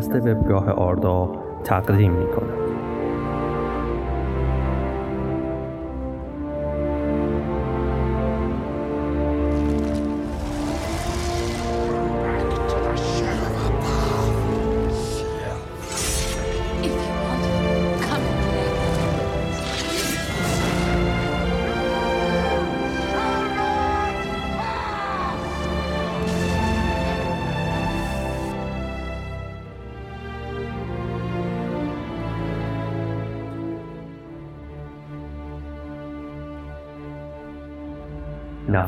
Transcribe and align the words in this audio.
پادکست 0.00 0.26
وبگاه 0.26 0.70
آردا 0.70 1.32
تقدیم 1.64 2.12
می 2.12 2.26
کند. 2.26 2.59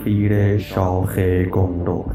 نفیر 0.02 0.58
شاخ 0.58 1.20
گندور 1.52 2.11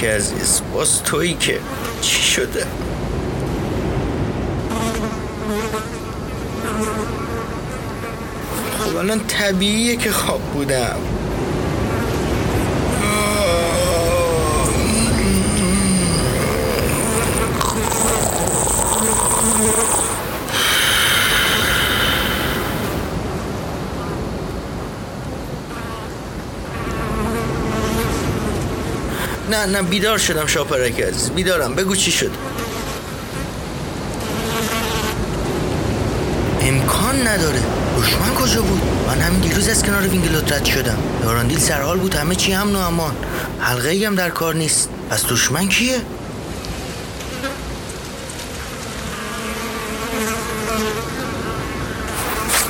شاپرک 0.00 0.04
عزیز 0.04 0.62
باز 0.74 1.02
تویی 1.02 1.34
که 1.34 1.60
چی 2.00 2.22
شده؟ 2.22 2.66
خب 8.78 8.96
طبیعیه 9.28 9.96
که 9.96 10.10
خواب 10.10 10.40
بودم. 10.40 10.96
نه 29.50 29.66
نه 29.66 29.82
بیدار 29.82 30.18
شدم 30.18 30.46
شاپرک 30.46 31.00
عزیز 31.00 31.30
بیدارم. 31.30 31.74
بگو 31.74 31.96
چی 31.96 32.10
شد. 32.10 32.30
امکان 36.60 37.26
نداره. 37.26 37.62
دشمن 37.98 38.34
کجا 38.34 38.62
بود؟ 38.62 38.82
من 39.06 39.20
همین 39.20 39.40
دیروز 39.40 39.68
از 39.68 39.82
کنار 39.82 40.02
وینگلوت 40.02 40.52
رد 40.52 40.64
شدم. 40.64 40.98
ائارندیل 41.24 41.58
سرحال 41.58 41.98
بود. 41.98 42.14
همه 42.14 42.34
چی 42.34 42.52
امن 42.52 42.76
و 42.76 42.78
امان. 42.78 43.16
حلقه 43.60 43.88
ای 43.88 44.04
هم 44.04 44.14
در 44.14 44.30
کار 44.30 44.54
نیست. 44.54 44.88
پس 45.10 45.26
دشمن 45.26 45.68
کیه؟ 45.68 46.00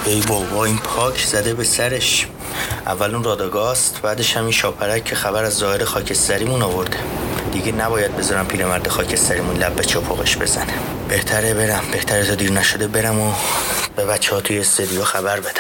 ای 0.05 0.21
بابا 0.21 0.65
این 0.65 0.79
پاک 0.79 1.27
زده 1.27 1.55
به 1.55 1.65
سرش. 1.65 2.27
اول 2.91 3.15
اون 3.15 3.25
راداگاست 3.25 4.03
بعدش 4.03 4.37
همین 4.37 4.51
شاپرک 4.51 5.05
که 5.05 5.15
خبر 5.15 5.45
از 5.45 5.55
ظاهر 5.55 5.85
خاکستریمون 5.85 6.63
آورده. 6.63 6.97
دیگه 7.53 7.73
نباید 7.73 8.17
بذارم 8.17 8.47
پیرمرد 8.47 8.89
خاکستریمون 8.89 9.57
لب 9.57 9.75
به 9.75 9.85
چپاقش 9.85 10.37
بزنه. 10.37 10.75
بهتره 11.09 11.55
برم. 11.55 11.85
بهتره 11.93 12.27
تا 12.27 12.35
دیر 12.35 12.53
نشده 12.53 12.89
برم 12.89 13.21
و 13.21 13.33
به 13.97 14.05
بچه 14.05 14.35
ها 14.35 14.41
توی 14.41 14.59
استدیو 14.59 15.05
خبر 15.05 15.41
بدم. 15.41 15.60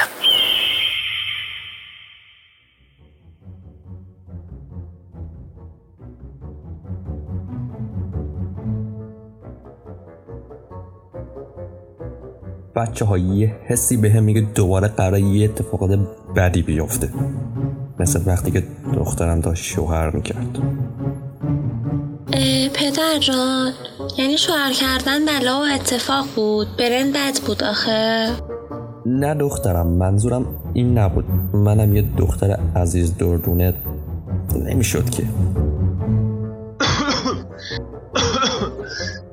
بچه 12.80 13.04
ها 13.04 13.18
یه 13.18 13.56
حسی 13.66 13.96
به 13.96 14.10
هم 14.10 14.22
میگه 14.22 14.40
دوباره 14.40 14.88
قرار 14.88 15.18
یه 15.18 15.44
اتفاقات 15.44 15.98
بدی 16.36 16.62
بیفته. 16.62 17.08
مثل 17.98 18.20
وقتی 18.26 18.50
که 18.50 18.62
دخترم 18.94 19.40
داشت 19.40 19.64
شوهر 19.64 20.10
می‌کرد. 20.10 20.58
پدر 22.74 23.18
جان 23.20 23.72
یعنی 24.18 24.38
شوهر 24.38 24.72
کردن 24.72 25.26
بلا 25.26 25.60
و 25.60 25.64
اتفاق 25.74 26.26
بود 26.36 26.66
برن 26.78 27.12
بد 27.12 27.38
بود 27.46 27.64
آخه. 27.64 28.28
نه 29.06 29.34
دخترم 29.34 29.86
منظورم 29.86 30.46
این 30.72 30.98
نبود. 30.98 31.24
منم 31.54 31.96
یه 31.96 32.04
دختر 32.16 32.58
عزیز 32.76 33.16
دردونه 33.16 33.74
نمی‌شد 34.64 35.10
که. 35.10 35.22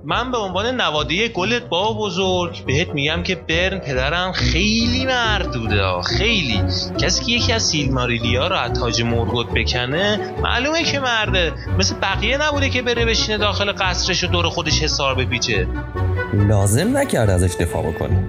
من 0.09 0.31
به 0.31 0.37
عنوان 0.37 0.81
نوادی 0.81 1.29
گلت 1.29 1.63
با 1.63 1.93
بزرگ 1.93 2.65
بهت 2.65 2.89
میگم 2.89 3.23
که 3.23 3.35
برن 3.35 3.79
پدرم 3.79 4.31
خیلی 4.31 5.05
مردوده 5.05 5.83
ها 5.83 6.01
خیلی. 6.01 6.61
کسی 6.99 7.25
که 7.25 7.31
یکی 7.31 7.53
از 7.53 7.63
سیلماریلیا 7.63 8.47
رو 8.47 8.55
از 8.55 8.79
تاج 8.79 9.01
مرگوت 9.01 9.47
بکنه 9.47 10.33
معلومه 10.43 10.83
که 10.83 10.99
مرده. 10.99 11.53
مثل 11.79 11.95
بقیه 12.01 12.37
نبوده 12.37 12.69
که 12.69 12.81
بره 12.81 13.05
بشینه 13.05 13.37
داخل 13.37 13.71
قصرش 13.71 14.23
و 14.23 14.27
دور 14.27 14.49
خودش 14.49 14.83
حسار 14.83 15.15
بپیچه. 15.15 15.67
لازم 16.33 16.97
نکرد 16.97 17.29
ازش 17.29 17.55
دفاع 17.59 17.91
بکنه. 17.91 18.23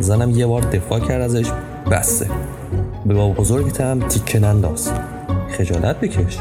زنم 0.00 0.30
یه 0.30 0.46
بار 0.46 0.62
دفاع 0.62 1.00
کرد 1.00 1.22
ازش 1.22 1.46
بسته. 1.90 2.30
به 3.06 3.14
بابا 3.14 3.34
بزرگت 3.34 4.08
تیکه 4.08 4.38
ننداز. 4.38 4.92
خجالت 5.58 6.00
بکش. 6.00 6.38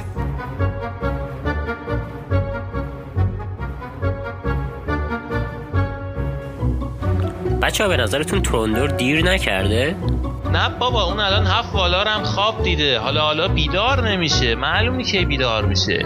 بچه 7.76 7.84
ها 7.84 7.90
به 7.90 7.98
نظرتون 7.98 8.42
تروندور 8.42 8.90
دیر 8.90 9.24
نکرده؟ 9.24 9.96
نه 10.54 10.70
بابا 10.70 11.04
اون 11.04 11.20
الان 11.20 11.48
هفت 11.48 11.74
والارم 11.74 12.24
خواب 12.24 12.64
دیده. 12.64 13.00
حالا 13.00 13.22
حالا 13.22 13.48
بیدار 13.48 14.10
نمیشه. 14.10 14.56
معلومه 14.56 15.04
که 15.04 15.26
بیدار 15.26 15.66
میشه. 15.66 16.06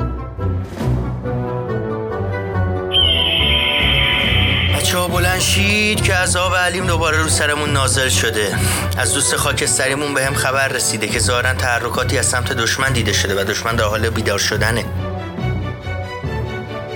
بچه 4.78 4.98
ها 4.98 5.08
بلند 5.08 5.40
شید 5.40 6.04
که 6.04 6.14
عذاب 6.14 6.56
علیم 6.56 6.88
دوباره 6.88 7.18
رو 7.18 7.30
سرمون 7.30 7.70
نازل 7.70 8.10
شده. 8.10 8.56
از 8.98 9.14
دوست 9.14 9.36
خاکستریمون 9.36 10.14
به 10.14 10.26
هم 10.26 10.34
خبر 10.34 10.68
رسیده 10.68 11.08
که 11.08 11.20
ظاهرا 11.20 11.54
تحرکاتی 11.54 12.18
از 12.18 12.26
سمت 12.26 12.54
دشمن 12.54 12.94
دیده 12.94 13.14
شده 13.14 13.42
و 13.42 13.44
دشمن 13.44 13.76
در 13.76 13.84
حال 13.84 14.10
بیدار 14.10 14.40
شدنه. 14.40 14.86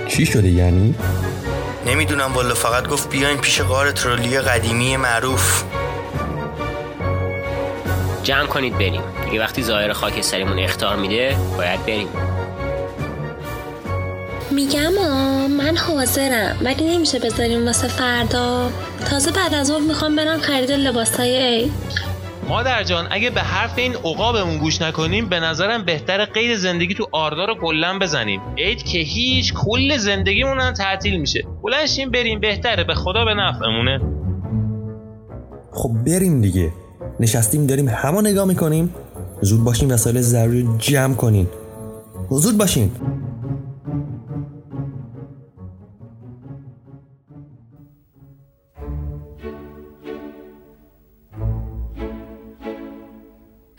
چی 0.08 0.26
شده 0.26 0.48
یعنی؟ 0.48 0.94
نمی‌دونم 1.86 2.32
والا 2.34 2.54
فقط 2.54 2.88
گفت 2.88 3.10
بیاین 3.10 3.38
پیش 3.38 3.60
غار 3.60 3.90
ترولی 3.90 4.40
قدیمی 4.40 4.96
معروف. 4.96 5.62
جمع 8.22 8.46
کنید 8.46 8.74
بریم. 8.74 9.02
دیگه 9.24 9.40
وقتی 9.40 9.62
ظاهر 9.62 9.92
خاکستریمون 9.92 10.58
اختار 10.58 10.96
میده 10.96 11.36
باید 11.56 11.86
بریم. 11.86 12.08
میگم 14.50 14.98
آ 14.98 15.46
من 15.48 15.76
حاضرم. 15.76 16.56
ولی 16.60 16.96
نمیشه 16.96 17.18
بذاریم 17.18 17.66
واسه 17.66 17.88
فردا. 17.88 18.70
تازه 19.10 19.30
بعد 19.30 19.54
از 19.54 19.66
ظهر 19.66 19.80
می‌خوام 19.80 20.16
برم 20.16 20.40
خرید 20.40 20.72
لباسای 20.72 21.36
عید. 21.36 21.72
مادر 22.48 22.82
جان 22.82 23.06
اگه 23.10 23.30
به 23.30 23.40
حرف 23.40 23.78
این 23.78 23.94
عقابمون 23.94 24.58
گوش 24.58 24.82
نکنیم 24.82 25.28
به 25.28 25.40
نظرم 25.40 25.84
بهتر 25.84 26.24
قید 26.24 26.56
زندگی 26.56 26.94
تو 26.94 27.06
آردار 27.12 27.48
رو 27.48 27.54
کلا 27.54 27.98
بزنیم. 27.98 28.40
عید 28.58 28.82
که 28.82 28.98
هیچ 28.98 29.54
کل 29.54 29.96
زندگیمون 29.96 30.60
هم 30.60 30.72
تعطیل 30.72 31.20
میشه. 31.20 31.44
بلنشیم 31.62 32.10
بریم 32.10 32.40
بهتره. 32.40 32.84
به 32.84 32.94
خدا 32.94 33.24
به 33.24 33.34
نفعمونه. 33.34 34.00
خب 35.72 35.90
بریم 36.06 36.40
دیگه. 36.40 36.72
نشستیم 37.20 37.66
داریم 37.66 37.88
همه 37.88 38.20
نگاه 38.20 38.44
می‌کنیم. 38.44 38.94
زود 39.40 39.64
باشیم 39.64 39.90
وسایل 39.90 40.20
ضروری 40.20 40.62
رو 40.62 40.76
جمع 40.78 41.14
کنین. 41.14 41.48
زود 42.30 42.58
باشین. 42.58 42.90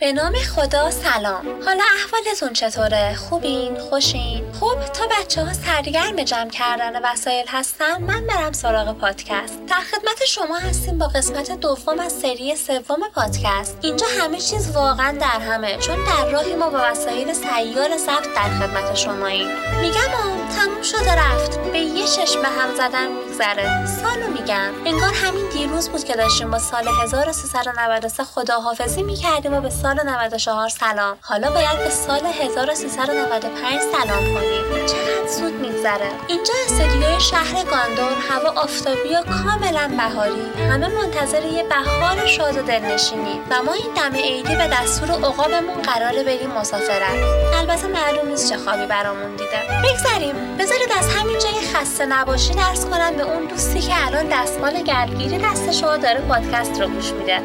به 0.06 0.12
نام 0.12 0.34
خدا 0.34 0.90
سلام 0.90 1.46
حالا 1.64 1.84
احوالتون 1.96 2.52
چطوره؟ 2.52 3.14
خوبین؟ 3.14 3.78
خوشین؟ 3.78 4.52
خب 4.60 4.84
تا 4.84 5.06
بچه 5.06 5.44
ها 5.44 5.52
سرگرم 5.52 6.16
جمع 6.16 6.50
کردن 6.50 7.02
وسایل 7.04 7.46
هستن 7.48 8.02
من 8.02 8.26
برم 8.26 8.52
سراغ 8.52 8.98
پادکست 8.98 9.66
در 9.66 9.80
خدمت 9.80 10.24
شما 10.28 10.58
هستیم 10.58 10.98
با 10.98 11.06
قسمت 11.06 11.60
دوم 11.60 11.98
از 11.98 12.12
سری 12.12 12.56
سوم 12.56 13.08
پادکست 13.14 13.78
اینجا 13.82 14.06
همه 14.20 14.38
چیز 14.40 14.76
واقعا 14.76 15.12
در 15.12 15.40
همه 15.40 15.76
چون 15.76 15.96
در 16.04 16.30
راهی 16.30 16.54
ما 16.54 16.70
با 16.70 16.78
وسایل 16.90 17.32
سیار 17.32 17.96
ضبط 17.96 18.34
در 18.36 18.48
خدمت 18.60 18.94
شماییم 18.94 19.48
میگم 19.80 20.10
تموم 20.56 20.82
شده 20.82 21.12
رفت. 21.14 21.58
به 21.58 21.78
یه 21.78 22.06
چشم 22.06 22.42
به 22.42 22.48
هم 22.48 22.74
زدن 22.76 23.06
میگذره. 23.12 23.86
سالو 23.86 24.26
میگم. 24.40 24.72
انگار 24.86 25.12
همین 25.14 25.48
دیروز 25.48 25.88
بود 25.88 26.04
که 26.04 26.14
داشتیم 26.16 26.50
با 26.50 26.58
سال 26.58 26.88
1393 27.02 28.24
خداحافظی 28.24 29.02
می‌کردیم 29.02 29.54
و 29.54 29.60
به 29.60 29.70
سال 29.70 30.00
94 30.04 30.68
سلام. 30.68 31.16
حالا 31.20 31.50
باید 31.50 31.78
به 31.78 31.90
سال 31.90 32.20
1395 32.26 33.80
سلام 33.80 34.34
کنیم. 34.34 34.86
چقدر 34.86 35.26
زود 35.38 35.52
میگذره. 35.52 36.10
اینجا 36.28 36.54
استودیوی 36.64 37.20
شهر 37.20 37.54
گاندور 37.54 38.12
هوا 38.30 38.60
آفتابی 38.62 39.08
و 39.08 39.22
کاملا 39.22 39.90
بهاری. 39.96 40.52
همه 40.70 40.88
منتظر 40.88 41.44
یه 41.44 41.62
بهار 41.62 42.26
شاد 42.26 42.56
و 42.56 42.62
دلنشینی. 42.62 43.40
و 43.50 43.62
ما 43.62 43.72
این 43.72 43.94
دم 43.94 44.16
عیدی 44.16 44.56
به 44.56 44.68
دستور 44.72 45.10
عقابمون 45.10 45.82
قراره 45.82 46.22
بریم 46.24 46.50
مسافرت. 46.50 47.18
البته 47.54 47.86
معلوم 47.86 48.28
نیست 48.28 48.50
چه 48.50 48.56
خوابی 48.56 48.86
برامون 48.86 49.30
دیده. 49.30 49.65
بگذریم. 49.66 50.56
بذارید 50.58 50.92
از 50.98 51.08
همین 51.16 51.38
جای 51.38 51.66
خسته 51.74 52.06
نباشیدی 52.06 52.54
عرض 52.54 52.86
کنم 52.86 53.16
به 53.16 53.22
اون 53.22 53.44
دوستی 53.44 53.80
که 53.80 54.06
الان 54.06 54.26
دستمال 54.30 54.82
گردگیری 54.82 55.38
دست 55.38 55.72
شما 55.72 55.96
داره 55.96 56.20
پادکست 56.20 56.80
رو 56.80 56.88
گوش 56.88 57.12
میده. 57.12 57.40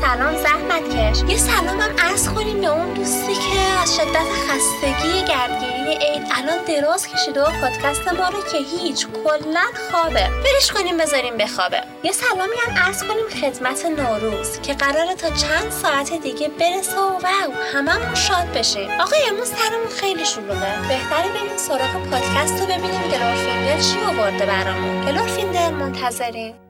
سلام 0.00 0.34
زحمت 0.36 0.88
کش. 0.88 1.30
یه 1.30 1.36
سلام 1.36 1.80
هم 1.80 1.90
عرض 1.98 2.28
کنیم 2.28 2.60
به 2.60 2.66
اون 2.66 2.94
دوستی 2.94 3.34
که 3.34 3.60
از 3.82 3.96
شدت 3.96 4.28
خستگی 4.48 5.24
گردگیری 5.28 5.75
عید. 5.90 6.26
الان 6.36 6.64
دراز 6.64 7.08
کشیده 7.08 7.42
و 7.42 7.60
پادکست 7.60 8.08
ما 8.08 8.28
رو 8.28 8.42
که 8.52 8.58
هیچ 8.58 9.06
کلا 9.06 9.66
خوابه. 9.90 10.30
ولش 10.44 10.72
کنیم 10.72 10.96
بذاریم 10.96 11.36
بخوابه. 11.36 11.82
یه 12.02 12.12
سلامی 12.12 12.56
هم 12.66 12.76
عرض 12.86 13.02
کنیم 13.02 13.28
خدمت 13.40 13.86
نوروز 13.86 14.60
که 14.60 14.74
قراره 14.74 15.14
تا 15.14 15.30
چند 15.30 15.70
ساعت 15.70 16.12
دیگه 16.22 16.48
برسه 16.48 16.98
و 16.98 17.10
واو 17.10 17.54
هممون 17.74 18.14
شاد 18.14 18.46
بشیم. 18.54 18.90
آقا 18.90 19.16
امروز 19.30 19.48
سرمون 19.48 19.88
خیلی 20.00 20.24
شلوغه. 20.24 20.88
بهتره 20.88 21.28
بریم 21.28 21.56
سراغ 21.56 22.10
پادکست 22.10 22.60
رو 22.60 22.66
ببینیم 22.66 23.02
گلورفیندل 23.02 23.80
چی 23.82 24.00
آورده 24.00 24.46
برامون. 24.46 25.04
گلورفیندل 25.06 25.70
منتظریم 25.70 26.65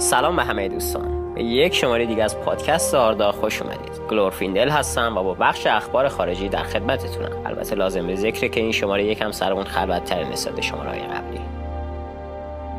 سلام 0.00 0.36
به 0.36 0.42
همه 0.42 0.68
دوستان. 0.68 1.34
به 1.34 1.42
یک 1.42 1.74
شماره 1.74 2.06
دیگه 2.06 2.24
از 2.24 2.40
پادکست 2.40 2.94
آردا 2.94 3.32
خوش 3.32 3.62
اومدید. 3.62 4.00
گلورفیندل 4.10 4.68
هستم 4.68 5.16
و 5.16 5.22
با 5.22 5.34
بخش 5.34 5.66
اخبار 5.66 6.08
خارجی 6.08 6.48
در 6.48 6.62
خدمتتونم. 6.62 7.46
البته 7.46 7.74
لازم 7.74 8.06
به 8.06 8.14
ذکره 8.14 8.48
که 8.48 8.60
این 8.60 8.72
شماره 8.72 9.04
یکم 9.04 9.30
سرمون 9.30 9.64
خلوتتر 9.64 10.24
نسبت 10.24 10.60
شماره 10.60 11.00
قبلی. 11.00 11.59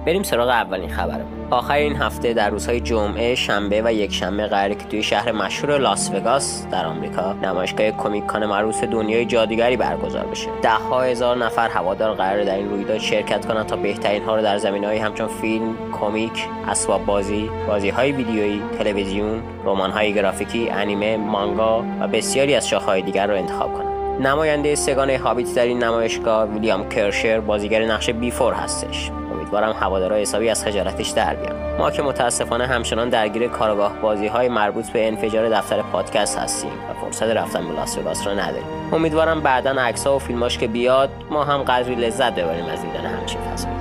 بریم 0.06 0.24
سراغ 0.24 0.50
اولین 0.50 0.90
خبرمون 0.90 1.42
آخر 1.52 1.74
این 1.74 1.96
هفته 1.96 2.34
در 2.34 2.50
روزهای 2.50 2.80
جمعه 2.80 3.36
شنبه 3.36 3.82
و 3.86 3.94
یک 3.94 4.14
شنبه 4.14 4.48
قراره 4.48 4.76
که 4.76 4.86
توی 4.86 5.04
شهر 5.04 5.32
مشهور 5.32 5.78
لاس 5.78 6.12
وگاس 6.14 6.66
در 6.72 6.86
آمریکا 6.86 7.34
نمایشگاه 7.34 7.92
Comic-Con 7.92 8.46
معروف 8.46 8.84
دنیای 8.84 9.26
جادوگری 9.26 9.78
برگزار 9.78 10.26
بشه. 10.26 10.48
ده 10.62 10.70
ها 10.70 11.02
هزار 11.02 11.38
نفر 11.38 11.70
هوادار 11.70 12.16
قرار 12.16 12.44
در 12.44 12.56
این 12.56 12.70
رویداد 12.70 12.98
شرکت 12.98 13.46
کنند 13.46 13.66
تا 13.66 13.76
بهترین 13.76 14.24
ها 14.24 14.36
رو 14.36 14.42
در 14.42 14.58
زمینه‌های 14.58 14.98
همچون 14.98 15.28
فیلم 15.28 15.76
کمیک 15.92 16.48
اسباب 16.68 17.06
بازی 17.06 17.50
بازی 17.68 17.90
های 17.90 18.12
ویدیویی 18.12 18.62
تلویزیون 18.80 19.44
رمان 19.66 19.92
های 19.92 20.14
گرافیکی 20.14 20.70
انیمه 20.70 21.18
مانگا 21.18 21.86
و 22.00 22.08
بسیاری 22.08 22.56
از 22.56 22.68
شاخه‌های 22.68 23.02
دیگر 23.02 23.28
رو 23.28 23.36
انتخاب 23.36 23.74
کنند. 23.74 24.28
نماینده 24.28 24.76
سگانه 24.76 25.18
هابیت 25.18 25.56
در 25.56 25.66
این 25.66 25.84
نمایشگاه 25.84 26.50
ویلیام 26.50 26.90
کرشر 26.90 27.40
بازیگر 27.40 27.86
نقش 27.86 28.10
بیفور 28.10 28.54
هستش. 28.54 29.12
امیدوارم 29.52 29.76
هوادارا 29.80 30.16
حسابی 30.16 30.50
از 30.50 30.64
خجالتش 30.64 31.10
در 31.10 31.36
بیان. 31.36 31.78
ما 31.78 31.92
که 31.92 32.02
متاسفانه 32.02 32.68
همچنان 32.68 33.10
درگیر 33.10 33.48
کارگاه 33.48 33.94
بازی 34.02 34.28
های 34.28 34.50
مربوط 34.50 34.90
به 34.90 35.08
انفجار 35.08 35.50
دفتر 35.50 35.82
پادکست 35.82 36.40
هستیم 36.40 36.72
و 36.72 36.94
فرصت 36.94 37.24
رفتن 37.24 37.68
به 37.68 37.74
لاس 38.04 38.28
رو 38.28 38.34
نداریم. 38.34 38.68
امیدوارم 38.94 39.42
بعدا 39.42 39.72
عکس 39.72 40.08
و 40.08 40.20
فیلماش 40.20 40.58
که 40.58 40.68
بیاد 40.68 41.10
ما 41.30 41.44
هم 41.44 41.64
قدری 41.64 41.96
لذت 41.96 42.36
ببریم 42.36 42.66
از 42.66 42.82
دیدن 42.82 43.06
همچین 43.06 43.42
فضایی. 43.42 43.76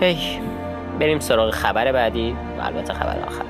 هی 0.00 0.40
بریم 1.00 1.20
سراغ 1.20 1.50
خبر 1.50 1.92
بعدی 1.92 2.36
و 2.58 2.62
البته 2.62 2.92
خبر 2.92 3.18
آخر. 3.26 3.44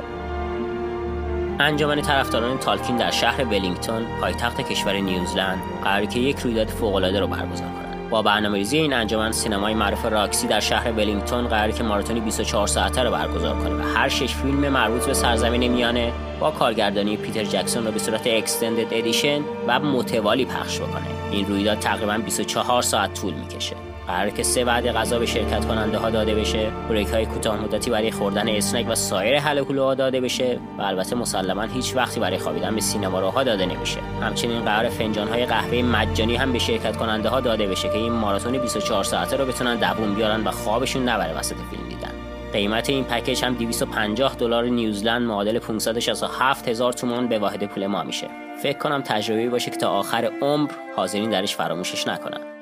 انجمن 1.60 2.02
طرفداران 2.02 2.58
تالکین 2.58 2.96
در 2.96 3.10
شهر 3.10 3.44
ولینگتون 3.44 4.06
پایتخت 4.20 4.60
کشور 4.60 4.92
نیوزلند 4.92 5.62
قراره 5.84 6.06
که 6.06 6.18
یک 6.18 6.38
رویداد 6.38 6.68
فوق‌العاده 6.68 7.20
رو 7.20 7.26
برگزار 7.26 7.68
کنه. 7.68 7.85
با 8.10 8.22
برنامه‌ریزی 8.22 8.78
این 8.78 8.92
انجمن 8.92 9.32
سینمای 9.32 9.74
معروف 9.74 10.04
راکسی 10.04 10.46
در 10.46 10.60
شهر 10.60 10.92
ولینگتون 10.92 11.48
قراره 11.48 11.72
که 11.72 11.82
ماراتونی 11.82 12.20
24 12.20 12.66
ساعته 12.66 13.02
رو 13.02 13.10
برگزار 13.10 13.56
کنه 13.56 13.74
و 13.74 13.82
هر 13.96 14.08
شش 14.08 14.34
فیلم 14.34 14.68
مربوط 14.68 15.06
به 15.06 15.14
سرزمین 15.14 15.72
میانه 15.72 16.12
با 16.40 16.50
کارگردانی 16.50 17.16
پیتر 17.16 17.44
جکسون 17.44 17.86
رو 17.86 17.92
به 17.92 17.98
صورت 17.98 18.26
extended 18.26 18.86
edition 18.90 19.40
و 19.66 19.80
متوالی 19.80 20.44
پخش 20.44 20.78
بکنه. 20.80 21.06
این 21.30 21.46
رویداد 21.46 21.78
تقریبا 21.78 22.18
24 22.18 22.82
ساعت 22.82 23.14
طول 23.20 23.34
می‌کشه. 23.34 23.76
قرار 24.08 24.30
که 24.30 24.42
سه 24.42 24.64
وعده 24.64 24.92
غذا 24.92 25.18
به 25.18 25.26
شرکت 25.26 25.64
کننده 25.64 25.98
ها 25.98 26.10
داده 26.10 26.34
بشه. 26.34 26.70
break 26.88 27.08
های 27.08 27.26
کوتاه 27.26 27.60
مدتی 27.60 27.90
برای 27.90 28.10
خوردن 28.10 28.48
اسنک 28.48 28.86
و 28.88 28.94
سایر 28.94 29.34
هله 29.34 29.57
هوله 29.57 29.87
ها 29.87 29.94
داده 29.94 30.20
بشه 30.20 30.58
و 30.78 30.82
البته 30.82 31.16
مسلما 31.16 31.62
هیچ 31.62 31.96
وقتی 31.96 32.20
برای 32.20 32.38
خوابیدن 32.38 32.74
به 32.74 32.80
سینما 32.80 33.20
روها 33.20 33.44
داده 33.44 33.66
نمیشه. 33.66 34.00
همچنین 34.22 34.64
قرار 34.64 34.88
فنجان 34.88 35.28
های 35.28 35.46
قهوه 35.46 35.82
مجانی 35.82 36.36
هم 36.36 36.52
به 36.52 36.58
شرکت 36.58 36.96
کننده 36.96 37.28
ها 37.28 37.40
داده 37.40 37.66
بشه 37.66 37.88
که 37.88 37.94
این 37.94 38.12
ماراتون 38.12 38.58
24 38.58 39.04
ساعته 39.04 39.36
رو 39.36 39.44
بتونن 39.44 39.76
دووم 39.76 40.14
بیارن 40.14 40.44
و 40.44 40.50
خوابشون 40.50 41.08
نبره 41.08 41.38
وسط 41.38 41.56
فیلم 41.70 41.88
دیدن. 41.88 42.12
قیمت 42.52 42.90
این 42.90 43.04
پکیج 43.04 43.44
هم 43.44 43.54
250 43.54 44.34
دلار 44.34 44.64
نیوزلند 44.64 45.22
معادل 45.22 45.58
567 45.58 46.68
هزار 46.68 46.92
تومان 46.92 47.28
به 47.28 47.38
واحد 47.38 47.64
پول 47.64 47.86
ما 47.86 48.02
میشه. 48.02 48.26
فکر 48.62 48.78
کنم 48.78 49.02
تجربه 49.02 49.48
باشه 49.48 49.70
که 49.70 49.76
تا 49.76 49.90
آخر 49.90 50.30
عمر 50.42 50.70
حاضرین 50.96 51.30
درش 51.30 51.56
فراموشش 51.56 52.08
نکنن. 52.08 52.55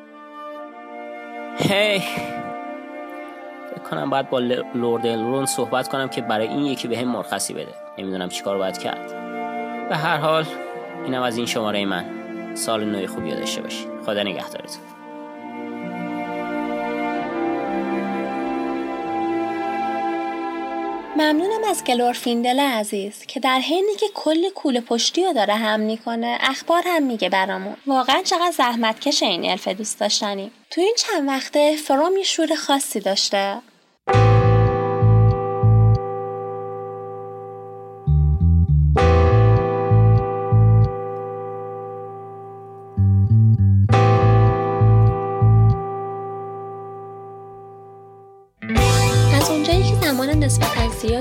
هی. 1.58 2.00
فکر 3.70 3.82
کنم 3.90 4.11
باید 4.11 4.30
با 4.30 4.38
لورد 4.75 5.06
الرون 5.06 5.46
صحبت 5.46 5.88
کنم 5.88 6.08
که 6.08 6.20
برای 6.20 6.49
این 6.49 6.66
یکی 6.66 6.88
به 6.88 6.99
هم 6.99 7.08
مرخصی 7.08 7.54
بده. 7.54 7.75
نمی‌دونم 7.99 8.28
چیکار 8.28 8.58
باید 8.58 8.78
کرد. 8.78 9.08
به 9.88 9.96
هر 9.96 10.16
حال 10.16 10.44
اینم 11.04 11.23
از 11.23 11.37
این 11.37 11.46
شماره 11.46 11.84
من. 11.84 12.04
سال 12.54 12.84
نوی 12.84 13.06
خوبی 13.06 13.30
داشته 13.30 13.62
باشی. 13.62 13.87
خدا 14.06 14.23
نگهدارتون 14.23 14.82
ممنونم 21.16 21.64
از 21.70 21.84
گلورفیندل 21.84 22.61
عزیز 22.61 23.26
که 23.26 23.40
در 23.40 23.58
حینی 23.58 23.94
که 24.00 24.06
کل 24.14 24.50
کوله 24.54 24.80
پشتی 24.80 25.25
رو 25.25 25.32
داره 25.32 25.54
هم 25.54 25.80
می‌کنه 25.80 26.38
اخبار 26.40 26.82
هم 26.87 27.02
میگه 27.02 27.28
برامون. 27.28 27.76
واقعا 27.87 28.23
چقدر 28.23 28.50
زحمت 28.50 29.00
کش 29.00 29.23
این 29.23 29.50
الف 29.50 29.68
دوست 29.68 30.00
داشتنی. 30.00 30.50
تو 30.74 30.80
این 30.80 30.94
چند 30.98 31.28
وقته 31.28 31.76
فروم 31.76 32.16
یه 32.16 32.22
شور 32.22 32.54
خاصی 32.54 33.00
داشته. 33.00 33.62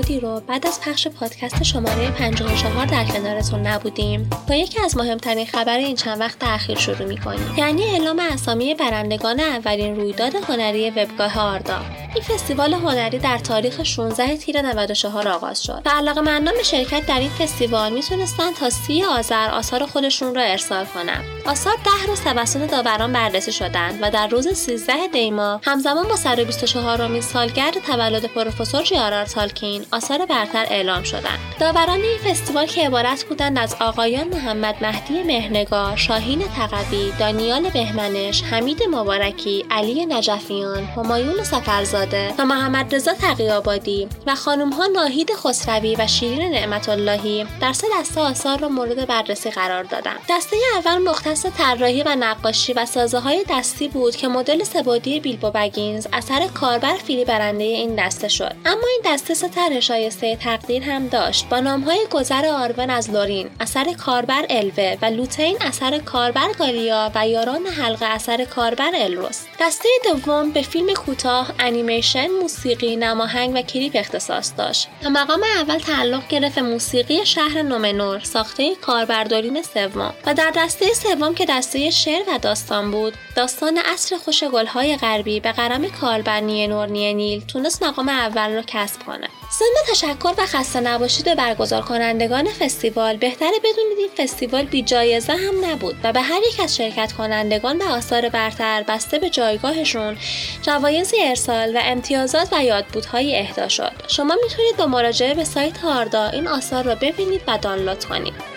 زیادی 0.06 0.20
رو 0.20 0.40
بعد 0.40 0.66
از 0.66 0.80
پخش 0.80 1.08
پادکست 1.08 1.62
شماره 1.62 2.10
54 2.10 2.86
در 2.86 3.04
کنارتون 3.04 3.66
نبودیم. 3.66 4.30
با 4.48 4.54
یکی 4.54 4.80
از 4.80 4.96
مهمترین 4.96 5.46
خبر 5.46 5.76
این 5.76 5.96
چند 5.96 6.20
وقت 6.20 6.44
اخیر 6.44 6.78
شروع 6.78 7.08
می‌کنیم. 7.08 7.54
یعنی 7.56 7.84
اعلام 7.84 8.18
اسامی 8.20 8.74
برندگان 8.74 9.40
اولین 9.40 9.96
رویداد 9.96 10.34
هنری 10.34 10.90
وبگاه 10.90 11.38
آردا. 11.38 11.78
این 12.14 12.24
فستیوال 12.24 12.74
هنری 12.74 13.18
در 13.18 13.38
تاریخ 13.38 13.82
16 13.82 14.36
تیر 14.36 14.62
94 14.62 15.28
آغاز 15.28 15.62
شد 15.62 15.82
و 15.84 15.90
علاقه 15.90 16.20
مندان 16.20 16.54
به 16.54 16.62
شرکت 16.62 17.06
در 17.06 17.18
این 17.18 17.30
فستیوال 17.30 17.92
می‌تونستن 17.92 18.52
تا 18.52 18.70
سی 18.70 19.04
آذر 19.04 19.50
آثار 19.50 19.86
خودشون 19.86 20.34
را 20.34 20.42
ارسال 20.42 20.84
کنند. 20.84 21.24
آثار 21.46 21.74
ده 21.84 22.06
روز 22.08 22.20
توسط 22.20 22.70
داوران 22.70 23.12
بررسی 23.12 23.52
شدند 23.52 23.98
و 24.02 24.10
در 24.10 24.26
روز 24.26 24.48
13 24.48 25.08
دیما 25.12 25.60
همزمان 25.64 26.08
با 26.08 26.16
124 26.16 27.02
امین 27.02 27.22
سالگرد 27.22 27.78
تولد 27.86 28.24
پروفسور 28.24 28.82
جیارار 28.82 29.24
تالکین 29.24 29.84
آثار 29.94 30.26
برتر 30.26 30.66
اعلام 30.70 31.02
شدند. 31.02 31.38
داوران 31.60 32.00
این 32.00 32.18
فستیوال 32.18 32.66
که 32.66 32.86
عبارت 32.86 33.24
بودند 33.24 33.58
از 33.58 33.76
آقایان 33.80 34.28
محمد 34.28 34.76
مهدی 34.80 35.22
مهنگار، 35.22 35.96
شاهین 35.96 36.42
تقوی، 36.56 37.12
دانیال 37.18 37.70
بهمنش، 37.70 38.42
حمید 38.42 38.82
مبارکی، 38.90 39.64
علی 39.70 40.06
نجفیان، 40.06 40.84
همایون 40.84 41.42
سفرزاده 41.42 42.34
و 42.38 42.44
محمد 42.44 42.94
رضا 42.94 43.14
تقیابادی 43.14 44.08
و 44.26 44.34
خانم 44.34 44.72
ها 44.72 44.86
ناهید 44.86 45.30
خسروی 45.32 45.96
و 45.96 46.06
شیرین 46.06 46.52
نعمت 46.52 46.88
اللهی 46.88 47.46
در 47.60 47.72
سه 47.72 47.86
دسته 48.00 48.20
آثار 48.20 48.58
را 48.58 48.68
مورد 48.68 49.06
بررسی 49.06 49.50
قرار 49.50 49.82
دادند. 49.82 50.20
دسته 50.30 50.56
اول 50.76 50.98
مختص 50.98 51.46
طراحی 51.58 52.02
و 52.02 52.16
نقاشی 52.20 52.72
و 52.72 52.86
سازه 52.86 53.18
های 53.18 53.44
دستی 53.50 53.88
بود 53.88 54.16
که 54.16 54.28
مدل 54.28 54.64
سبادی 54.64 55.20
بیلبو 55.20 55.50
بگینز 55.50 56.06
اثر 56.12 56.46
کاربر 56.46 56.94
فیلی 56.94 57.24
برنده 57.24 57.64
این 57.64 57.94
دسته 57.94 58.28
شد 58.28 58.54
اما 58.64 58.86
این 58.90 59.14
دسته 59.14 59.34
سه 59.34 59.48
شایسته 59.84 60.36
تقدیر 60.36 60.82
هم 60.82 61.08
داشت. 61.08 61.48
با 61.48 61.60
نامهای 61.60 62.06
گذر 62.10 62.46
آرون 62.46 62.90
از 62.90 63.10
لورین 63.10 63.50
اثر 63.60 63.92
کاربر 63.92 64.46
الوه 64.50 64.98
و 65.02 65.06
لوتین 65.06 65.56
اثر 65.60 65.98
کاربر 65.98 66.52
گالیا 66.58 67.12
و 67.14 67.28
یاران 67.28 67.66
حلقه 67.66 68.06
اثر 68.06 68.44
کاربر 68.44 68.90
الروس 68.94 69.40
دسته 69.60 69.88
دوم 70.04 70.50
به 70.50 70.62
فیلم 70.62 70.94
کوتاه 70.94 71.52
انیمیشن 71.58 72.26
موسیقی 72.26 72.96
نماهنگ 72.96 73.52
و 73.54 73.62
کلیپ 73.62 73.92
اختصاص 73.96 74.52
داشت. 74.58 74.88
تا 75.02 75.08
مقام 75.08 75.42
اول 75.42 75.78
تعلق 75.78 76.28
گرفت 76.28 76.58
موسیقی 76.58 77.26
شهر 77.26 77.62
نومنور 77.62 78.20
ساخته 78.20 78.74
کاربردارین 78.74 79.62
سوم. 79.62 80.14
و 80.26 80.34
در 80.34 80.52
دسته 80.56 80.86
سوم 80.94 81.34
که 81.34 81.46
دسته 81.48 81.90
شعر 81.90 82.22
و 82.28 82.38
داستان 82.38 82.90
بود 82.90 83.14
داستان 83.36 83.78
اصر 83.94 84.16
خوش 84.16 84.44
گلهای 84.44 84.96
غربی 84.96 85.40
به 85.40 85.52
قرم 85.52 85.90
کاربر 85.90 86.40
نور 86.40 86.86
نیل 86.86 87.40
تونست 87.46 87.82
مقام 87.82 88.08
اول 88.08 88.54
را 88.54 88.62
کسب 88.66 89.02
کنه. 89.06 89.28
ضمن 89.58 89.94
تشکر 89.94 90.34
و 90.38 90.46
خسته 90.46 90.80
نباشید 90.80 91.24
به 91.24 91.34
برگزار 91.34 91.82
کنندگان 91.82 92.48
فستیوال 92.50 93.16
بهتره 93.16 93.58
بدونید 93.58 93.98
این 93.98 94.08
فستیوال 94.16 94.64
بی 94.64 94.82
جایزه 94.82 95.32
هم 95.32 95.64
نبود 95.64 95.96
و 96.04 96.12
به 96.12 96.20
هر 96.20 96.40
یک 96.48 96.60
از 96.60 96.76
شرکت 96.76 97.12
کنندگان 97.12 97.78
به 97.78 97.84
آثار 97.84 98.28
برتر 98.28 98.82
بسته 98.82 99.18
به 99.18 99.30
جایگاهشون 99.30 100.16
جوایزی 100.62 101.16
ارسال 101.22 101.76
و 101.76 101.80
امتیازات 101.84 102.48
و 102.52 102.64
یادبودهایی 102.64 103.36
اهدا 103.36 103.68
شد. 103.68 103.92
شما 104.08 104.36
می‌تونید 104.42 104.76
با 104.76 104.86
مراجعه 104.86 105.34
به 105.34 105.44
سایت 105.44 105.84
آردا 105.84 106.28
این 106.28 106.48
آثار 106.48 106.84
را 106.84 106.94
ببینید 106.94 107.40
و 107.46 107.58
دانلود 107.58 108.04
کنید. 108.04 108.53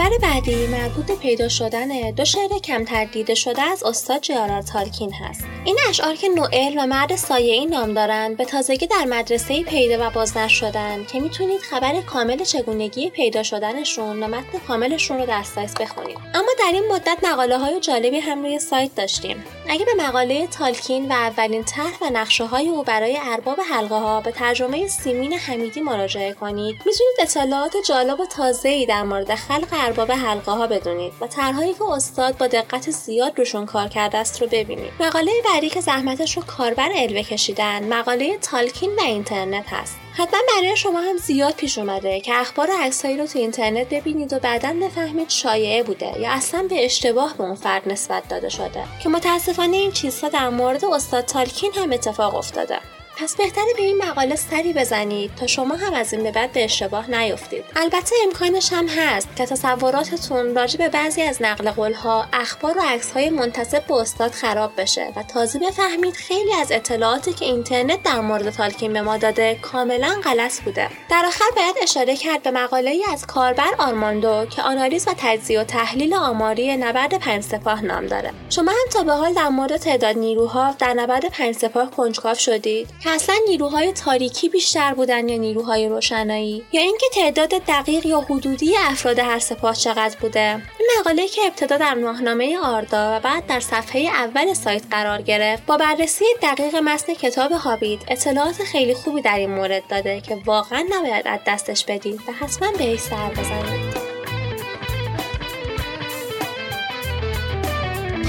خبر 0.00 0.18
بعدی 0.18 0.66
مربوط 0.66 1.06
به 1.06 1.16
پیدا 1.16 1.48
شدن 1.48 2.10
دو 2.10 2.24
شعر 2.24 2.58
کمتر 2.58 3.04
دیده 3.04 3.34
شده 3.34 3.62
از 3.62 3.82
استاد 3.82 4.20
جیارار 4.20 4.62
تالکین 4.62 5.12
هست. 5.12 5.44
این 5.64 5.78
اشعار 5.88 6.14
که 6.14 6.28
نوئل 6.28 6.74
و 6.78 6.86
مرد 6.86 7.16
سایه 7.16 7.54
ای 7.54 7.66
نام 7.66 7.94
دارند 7.94 8.36
به 8.36 8.44
تازگی 8.44 8.86
در 8.86 9.04
مدرسه 9.04 9.62
پیدا 9.62 10.06
و 10.06 10.10
بازنشر 10.10 10.48
شدن 10.48 11.04
که 11.04 11.20
می‌تونید 11.20 11.60
خبر 11.60 12.00
کامل 12.00 12.44
چگونگی 12.44 13.10
پیدا 13.10 13.42
شدنشون 13.42 14.22
و 14.22 14.26
متن 14.26 14.58
کاملشون 14.68 15.18
رو 15.18 15.26
در 15.26 15.42
سایت 15.42 15.78
بخونید. 15.80 16.18
اما 16.34 16.48
در 16.58 16.70
این 16.72 16.84
مدت 16.92 17.18
مقاله 17.22 17.58
های 17.58 17.80
جالبی 17.80 18.18
هم 18.18 18.42
روی 18.42 18.58
سایت 18.58 18.94
داشتیم. 18.94 19.44
اگه 19.68 19.84
به 19.84 20.02
مقاله 20.04 20.46
تالکین 20.46 21.08
و 21.08 21.12
اولین 21.12 21.64
طرح 21.64 21.98
و 22.02 22.10
نقشه 22.12 22.44
های 22.44 22.68
او 22.68 22.82
برای 22.82 23.18
ارباب 23.22 23.60
حلقه 23.70 23.94
ها 23.94 24.20
به 24.20 24.32
ترجمه 24.32 24.88
سیمین 24.88 25.32
حمیدی 25.32 25.80
مراجعه 25.80 26.32
کنید 26.32 26.76
می‌تونید 26.76 27.16
اطلاعات 27.20 27.76
جالب 27.88 28.20
و 28.20 28.26
تازه‌ای 28.26 28.86
در 28.86 29.02
مورد 29.02 29.34
خلق 29.34 29.74
ارباب 29.90 30.12
حلقه 30.12 30.52
ها 30.52 30.66
بدونید 30.66 31.12
و 31.20 31.26
طرحهایی 31.26 31.74
که 31.74 31.84
استاد 31.84 32.38
با 32.38 32.46
دقت 32.46 32.90
زیاد 32.90 33.38
روشون 33.38 33.66
کار 33.66 33.88
کرده 33.88 34.18
است 34.18 34.42
رو 34.42 34.48
ببینید. 34.48 34.92
مقاله 35.00 35.32
بعدی 35.44 35.68
که 35.68 35.80
زحمتش 35.80 36.36
رو 36.36 36.42
کاربر 36.42 36.88
الوه 36.96 37.22
کشیدن 37.22 37.94
مقاله 37.94 38.38
تالکین 38.38 38.90
و 38.96 39.00
اینترنت 39.00 39.64
هست. 39.68 39.96
حتما 40.12 40.40
برای 40.56 40.76
شما 40.76 41.00
هم 41.00 41.16
زیاد 41.16 41.54
پیش 41.54 41.78
اومده 41.78 42.20
که 42.20 42.40
اخبار 42.40 42.70
و 42.70 42.74
عکسهایی 42.80 43.18
رو 43.18 43.26
تو 43.26 43.38
اینترنت 43.38 43.88
ببینید 43.88 44.32
و 44.32 44.38
بعدا 44.38 44.72
بفهمید 44.82 45.28
شایعه 45.28 45.82
بوده 45.82 46.20
یا 46.20 46.30
اصلا 46.30 46.62
به 46.62 46.84
اشتباه 46.84 47.36
به 47.36 47.44
اون 47.44 47.54
فرد 47.54 47.88
نسبت 47.88 48.28
داده 48.28 48.48
شده. 48.48 48.84
که 49.02 49.08
متاسفانه 49.08 49.76
این 49.76 49.92
چیزها 49.92 50.28
در 50.28 50.48
مورد 50.48 50.84
استاد 50.84 51.24
تالکین 51.24 51.72
هم 51.72 51.92
اتفاق 51.92 52.34
افتاده. 52.34 52.78
پس 53.20 53.36
بهتره 53.36 53.74
به 53.76 53.82
این 53.82 53.98
مقاله 53.98 54.36
سری 54.36 54.72
بزنید 54.72 55.34
تا 55.34 55.46
شما 55.46 55.74
هم 55.74 55.94
از 55.94 56.12
این 56.12 56.22
به 56.22 56.30
بعد 56.30 56.52
به 56.52 56.64
اشتباه 56.64 57.10
نیفتید. 57.10 57.64
البته 57.76 58.16
امکانش 58.26 58.72
هم 58.72 58.88
هست 58.88 59.28
که 59.36 59.46
تصوراتتون 59.46 60.54
راجع 60.54 60.78
به 60.78 60.88
بعضی 60.88 61.22
از 61.22 61.42
نقل 61.42 61.70
قولها 61.70 62.26
اخبار 62.32 62.78
و 62.78 62.80
عکسهای 62.80 63.30
منتصب 63.30 63.86
به 63.86 63.94
استاد 63.94 64.30
خراب 64.30 64.72
بشه 64.76 65.12
و 65.16 65.22
تازه 65.22 65.58
بفهمید 65.58 66.14
خیلی 66.14 66.52
از 66.54 66.72
اطلاعاتی 66.72 67.32
که 67.32 67.44
اینترنت 67.44 68.02
در 68.02 68.20
مورد 68.20 68.50
تالکین 68.50 68.92
به 68.92 69.02
ما 69.02 69.16
داده 69.16 69.58
کاملا 69.62 70.20
غلط 70.24 70.60
بوده. 70.60 70.88
در 71.10 71.24
آخر 71.26 71.44
باید 71.56 71.76
اشاره 71.82 72.16
کرد 72.16 72.42
به 72.42 72.50
مقاله 72.50 72.90
ای 72.90 73.04
از 73.12 73.26
کاربر 73.26 73.74
آرماندو 73.78 74.46
که 74.46 74.62
آنالیز 74.62 75.08
و 75.08 75.14
تجزیه 75.18 75.60
و 75.60 75.64
تحلیل 75.64 76.14
آماری 76.14 76.76
نبرد 76.76 77.18
پنج 77.18 77.42
سپاه 77.42 77.84
نام 77.84 78.06
داره. 78.06 78.32
شما 78.50 78.70
هم 78.70 78.90
تا 78.92 79.02
به 79.02 79.12
حال 79.12 79.32
در 79.32 79.48
مورد 79.48 79.76
تعداد 79.76 80.18
نیروها 80.18 80.74
در 80.78 80.94
نبرد 80.94 81.28
پنج 81.28 81.54
سپاه 81.54 81.90
کنجکاو 81.90 82.34
شدید؟ 82.34 82.88
اصلا 83.10 83.34
نیروهای 83.48 83.92
تاریکی 83.92 84.48
بیشتر 84.48 84.94
بودن 84.94 85.28
یا 85.28 85.36
نیروهای 85.36 85.88
روشنایی؟ 85.88 86.64
یا 86.72 86.80
اینکه 86.80 87.06
تعداد 87.14 87.48
دقیق 87.48 88.06
یا 88.06 88.20
حدودی 88.20 88.76
افراد 88.76 89.18
هر 89.18 89.38
سپاه 89.38 89.74
چقدر 89.74 90.16
بوده؟ 90.20 90.62
این 90.78 90.88
مقاله 91.00 91.28
که 91.28 91.40
ابتدا 91.46 91.76
در 91.76 91.94
ماهنامه 91.94 92.58
آردا 92.58 93.16
و 93.16 93.20
بعد 93.20 93.46
در 93.46 93.60
صفحه 93.60 94.00
اول 94.00 94.54
سایت 94.54 94.82
قرار 94.90 95.22
گرفت 95.22 95.66
با 95.66 95.76
بررسی 95.76 96.24
دقیق 96.42 96.76
متن 96.76 97.14
کتاب 97.14 97.52
هابید 97.52 98.02
اطلاعات 98.08 98.62
خیلی 98.62 98.94
خوبی 98.94 99.22
در 99.22 99.38
این 99.38 99.50
مورد 99.50 99.82
داده 99.88 100.20
که 100.20 100.38
واقعا 100.44 100.84
نباید 100.90 101.28
از 101.28 101.40
دستش 101.46 101.84
بدید 101.84 102.20
و 102.28 102.32
حتما 102.32 102.72
بهش 102.78 103.00
سر 103.00 103.30
بزنید 103.30 104.10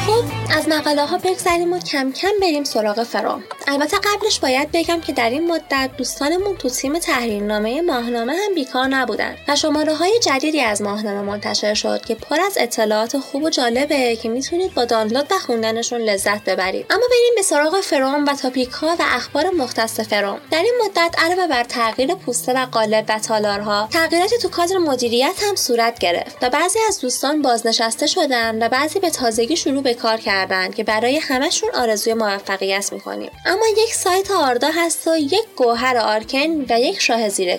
خب 0.07 0.40
از 0.57 0.69
مقاله 0.69 1.05
ها 1.05 1.17
بگذریم 1.17 1.73
و 1.73 1.79
کم 1.79 2.11
کم 2.11 2.29
بریم 2.41 2.63
سراغ 2.63 3.03
فرام. 3.03 3.43
البته 3.67 3.97
قبلش 3.97 4.39
باید 4.39 4.71
بگم 4.73 5.01
که 5.01 5.13
در 5.13 5.29
این 5.29 5.51
مدت 5.51 5.89
دوستانمون 5.97 6.57
تو 6.57 6.69
تیم 6.69 6.99
تحریرنامه 6.99 7.81
ماهنامه 7.81 8.33
هم 8.33 8.55
بیکار 8.55 8.87
نبودن 8.87 9.35
و 9.47 9.55
شماره 9.55 9.95
های 9.95 10.19
جدیدی 10.19 10.61
از 10.61 10.81
ماهنامه 10.81 11.21
منتشر 11.21 11.73
شد 11.73 12.05
که 12.05 12.15
پر 12.15 12.41
از 12.41 12.57
اطلاعات 12.59 13.17
خوب 13.17 13.43
و 13.43 13.49
جالبه 13.49 14.15
که 14.15 14.29
می‌تونید 14.29 14.73
با 14.73 14.85
دانلود 14.85 15.31
و 15.31 15.39
خوندنشون 15.39 16.01
لذت 16.01 16.43
ببرید. 16.43 16.85
اما 16.89 17.03
بریم 17.11 17.35
به 17.35 17.41
سراغ 17.41 17.81
فرام 17.81 18.25
و 18.25 18.35
تاپیک 18.35 18.69
ها 18.69 18.95
و 18.99 19.03
اخبار 19.15 19.49
مختص 19.49 19.99
فرام. 19.99 20.39
در 20.51 20.61
این 20.61 20.73
مدت 20.85 21.15
علاوه 21.17 21.47
بر 21.47 21.63
تغییر 21.63 22.15
پوسته 22.15 22.53
و 22.53 22.65
قالب 22.65 23.05
و 23.09 23.19
تالارها 23.19 23.89
تغییراتی 23.91 24.37
تو 24.37 24.49
کادر 24.49 24.77
مدیریت 24.77 25.43
هم 25.49 25.55
صورت 25.55 25.99
گرفت 25.99 26.37
و 26.41 26.49
بعضی 26.49 26.79
از 26.87 26.99
دوستان 26.99 27.41
بازنشسته 27.41 28.07
شدن 28.07 28.65
و 28.65 28.69
بعضی 28.69 28.99
به 28.99 29.09
تازگی 29.09 29.57
شروع 29.57 29.83
به 29.83 29.93
کار 29.93 30.17
کردن. 30.17 30.40
که 30.75 30.83
برای 30.83 31.17
همشون 31.17 31.69
آرزوی 31.73 32.13
موفقیت 32.13 32.93
می‌کنیم. 32.93 33.31
اما 33.45 33.65
یک 33.77 33.93
سایت 33.93 34.31
آردا 34.31 34.69
هست 34.75 35.07
و 35.07 35.17
یک 35.17 35.45
گوهر 35.55 35.97
آرکن 35.97 36.65
و 36.69 36.79
یک 36.79 37.01
شاه 37.01 37.29
زیر 37.29 37.57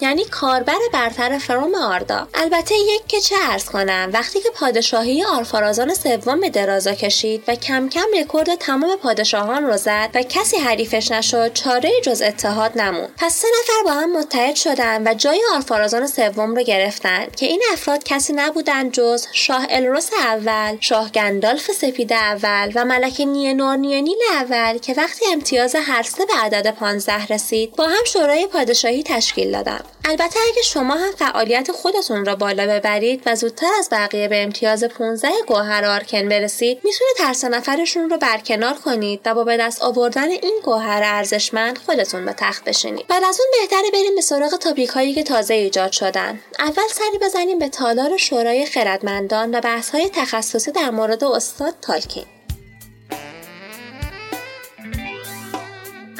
یعنی 0.00 0.24
کاربر 0.24 0.78
برتر 0.92 1.38
فروم 1.38 1.74
آردا. 1.74 2.28
البته 2.34 2.74
یک 2.74 3.06
که 3.08 3.20
چه 3.20 3.36
عرض 3.50 3.64
کنم 3.64 4.10
وقتی 4.12 4.40
که 4.40 4.48
پادشاهی 4.54 5.24
آرفارازون 5.24 5.94
سوم 5.94 6.40
به 6.40 6.50
درازا 6.50 6.94
کشید 6.94 7.42
و 7.48 7.54
کم 7.54 7.88
کم 7.88 8.06
رکورد 8.20 8.54
تمام 8.54 8.96
پادشاهان 8.96 9.64
رو 9.64 9.76
زد 9.76 10.10
و 10.14 10.22
کسی 10.22 10.56
حریفش 10.56 11.10
نشد 11.12 11.52
چاره 11.52 11.90
جز 12.02 12.22
اتحاد 12.22 12.78
نموند 12.78 13.08
پس 13.16 13.34
سه 13.34 13.48
نفر 13.60 13.84
با 13.84 13.90
هم 13.90 14.18
متحد 14.18 14.54
شدن 14.54 15.08
و 15.08 15.14
جای 15.14 15.42
آرفارازون 15.54 16.06
سوم 16.06 16.54
رو 16.54 16.62
گرفتن 16.62 17.26
که 17.36 17.46
این 17.46 17.62
افراد 17.72 18.04
کسی 18.04 18.32
نبودند 18.32 18.92
جز 18.92 19.26
شاه 19.32 19.66
الروس 19.70 20.10
اول 20.12 20.76
شاه 20.80 21.10
گندالف 21.10 21.70
سپید 21.70 22.12
اول 22.12 22.72
و 22.74 22.84
ملکه 22.84 23.24
نیه 23.24 23.52
نیل 23.76 24.18
اول 24.32 24.78
که 24.78 24.94
وقتی 24.94 25.24
امتیاز 25.32 25.76
هر 25.76 26.02
سه 26.02 26.26
به 26.26 26.34
عدد 26.34 26.70
15 26.70 27.26
رسید 27.26 27.76
با 27.76 27.86
هم 27.86 28.04
شورای 28.06 28.46
پادشاهی 28.46 29.02
تشکیل 29.02 29.52
دادن. 29.52 29.83
البته 30.04 30.40
اگه 30.52 30.62
شما 30.62 30.94
هم 30.94 31.12
فعالیت 31.12 31.72
خودتون 31.72 32.24
را 32.24 32.36
بالا 32.36 32.66
ببرید 32.66 33.22
و 33.26 33.34
زودتر 33.34 33.70
از 33.78 33.88
بقیه 33.92 34.28
به 34.28 34.42
امتیاز 34.42 34.84
15 34.84 35.28
گوهر 35.46 35.84
آرکن 35.84 36.28
برسید 36.28 36.80
می‌تونید 36.84 37.16
هر 37.20 37.48
نفرشون 37.48 38.10
رو 38.10 38.18
برکنار 38.18 38.74
کنید 38.74 39.20
و 39.24 39.34
با 39.34 39.44
به 39.44 39.56
دست 39.56 39.82
آوردن 39.82 40.30
این 40.30 40.60
گوهر 40.64 41.02
ارزشمند 41.04 41.78
خودتون 41.78 42.24
به 42.24 42.32
تخت 42.32 42.64
بشینید. 42.64 43.06
بعد 43.06 43.24
از 43.24 43.40
اون 43.40 43.48
بهتره 43.60 43.90
بریم 43.92 44.14
به 44.14 44.20
سراغ 44.20 44.56
تاپیک 44.56 44.88
هایی 44.88 45.14
که 45.14 45.22
تازه 45.22 45.54
ایجاد 45.54 45.92
شدن. 45.92 46.40
اول 46.58 46.88
سری 46.92 47.18
بزنیم 47.22 47.58
به 47.58 47.68
تالار 47.68 48.16
شورای 48.16 48.66
خردمندان 48.66 49.54
و 49.54 49.60
بحث 49.60 49.90
های 49.90 50.08
تخصصی 50.08 50.72
در 50.72 50.90
مورد 50.90 51.24
استاد 51.24 51.74
تالکین. 51.82 52.24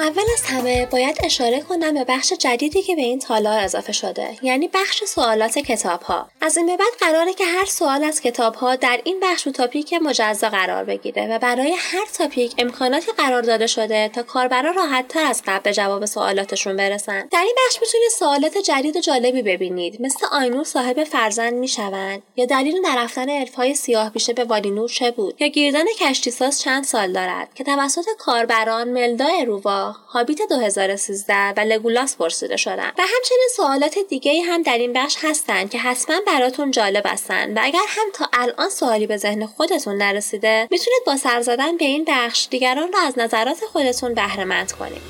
اول 0.04 0.22
از 0.34 0.42
همه 0.42 0.86
باید 0.86 1.18
اشاره 1.24 1.60
کنم 1.60 1.94
به 1.94 2.04
بخش 2.04 2.32
جدیدی 2.32 2.82
که 2.82 2.96
به 2.96 3.02
این 3.02 3.18
تالار 3.18 3.58
اضافه 3.58 3.92
شده 3.92 4.28
یعنی 4.42 4.68
بخش 4.68 5.04
سوالات 5.04 5.58
کتاب 5.58 6.02
ها 6.02 6.28
از 6.40 6.56
این 6.56 6.66
به 6.66 6.76
بعد 6.76 6.92
قراره 7.00 7.34
که 7.34 7.44
هر 7.44 7.64
سوال 7.64 8.04
از 8.04 8.20
کتاب 8.20 8.54
ها 8.54 8.76
در 8.76 9.00
این 9.04 9.20
بخش 9.22 9.46
و 9.46 9.50
تاپیک 9.50 9.94
مجزا 9.94 10.48
قرار 10.48 10.84
بگیره 10.84 11.28
و 11.28 11.38
برای 11.38 11.74
هر 11.78 12.06
تاپیک 12.18 12.54
امکاناتی 12.58 13.12
قرار 13.12 13.42
داده 13.42 13.66
شده 13.66 14.08
تا 14.08 14.22
کاربرا 14.22 14.70
راحت 14.70 15.08
تر 15.08 15.24
از 15.24 15.42
قبل 15.46 15.72
جواب 15.72 16.04
سوالاتشون 16.04 16.76
برسن. 16.76 17.26
در 17.30 17.42
این 17.42 17.54
بخش 17.66 17.78
می‌تونید 17.80 18.10
سوالات 18.18 18.58
جدید 18.58 18.96
و 18.96 19.00
جالبی 19.00 19.42
ببینید 19.42 20.02
مثل 20.02 20.26
آینور 20.32 20.64
صاحب 20.64 21.04
فرزند 21.04 21.54
می‌شوند 21.54 22.22
یا 22.36 22.44
دلیل 22.44 22.74
نرفتن 22.86 23.30
الفهای 23.30 23.74
سیاه 23.74 24.10
بیشه 24.10 24.32
به 24.32 24.44
والینور 24.44 24.88
چه 24.88 25.10
بود 25.10 25.42
یا 25.42 25.48
گیردن 25.48 25.84
کشتیساز 26.00 26.60
چند 26.60 26.84
سال 26.84 27.12
دارد 27.12 27.54
که 27.54 27.64
توسط 27.64 28.04
کاربران 28.18 28.88
ملدا 28.88 29.28
روا 29.46 29.93
هابیت 30.08 30.38
2013 30.48 31.48
و 31.56 31.60
لگولاس 31.60 32.16
پرسیده 32.16 32.56
شدن 32.56 32.92
و 32.98 33.02
همچنین 33.02 33.48
سوالات 33.56 33.98
دیگه 34.08 34.42
هم 34.42 34.62
در 34.62 34.78
این 34.78 34.92
بخش 34.92 35.16
هستند 35.22 35.70
که 35.70 35.78
حتما 35.78 36.16
براتون 36.26 36.70
جالب 36.70 37.02
هستند 37.06 37.56
و 37.56 37.60
اگر 37.62 37.84
هم 37.88 38.06
تا 38.14 38.28
الان 38.32 38.68
سوالی 38.68 39.06
به 39.06 39.16
ذهن 39.16 39.46
خودتون 39.46 39.96
نرسیده 39.96 40.68
می‌تونید 40.70 41.02
با 41.06 41.16
سر 41.16 41.40
زدن 41.40 41.76
به 41.76 41.84
این 41.84 42.04
بخش 42.08 42.48
دیگران 42.50 42.92
را 42.92 43.00
از 43.00 43.18
نظرات 43.18 43.64
خودتون 43.72 44.14
بهره 44.14 44.44
مند 44.44 44.72
کنید. 44.72 45.02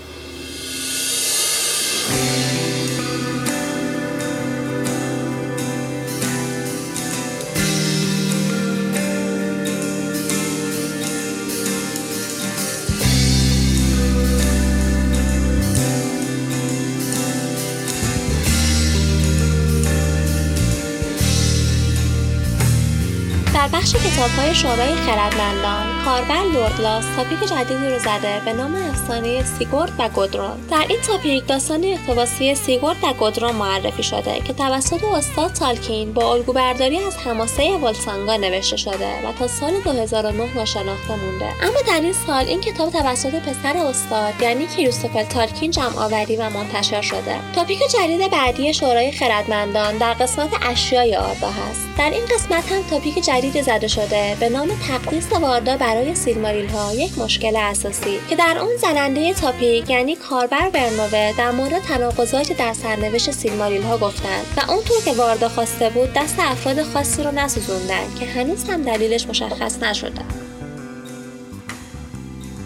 شورای 24.52 24.94
خردمندان. 24.94 25.93
کاربر 26.04 26.42
لوردلاس 26.42 27.04
تاپیک 27.16 27.48
جدیدی 27.48 27.88
رو 27.88 27.98
زده 27.98 28.40
به 28.44 28.52
نام 28.52 28.74
افسانه 28.74 29.44
سیگورد 29.44 29.92
و 29.98 30.08
گودرون 30.08 30.56
در 30.70 30.84
این 30.88 31.00
تاپیک 31.00 31.46
داستان 31.46 31.84
اقتباسی 31.84 32.54
سیگورد 32.54 32.96
و 33.02 33.12
گودرون 33.12 33.52
معرفی 33.52 34.02
شده 34.02 34.40
که 34.40 34.52
توسط 34.52 35.04
استاد 35.04 35.52
تالکین 35.52 36.12
با 36.12 36.32
الگوبرداری 36.32 36.98
از 36.98 37.16
حماسه 37.16 37.76
ولسونگا 37.76 38.36
نوشته 38.36 38.76
شده 38.76 39.28
و 39.28 39.32
تا 39.38 39.46
سال 39.46 39.72
2009 39.84 40.54
ناشناخته 40.54 41.16
مونده. 41.16 41.46
اما 41.62 41.80
در 41.86 42.00
این 42.00 42.12
سال 42.12 42.44
این 42.44 42.60
کتاب 42.60 42.90
توسط 42.90 43.34
پسر 43.34 43.76
استاد 43.76 44.34
یعنی 44.40 44.66
کریستوفر 44.66 45.24
تالکین 45.24 45.70
جمع 45.70 45.98
آوری 45.98 46.36
و 46.36 46.50
منتشر 46.50 47.00
شده. 47.00 47.36
تاپیک 47.54 47.78
جدید 47.90 48.30
بعدی 48.30 48.74
شورای 48.74 49.12
خردمندان 49.12 49.98
در 49.98 50.12
قسمت 50.12 50.50
اشیای 50.62 51.16
آردا 51.16 51.48
هست 51.48 51.84
در 51.98 52.10
این 52.10 52.24
قسمت 52.24 52.72
هم 52.72 52.82
تاپیک 52.90 53.24
جدید 53.24 53.62
زده 53.62 53.88
شده 53.88 54.36
به 54.40 54.48
نام 54.48 54.68
تقدیس 54.88 55.32
واردا 55.32 55.76
برای 55.94 56.14
سیلماریل 56.14 56.68
ها 56.68 56.94
یک 56.94 57.18
مشکل 57.18 57.56
اساسی 57.56 58.18
که 58.28 58.36
در 58.36 58.58
اون 58.60 58.76
زننده 58.76 59.34
تاپیک 59.34 59.90
یعنی 59.90 60.16
کاربر 60.16 60.70
برنوه 60.70 61.32
در 61.38 61.50
مورد 61.50 61.82
تناقضاتی 61.82 62.54
در 62.54 62.72
سرنوشت 62.72 63.30
سیلماریل 63.30 63.82
ها 63.82 63.98
گفتند 63.98 64.46
و 64.56 64.70
اونطور 64.70 64.96
که 65.04 65.12
واردا 65.12 65.48
خواسته 65.48 65.90
بود 65.90 66.12
دست 66.12 66.36
افراد 66.38 66.82
خاصی 66.82 67.22
رو 67.22 67.30
نسوزوندن 67.30 68.14
که 68.20 68.26
هنوز 68.26 68.64
هم 68.64 68.82
دلیلش 68.82 69.26
مشخص 69.26 69.82
نشده. 69.82 70.43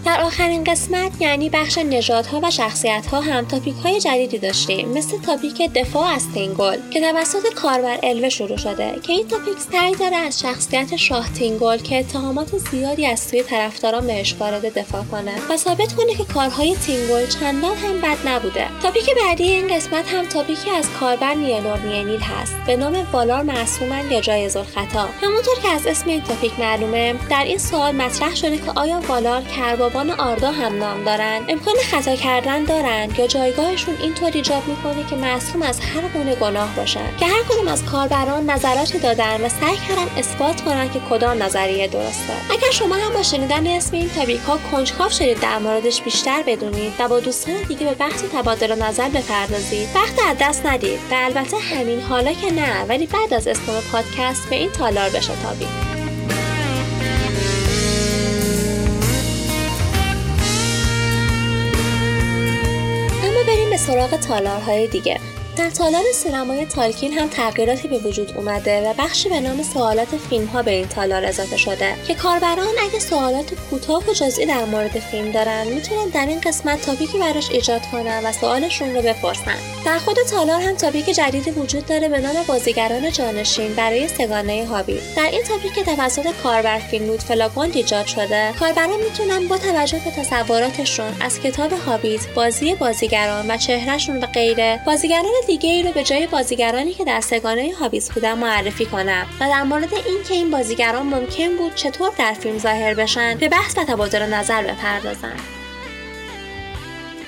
در 0.09 0.21
آخرین 0.21 0.63
قسمت 0.63 1.21
یعنی 1.21 1.49
بخش 1.49 1.77
نژادها 1.77 2.39
و 2.43 2.51
شخصیت 2.51 3.05
ها 3.05 3.21
هم 3.21 3.45
تاپیک 3.45 3.75
های 3.83 3.99
جدیدی 3.99 4.37
داشتیم 4.37 4.89
مثل 4.89 5.17
تاپیک 5.17 5.73
دفاع 5.75 6.07
از 6.07 6.33
تینگل 6.33 6.77
که 6.91 6.99
توسط 6.99 7.53
کاربر 7.53 7.99
الوه 8.03 8.29
شروع 8.29 8.57
شده 8.57 8.99
که 9.03 9.13
این 9.13 9.27
تاپیک 9.27 9.57
سعی 9.71 9.95
داره 9.95 10.15
از 10.15 10.39
شخصیت 10.39 10.95
شاه 10.95 11.33
تینگل 11.33 11.77
که 11.77 11.99
اتهامات 11.99 12.57
زیادی 12.57 13.05
از 13.05 13.19
سوی 13.19 13.43
طرفداران 13.43 14.07
بهش 14.07 14.35
وارد 14.39 14.79
دفاع 14.79 15.03
کنه 15.03 15.33
و 15.49 15.57
ثابت 15.57 15.93
کنه 15.93 16.13
که 16.13 16.23
کارهای 16.23 16.75
تینگل 16.75 17.27
چندان 17.27 17.77
هم 17.77 18.01
بد 18.01 18.27
نبوده. 18.27 18.67
تاپیک 18.83 19.09
بعدی 19.15 19.43
این 19.43 19.75
قسمت 19.75 20.13
هم 20.13 20.25
تاپیکی 20.25 20.69
از 20.69 20.89
کاربر 20.99 21.33
نیانور 21.33 21.79
نیانیل 21.79 22.19
هست 22.19 22.55
به 22.67 22.75
نام 22.75 23.07
والار 23.11 23.43
معصومن 23.43 24.11
یا 24.11 24.21
جایز 24.21 24.57
الخطا 24.57 25.09
همونطور 25.21 25.55
که 25.63 25.69
از 25.69 25.87
اسم 25.87 26.09
این 26.09 26.21
تاپیک 26.21 26.59
معلومه 26.59 27.15
در 27.29 27.43
این 27.43 27.57
سوال 27.57 27.95
مطرح 27.95 28.35
شده 28.35 28.57
که 28.57 28.71
آیا 28.75 28.99
والار 29.07 29.41
کربابا 29.41 29.98
زبان 29.99 30.19
آردا 30.19 30.51
هم 30.51 30.77
نام 30.77 31.03
دارن. 31.03 31.41
امکان 31.47 31.75
خطا 31.91 32.15
کردن 32.15 32.63
دارن 32.63 33.09
یا 33.17 33.27
جایگاهشون 33.27 33.95
اینطور 34.01 34.31
ایجاب 34.33 34.67
می‌کنه 34.67 35.05
که 35.09 35.15
معصوم 35.15 35.61
از 35.61 35.79
هر 35.79 36.01
گونه 36.13 36.35
گناه 36.35 36.75
باشن. 36.75 37.17
که 37.17 37.25
هر 37.25 37.43
کدوم 37.49 37.67
از 37.67 37.85
کاربران 37.85 38.49
نظراتی 38.49 38.99
دادن 38.99 39.41
و 39.41 39.49
سعی 39.49 39.75
کردن 39.75 40.07
اثبات 40.17 40.61
کنن 40.61 40.89
که 40.89 40.99
کدام 41.09 41.43
نظریه 41.43 41.87
درسته. 41.87 42.33
اگر 42.51 42.71
شما 42.71 42.95
هم 42.95 43.13
با 43.13 43.23
شنیدن 43.23 43.67
اسم 43.67 43.95
این 43.95 44.09
تاپیک 44.09 44.41
کنجکاو 44.71 45.09
شدید 45.09 45.39
در 45.39 45.57
موردش 45.57 46.01
بیشتر 46.01 46.43
بدونید 46.47 46.93
و 46.99 47.07
با 47.07 47.19
دوستان 47.19 47.63
دیگه 47.67 47.85
به 47.85 47.93
بحث 47.93 48.23
تبادل 48.23 48.83
نظر 48.83 49.09
بپردازید 49.09 49.89
وقت 49.95 50.19
از 50.29 50.37
دست 50.41 50.65
ندید. 50.65 50.99
و 51.11 51.13
البته 51.13 51.57
همین 51.57 52.01
حالا 52.01 52.33
که 52.33 52.51
نه 52.51 52.83
ولی 52.89 53.05
بعد 53.05 53.33
از 53.33 53.47
اسم 53.47 53.61
پادکست 53.91 54.49
به 54.49 54.55
این 54.55 54.71
تالار 54.71 55.09
بشتابید. 55.09 55.67
بریم 55.67 55.98
سراغ 63.89 64.15
تالارهای 64.15 64.87
دیگه. 64.87 65.19
در 65.59 65.69
تالار 65.69 66.03
سینمای 66.13 66.65
تالکین 66.65 67.13
هم 67.13 67.27
تغییراتی 67.27 67.87
به 67.87 67.97
وجود 67.97 68.33
اومده 68.37 68.89
و 68.89 68.93
بخشی 68.97 69.29
به 69.29 69.39
نام 69.39 69.63
سوالات 69.63 70.07
فیلم 70.07 70.45
ها 70.45 70.61
به 70.61 70.71
این 70.71 70.87
تالار 70.87 71.25
اضافه 71.25 71.57
شده 71.57 71.95
که 72.07 72.15
کاربران 72.15 72.67
اگه 72.81 72.99
سوالات 72.99 73.53
کوتاه 73.69 74.03
و 74.07 74.13
جزئی 74.13 74.45
در 74.45 74.65
مورد 74.65 74.99
فیلم 74.99 75.31
دارن 75.31 75.67
می‌تونن 75.67 76.09
در 76.09 76.25
این 76.25 76.41
قسمت 76.41 76.81
تاپیکی 76.81 77.17
براش 77.17 77.51
ایجاد 77.51 77.81
کنن 77.91 78.25
و 78.25 78.31
سوالشون 78.31 78.95
رو 78.95 79.01
بپرسن. 79.01 79.55
در 79.85 79.97
خود 79.97 80.17
تالار 80.31 80.61
هم 80.61 80.75
تاپیک 80.75 81.05
جدیدی 81.05 81.51
وجود 81.51 81.85
داره 81.85 82.09
به 82.09 82.19
نام 82.19 82.35
بازیگران 82.47 83.11
جانشین 83.11 83.73
برای 83.73 84.07
سگانه 84.07 84.65
هابیت. 84.65 84.99
در 85.17 85.29
این 85.31 85.43
تاپیک 85.43 85.73
که 85.73 85.83
توسط 85.83 86.27
کاربر 86.43 86.79
فیلم 86.79 87.17
فلاگوند 87.17 87.75
ایجاد 87.75 88.05
شده 88.05 88.53
کاربران 88.59 88.99
می‌تونن 89.03 89.47
با 89.47 89.57
توجه 89.57 90.01
به 90.05 90.11
تصوراتشون 90.11 91.13
از 91.21 91.39
کتاب 91.39 91.71
هابیت 91.71 92.27
بازی 92.27 92.75
بازیگران 92.75 93.51
و 93.51 93.57
چهرهشون 93.57 94.17
و 94.17 94.25
غیره 94.25 94.79
بازیگران 94.85 95.33
دیگه 95.49 95.69
ای 95.69 95.83
رو 95.83 95.91
به 95.91 96.03
جای 96.03 96.27
بازیگرانی 96.27 96.93
که 96.93 97.05
در 97.05 97.21
سگانه 97.21 97.71
هابیت 97.79 98.11
بودن 98.11 98.33
معرفی 98.33 98.85
کنن 98.85 99.27
و 99.39 99.47
در 99.49 99.63
مورد 99.63 99.93
اینکه 99.93 100.33
این 100.33 100.51
بازیگران 100.51 101.05
ممکن 101.05 101.57
بود 101.57 101.75
چطور 101.75 102.11
در 102.17 102.33
فیلم 102.33 102.57
ظاهر 102.57 102.93
بشن 102.93 103.37
به 103.37 103.49
بحث 103.49 103.77
و 103.77 103.83
تبادل 103.83 104.33
نظر 104.33 104.63
بپردازن 104.63 105.35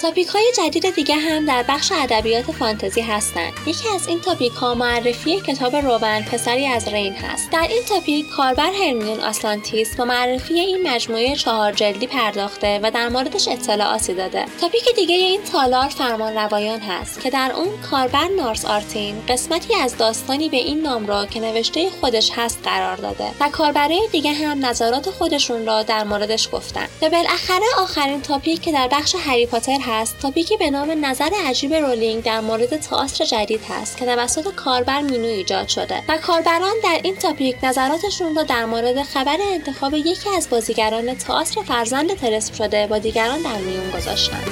تاپیک 0.01 0.27
های 0.27 0.51
جدید 0.57 0.95
دیگه 0.95 1.15
هم 1.15 1.45
در 1.45 1.65
بخش 1.67 1.91
ادبیات 1.91 2.51
فانتزی 2.51 3.01
هستند. 3.01 3.53
یکی 3.65 3.89
از 3.95 4.07
این 4.07 4.19
تاپیک 4.19 4.51
ها 4.51 4.75
معرفی 4.75 5.39
کتاب 5.39 5.75
روبن 5.75 6.21
پسری 6.21 6.67
از 6.67 6.87
رین 6.87 7.13
هست. 7.13 7.51
در 7.51 7.67
این 7.69 7.83
تاپیک 7.83 8.29
کاربر 8.29 8.71
هرمیون 8.71 9.19
آسلانتیس 9.19 9.95
با 9.95 10.05
معرفی 10.05 10.53
این 10.53 10.87
مجموعه 10.87 11.35
چهار 11.35 11.71
جلدی 11.71 12.07
پرداخته 12.07 12.79
و 12.83 12.91
در 12.91 13.09
موردش 13.09 13.47
اطلاعاتی 13.47 14.13
داده. 14.13 14.45
تاپیک 14.61 14.95
دیگه 14.95 15.15
این 15.15 15.41
تالار 15.43 15.89
فرمان 15.89 16.33
روایان 16.33 16.79
هست 16.79 17.21
که 17.21 17.29
در 17.29 17.51
اون 17.55 17.81
کاربر 17.91 18.27
نارس 18.37 18.65
آرتین 18.65 19.15
قسمتی 19.27 19.75
از 19.75 19.97
داستانی 19.97 20.49
به 20.49 20.57
این 20.57 20.81
نام 20.81 21.07
را 21.07 21.25
که 21.25 21.39
نوشته 21.39 21.89
خودش 21.89 22.31
هست 22.35 22.59
قرار 22.63 22.95
داده 22.95 23.31
و 23.39 23.49
کاربرای 23.49 24.07
دیگه 24.11 24.33
هم 24.33 24.65
نظرات 24.65 25.09
خودشون 25.09 25.65
را 25.65 25.83
در 25.83 26.03
موردش 26.03 26.49
گفتن. 26.51 26.87
و 27.01 27.09
بالاخره 27.09 27.65
آخرین 27.77 28.21
تاپیک 28.21 28.61
که 28.61 28.71
در 28.71 28.87
بخش 28.91 29.15
هری 29.25 29.45
پاتر 29.45 29.77
هست 29.91 30.19
تاپیکی 30.19 30.57
به 30.57 30.69
نام 30.69 31.05
نظر 31.05 31.29
عجیب 31.45 31.73
رولینگ 31.73 32.23
در 32.23 32.41
مورد 32.41 32.77
تئاتر 32.77 33.25
جدید 33.25 33.61
هست 33.69 33.97
که 33.97 34.05
توسط 34.05 34.55
کاربر 34.55 35.01
مینو 35.01 35.27
ایجاد 35.27 35.67
شده 35.67 36.03
و 36.09 36.17
کاربران 36.17 36.73
در 36.83 36.99
این 37.03 37.15
تاپیک 37.15 37.55
نظراتشون 37.63 38.35
را 38.35 38.43
در 38.43 38.65
مورد 38.65 39.03
خبر 39.03 39.37
انتخاب 39.53 39.93
یکی 39.93 40.29
از 40.37 40.49
بازیگران 40.49 41.15
تئاتر 41.15 41.61
فرزند 41.61 42.13
ترسم 42.13 42.53
شده 42.53 42.87
با 42.87 42.97
دیگران 42.97 43.41
در 43.41 43.57
میون 43.57 43.91
گذاشتند 43.91 44.51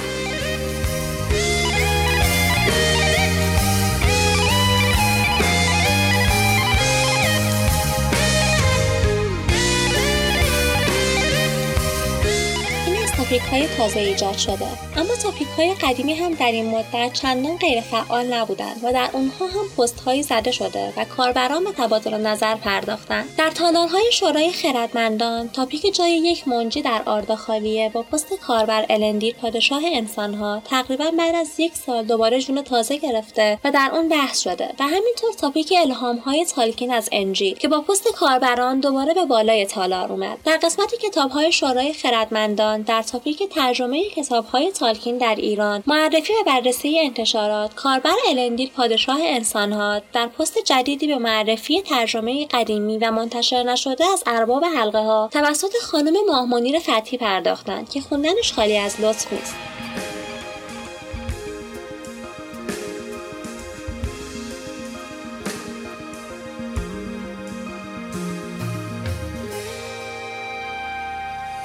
تاپیک 13.30 13.48
های 13.48 13.66
تازه 13.76 14.00
ایجاد 14.00 14.36
شده. 14.36 14.66
اما 14.96 15.16
تاپیک 15.22 15.48
های 15.48 15.74
قدیمی 15.74 16.14
هم 16.14 16.34
در 16.34 16.52
این 16.52 16.70
مدت 16.70 17.12
چندان 17.12 17.56
غیر 17.56 17.80
فعال 17.80 18.34
نبودند 18.34 18.80
و 18.82 18.92
در 18.92 19.08
اونها 19.12 19.46
هم 19.46 19.68
پست 19.78 20.00
هایی 20.00 20.22
زده 20.22 20.50
شده 20.50 20.92
و 20.96 21.04
کاربران 21.04 21.64
به 21.64 21.72
تبادل 21.72 22.14
نظر 22.14 22.54
پرداختند. 22.54 23.24
در 23.38 23.50
تالارهای 23.50 24.12
شورای 24.12 24.52
خردمندان 24.52 25.48
تاپیک 25.48 25.94
جای 25.94 26.10
یک 26.10 26.48
منجی 26.48 26.82
در 26.82 27.02
آردا 27.06 27.36
خالیه 27.36 27.88
با 27.88 28.02
پست 28.02 28.34
کاربر 28.34 28.86
الندیر 28.90 29.34
پادشاه 29.34 29.82
انسانها 29.84 30.62
تقریبا 30.64 31.10
بعد 31.18 31.34
از 31.34 31.50
یک 31.58 31.74
سال 31.74 32.04
دوباره 32.04 32.40
جون 32.40 32.62
تازه 32.62 32.96
گرفته 32.96 33.58
و 33.64 33.70
در 33.70 33.90
اون 33.92 34.08
بحث 34.08 34.40
شده 34.40 34.74
و 34.80 34.82
همینطور 34.82 35.32
تاپیک 35.38 35.74
الهام 35.78 36.16
های 36.16 36.44
تالکین 36.44 36.92
از 36.92 37.08
انجیل 37.12 37.54
که 37.54 37.68
با 37.68 37.80
پست 37.80 38.08
کاربران 38.08 38.80
دوباره 38.80 39.14
به 39.14 39.24
بالای 39.24 39.66
تالار 39.66 40.12
اومد. 40.12 40.38
در 40.44 40.58
قسمت 40.62 40.94
کتاب 40.94 41.30
های 41.30 41.52
شورای 41.52 41.92
خردمندان 41.92 42.82
در 42.82 43.02
تاپیک 43.02 43.19
ترجمه 43.50 44.10
کتاب 44.10 44.46
های 44.46 44.72
تالکین 44.72 45.18
در 45.18 45.34
ایران 45.34 45.82
معرفی 45.86 46.32
و 46.32 46.44
بررسی 46.46 46.98
انتشارات 46.98 47.74
کاربر 47.74 48.14
الندیر 48.28 48.70
پادشاه 48.70 49.18
انسانها 49.22 50.00
در 50.12 50.26
پست 50.26 50.58
جدیدی 50.58 51.06
به 51.06 51.18
معرفی 51.18 51.82
ترجمه 51.82 52.46
قدیمی 52.46 52.98
و 52.98 53.10
منتشر 53.10 53.62
نشده 53.62 54.04
از 54.04 54.22
ارباب 54.26 54.64
حلقه 54.64 54.98
ها 54.98 55.30
توسط 55.32 55.76
خانم 55.82 56.14
ماهمنیر 56.28 56.78
فتحی 56.78 57.18
پرداختند 57.18 57.90
که 57.90 58.00
خوندنش 58.00 58.52
خالی 58.52 58.78
از 58.78 59.00
لطف 59.00 59.32
نیست. 59.32 59.79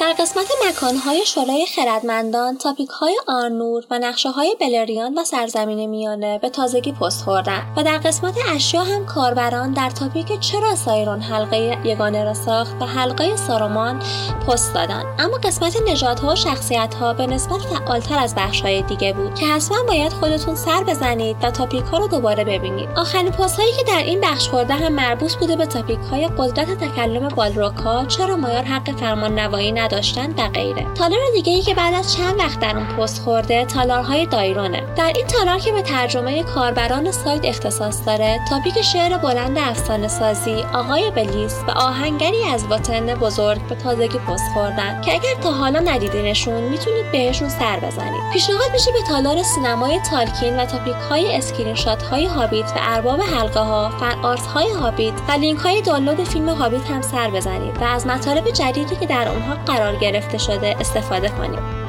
در 0.06 0.13
قسمت 0.13 0.46
مکانهای 0.70 1.26
شورای 1.26 1.65
خردمندان 1.76 2.58
تاپیک 2.58 2.89
های 2.89 3.18
آرنور 3.28 3.84
و 3.91 4.00
نقشه 4.00 4.30
های 4.30 4.56
بلریاند 4.60 5.13
و 5.13 5.24
سرزمین 5.24 5.89
میانه 5.89 6.39
به 6.39 6.50
تازگی 6.50 6.91
پست 6.91 7.24
خوردن 7.24 7.74
و 7.78 7.84
در 7.84 7.98
قسمت 7.98 8.36
اشیا 8.56 8.84
هم 8.84 9.06
کاربران 9.06 9.74
در 9.74 9.89
تاپیک 9.89 10.39
چرا 10.39 10.76
سائورون 10.76 11.22
حلقه 11.22 11.78
یگانه 11.86 12.24
را 12.24 12.34
ساخت 12.34 12.76
و 12.82 12.86
حلقه 12.86 13.36
سارومان 13.36 14.00
پست 14.48 14.74
دادن. 14.74 15.04
اما 15.20 15.38
قسمت 15.38 15.78
نژادها 15.88 16.32
و 16.32 16.36
شخصیت 16.36 16.94
ها 16.94 17.13
به 17.13 17.28
نسبت 17.28 17.62
فعالتر 17.62 18.20
از 18.20 18.36
بخش 18.36 18.62
های 18.62 18.82
دیگه 18.82 19.13
بود 19.13 19.36
که 19.36 19.46
حتما 19.46 19.84
باید 19.88 20.13
خودتون 20.13 20.56
سر 20.56 20.84
بزنید 20.84 21.38
و 21.44 21.52
تاپیک 21.52 21.84
ها 21.84 21.98
رو 21.98 22.08
دوباره 22.08 22.44
ببینید. 22.44 22.89
آخرین 22.96 23.32
پست 23.32 23.60
هایی 23.60 23.72
که 23.78 23.84
در 23.84 24.04
این 24.04 24.22
بخش 24.22 24.50
خورده 24.50 24.74
هم 24.74 24.94
مربوط 24.94 25.36
بوده 25.36 25.56
به 25.56 25.65
تاپیک 25.65 26.00
های 26.00 26.30
قدرت 26.38 26.78
تکلم 26.78 27.28
بالروگ 27.28 27.93
ها 27.93 28.06
چرا 28.06 28.38
مایار 28.38 28.63
حق 28.63 29.00
فرمانروایی 29.00 29.72
نداشتن 29.96 30.32
و 30.32 30.50
غیره 30.50 30.86
تالار 30.96 31.20
دیگه 31.34 31.54
ای 31.54 31.62
که 31.62 31.74
بعد 31.74 31.94
از 31.94 32.14
چند 32.14 32.40
وقت 32.40 32.60
در 32.60 32.78
اون 32.78 32.86
پست 32.86 33.22
خورده 33.22 33.66
تالارهای 33.66 34.26
دایرونه. 34.26 34.84
در 34.98 35.14
این 35.16 35.28
تالار 35.28 35.60
که 35.60 35.72
به 35.72 35.82
ترجمه 35.82 36.44
کاربران 36.44 37.12
سایت 37.12 37.46
اختصاص 37.46 38.06
داره 38.06 38.40
تاپیک 38.50 38.82
شعر 38.82 39.18
بلند 39.18 39.58
افسانه 39.58 40.08
سازی 40.08 40.64
آقای 40.74 41.12
بلیس 41.12 41.56
و 41.68 41.72
آهنگری 41.72 42.44
از 42.44 42.64
واتن 42.64 43.06
بزرگ 43.06 43.68
به 43.68 43.76
تازگی 43.76 44.18
پست 44.18 44.44
خوردن 44.54 45.02
که 45.02 45.14
اگر 45.14 45.42
تا 45.44 45.52
حالا 45.52 45.80
ندیدینشون 45.80 46.64
می‌تونید 46.64 47.12
بهشون 47.12 47.50
سر 47.50 47.80
بزنید. 47.80 48.22
پیشنهاد 48.34 48.72
میشه 48.74 48.92
به 48.92 49.02
تالار 49.08 49.44
سینمای 49.44 50.00
تالکین 50.12 50.60
و 50.60 50.66
topic 50.65 50.96
های 51.10 51.36
اسکرین 51.36 51.76
شات 51.76 52.04
های 52.04 52.26
هابیت 52.26 52.72
و 52.76 52.80
ارباب 52.80 53.22
حلقه 53.22 53.60
ها 53.60 53.90
fan 53.89 54.20
art 54.24 54.46
های 54.46 54.70
هابیت 54.70 55.14
و 55.30 55.32
لینک 55.32 55.60
های 55.60 55.82
دانلود 55.82 56.24
فیلم 56.24 56.50
هابیت 56.50 56.86
هم 56.92 57.02
سر 57.02 57.30
بزنید 57.30 57.82
و 57.82 57.84
از 57.84 58.08
مطالب 58.08 58.50
جدیدی 58.50 58.96
که 58.96 59.06
در 59.06 59.30
اونها 59.30 59.56
قرار 59.66 59.85
گرفته 59.93 60.38
شده 60.38 60.76
استفاده 60.80 61.30
کنید 61.30 61.85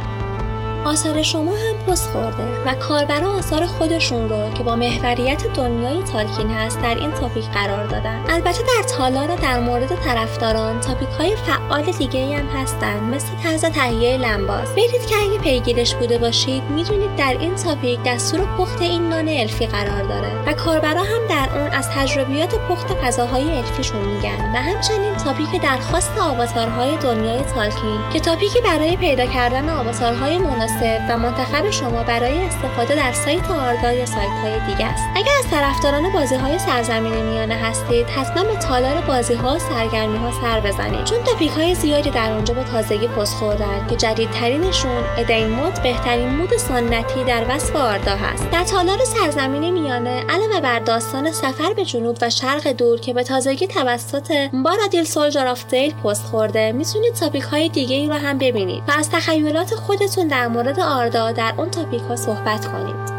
آثار 0.87 1.23
شما 1.23 1.53
هم 1.53 1.77
پست 1.87 2.11
خورده 2.11 2.63
و 2.67 2.75
کاربرا 2.75 3.31
آثار 3.31 3.67
خودشون 3.67 4.29
رو 4.29 4.51
که 4.55 4.63
با 4.63 4.77
محوریت 4.77 5.47
دنیای 5.47 6.03
تالکین 6.03 6.51
هست 6.51 6.83
در 6.83 6.95
این 6.95 7.11
topic 7.11 7.45
قرار 7.45 7.87
دادن. 7.87 8.25
البته 8.29 8.63
در 8.63 8.89
تالار 8.97 9.37
در 9.37 9.61
مورد 9.61 9.95
طرفداران 10.05 10.81
topic 10.81 11.09
های 11.09 11.37
فعال 11.37 11.83
دیگه 11.83 12.37
هم 12.37 12.47
هستن 12.47 13.01
مثل 13.01 13.29
طرز 13.43 13.65
تهیه 13.65 14.17
لمباس 14.17 14.69
bread 14.69 15.07
که 15.07 15.17
اگه 15.17 15.39
پیگیرش 15.39 15.95
بوده 15.95 16.19
باشید 16.19 16.63
می‌دونید 16.63 17.17
در 17.17 17.37
این 17.41 17.55
topic 17.55 17.99
دستور 18.07 18.41
پخت 18.59 18.83
این 18.83 19.09
نان 19.09 19.29
الفی 19.29 19.67
قرار 19.67 20.03
داره 20.03 20.33
و 20.47 20.53
کاربرا 20.53 21.03
هم 21.03 21.27
در 21.29 21.59
اون 21.59 21.71
از 21.71 21.91
تجربیات 21.91 22.55
پخت 22.55 23.05
غذاهای 23.05 23.57
الفیشون 23.57 24.01
میگن 24.01 24.53
و 24.55 24.57
همچنین 24.57 25.15
تاپیک 25.15 25.63
درخواست 25.63 26.19
آواتارهای 26.19 26.97
دنیای 26.97 27.43
تالکین 27.55 28.01
که 28.13 28.21
تاپیکی 28.21 28.61
برای 28.61 28.97
پیدا 28.97 29.27
کردن 29.27 29.69
آواتارهای 29.69 30.39
مناسب 30.39 30.76
و 31.09 31.19
منتخب 31.19 31.71
شما 31.71 32.03
برای 32.03 32.43
استفاده 32.43 32.95
در 32.95 33.13
سایت 33.13 33.51
آردا 33.51 33.93
یا 33.93 34.07
سایت 34.07 34.31
های 34.43 34.61
دیگه 34.67 34.87
است. 34.87 35.05
اگر 35.17 35.33
از 35.39 35.51
طرفداران 35.51 36.13
بازی 36.13 36.35
های 36.35 36.59
سرزمین 36.59 37.13
میانه 37.13 37.55
هستید 37.55 38.07
حتما 38.07 38.45
به 38.45 38.57
تالار 38.57 39.01
بازی 39.01 39.35
ها 39.35 39.55
و 39.55 39.59
سرگرمی 39.59 40.19
ها 40.19 40.31
سر 40.41 40.61
بزنید. 40.61 41.05
چون 41.05 41.19
تاپیک 41.25 41.51
های 41.51 41.75
زیادی 41.75 42.11
در 42.11 42.33
آنجا 42.33 42.55
به 42.55 42.65
تازگی 42.65 43.09
پست 43.09 43.35
خوردن 43.35 43.87
که 43.91 43.97
جدیدترینشون 43.97 45.05
ادین 45.19 45.49
مود 45.49 45.83
بهترین 45.83 46.29
مود 46.29 46.57
سنتی 46.57 47.25
در 47.25 47.45
وصف 47.49 47.77
آردا 47.77 48.17
هست. 48.17 48.51
در 48.51 48.65
تالار 48.65 48.99
سرزمین 49.05 49.71
میانه 49.71 50.25
علاوه 50.29 50.61
بر 50.61 50.79
داستان 50.79 51.33
سفر 51.33 51.73
به 51.77 51.85
جنوب 51.85 52.17
و 52.23 52.31
شرق 52.31 52.69
دور 52.69 53.01
که 53.01 53.13
به 53.13 53.23
تازگی 53.23 53.67
توسط 53.67 54.33
بارادیل 54.65 55.05
soldier 55.05 55.47
of 55.47 55.67
Dale 55.67 55.95
پست 55.95 56.25
خورده 56.25 56.73
می‌تونید 56.73 57.15
topic 57.15 57.43
های 57.43 57.69
دیگه 57.69 57.97
ای 57.97 58.07
رو 58.07 58.15
هم 58.15 58.39
ببینید 58.39 58.83
و 58.89 58.93
از 58.99 59.11
تخیلات 59.11 59.75
خودتون 59.75 60.29
در 60.29 60.49
مورد 60.49 60.66
مورد 60.67 60.81
آردا 60.81 61.33
در 61.33 61.55
اون 61.57 61.71
topic 61.71 62.03
ها 62.03 62.17
صحبت 62.17 62.67
کنید. 62.67 63.16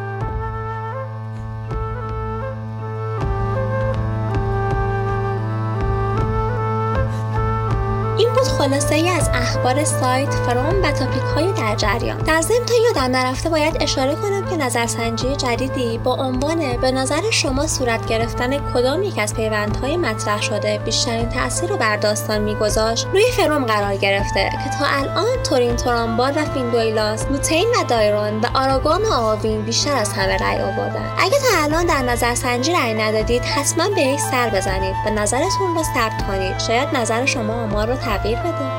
بود 8.37 8.47
خلاصه 8.47 8.95
ای 8.95 9.09
از 9.09 9.29
اخبار 9.33 9.83
سایت 9.83 10.29
forum 10.29 10.83
و 10.83 10.91
topic 10.91 11.21
های 11.35 11.51
در 11.51 11.75
جریان. 11.75 12.17
در 12.17 12.41
ضمن 12.41 12.65
تا 12.65 12.73
یادم 12.87 13.15
نرفته 13.15 13.49
باید 13.49 13.77
اشاره 13.79 14.15
کنم 14.15 14.49
که 14.49 14.57
نظرسنجی 14.57 15.35
جدیدی 15.35 15.97
با 15.97 16.13
عنوان 16.13 16.77
به 16.81 16.91
نظر 16.91 17.31
شما 17.31 17.67
صورت 17.67 18.07
گرفتن 18.07 18.73
کدام 18.73 19.03
یک 19.03 19.19
از 19.19 19.33
پیوندهای 19.33 19.97
مطرح 19.97 20.41
شده 20.41 20.79
بیشترین 20.85 21.29
تاثیر 21.29 21.69
رو 21.69 21.77
بر 21.77 21.97
داستان 21.97 22.41
میگذاشت 22.41 23.07
روی 23.13 23.31
forum 23.31 23.65
قرار 23.65 23.95
گرفته 23.95 24.49
که 24.63 24.69
تا 24.79 24.85
الان 24.85 25.43
تورین 25.49 25.75
تورامبار 25.75 26.33
و 26.35 26.45
فیندویلاس 26.45 27.25
لوتین 27.25 27.67
و 27.67 27.83
دایرون 27.83 28.39
و 28.39 28.47
آراگورن 28.53 29.01
و 29.01 29.13
آوین 29.13 29.61
بیشتر 29.61 29.95
از 29.95 30.13
همه 30.13 30.37
رأی 30.37 30.61
آوردن. 30.61 31.11
اگه 31.17 31.37
تا 31.39 31.63
الان 31.63 31.85
در 31.85 32.01
نظرسنجی 32.01 32.73
رأی 32.73 32.93
ندادید 32.93 33.41
حتما 33.41 33.89
به 33.95 34.01
یک 34.01 34.19
سر 34.19 34.49
بزنید 34.49 34.95
و 35.05 35.09
نظرتون 35.09 35.75
رو 35.75 35.83
ثبت 35.83 36.27
کنید. 36.27 36.59
شاید 36.59 36.89
نظر 36.93 37.25
شما 37.25 37.53
آمار 37.53 37.87
رو 37.87 37.95
تغییر 37.95 38.26
بده 38.35 38.76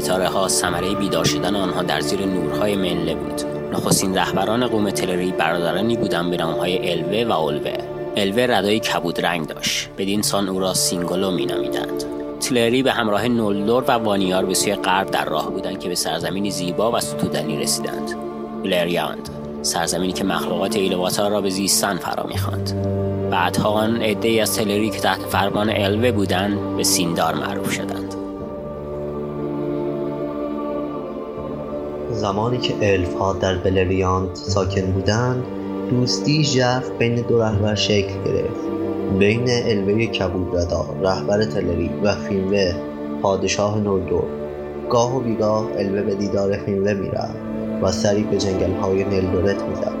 ستاره 0.00 0.28
ها 0.28 0.48
ثمره 0.48 0.94
بیدار 0.94 1.24
شدن 1.24 1.56
آنها 1.56 1.82
در 1.82 2.00
زیر 2.00 2.26
نورهای 2.26 2.76
منله 2.76 3.14
بود. 3.14 3.42
نخستین 3.72 4.14
رهبران 4.14 4.66
قوم 4.66 4.90
تلری 4.90 5.32
برادرانی 5.32 5.96
بودند 5.96 6.30
به 6.30 6.36
نامهای 6.36 6.92
الوه 6.92 7.24
و 7.28 7.32
اولوه 7.32 7.72
الوه 8.16 8.42
ردایی 8.42 8.80
کبود 8.80 9.20
رنگ 9.20 9.46
داشت. 9.46 9.88
بدین 9.98 10.22
سان 10.22 10.48
او 10.48 10.60
را 10.60 10.74
سینگولو 10.74 11.30
مینامیدند. 11.30 12.04
تلری 12.40 12.82
به 12.82 12.92
همراه 12.92 13.28
نولدور 13.28 13.84
و 13.88 13.90
وانیار 13.92 14.44
به 14.44 14.54
سوی 14.54 14.74
غرب 14.74 15.10
در 15.10 15.24
راه 15.24 15.50
بودند 15.50 15.80
که 15.80 15.88
به 15.88 15.94
سرزمینی 15.94 16.50
زیبا 16.50 16.92
و 16.92 17.00
ستودنی 17.00 17.56
رسیدند. 17.56 18.14
بلریاند 18.64 19.28
سرزمینی 19.62 20.12
که 20.12 20.24
مخلوقات 20.24 20.76
ایلواتار 20.76 21.30
را 21.30 21.40
به 21.40 21.50
زیستن 21.50 21.96
فرا 21.96 22.26
می‌خواند. 22.26 22.72
بعدها 23.30 23.68
آن 23.68 24.02
عدهای 24.02 24.40
از 24.40 24.56
تلری 24.56 24.90
که 24.90 24.98
تحت 24.98 25.20
فرمان 25.20 25.70
الوه 25.70 26.12
بودند 26.12 26.76
به 26.76 26.82
سیندار 26.82 27.34
معروف 27.34 27.72
شدند. 27.72 28.13
زمانی 32.14 32.58
که 32.58 32.74
الف 32.80 33.14
ها 33.14 33.32
در 33.32 33.58
بلریاند 33.58 34.34
ساکن 34.34 34.92
بودند 34.92 35.44
دوستی 35.90 36.44
ژرف 36.44 36.90
بین 36.98 37.14
دو 37.14 37.42
رهبر 37.42 37.74
شکل 37.74 38.14
گرفت. 38.24 38.64
بین 39.18 39.44
الوه 39.48 40.06
کبودردا 40.06 40.86
رهبر 41.02 41.44
تلری 41.44 41.90
و 42.02 42.14
فینوه 42.14 42.74
پادشاه 43.22 43.78
نولدور 43.78 44.24
گاه 44.90 45.16
و 45.16 45.20
بیگاه 45.20 45.66
الوه 45.78 46.02
به 46.02 46.14
دیدار 46.14 46.56
فینوه 46.56 46.92
می‌رفت 46.92 47.36
و 47.82 47.92
سری 47.92 48.22
به 48.22 48.38
جنگل 48.38 48.72
های 48.72 49.04
نلدورت 49.04 49.62
می‌زد. 49.62 49.92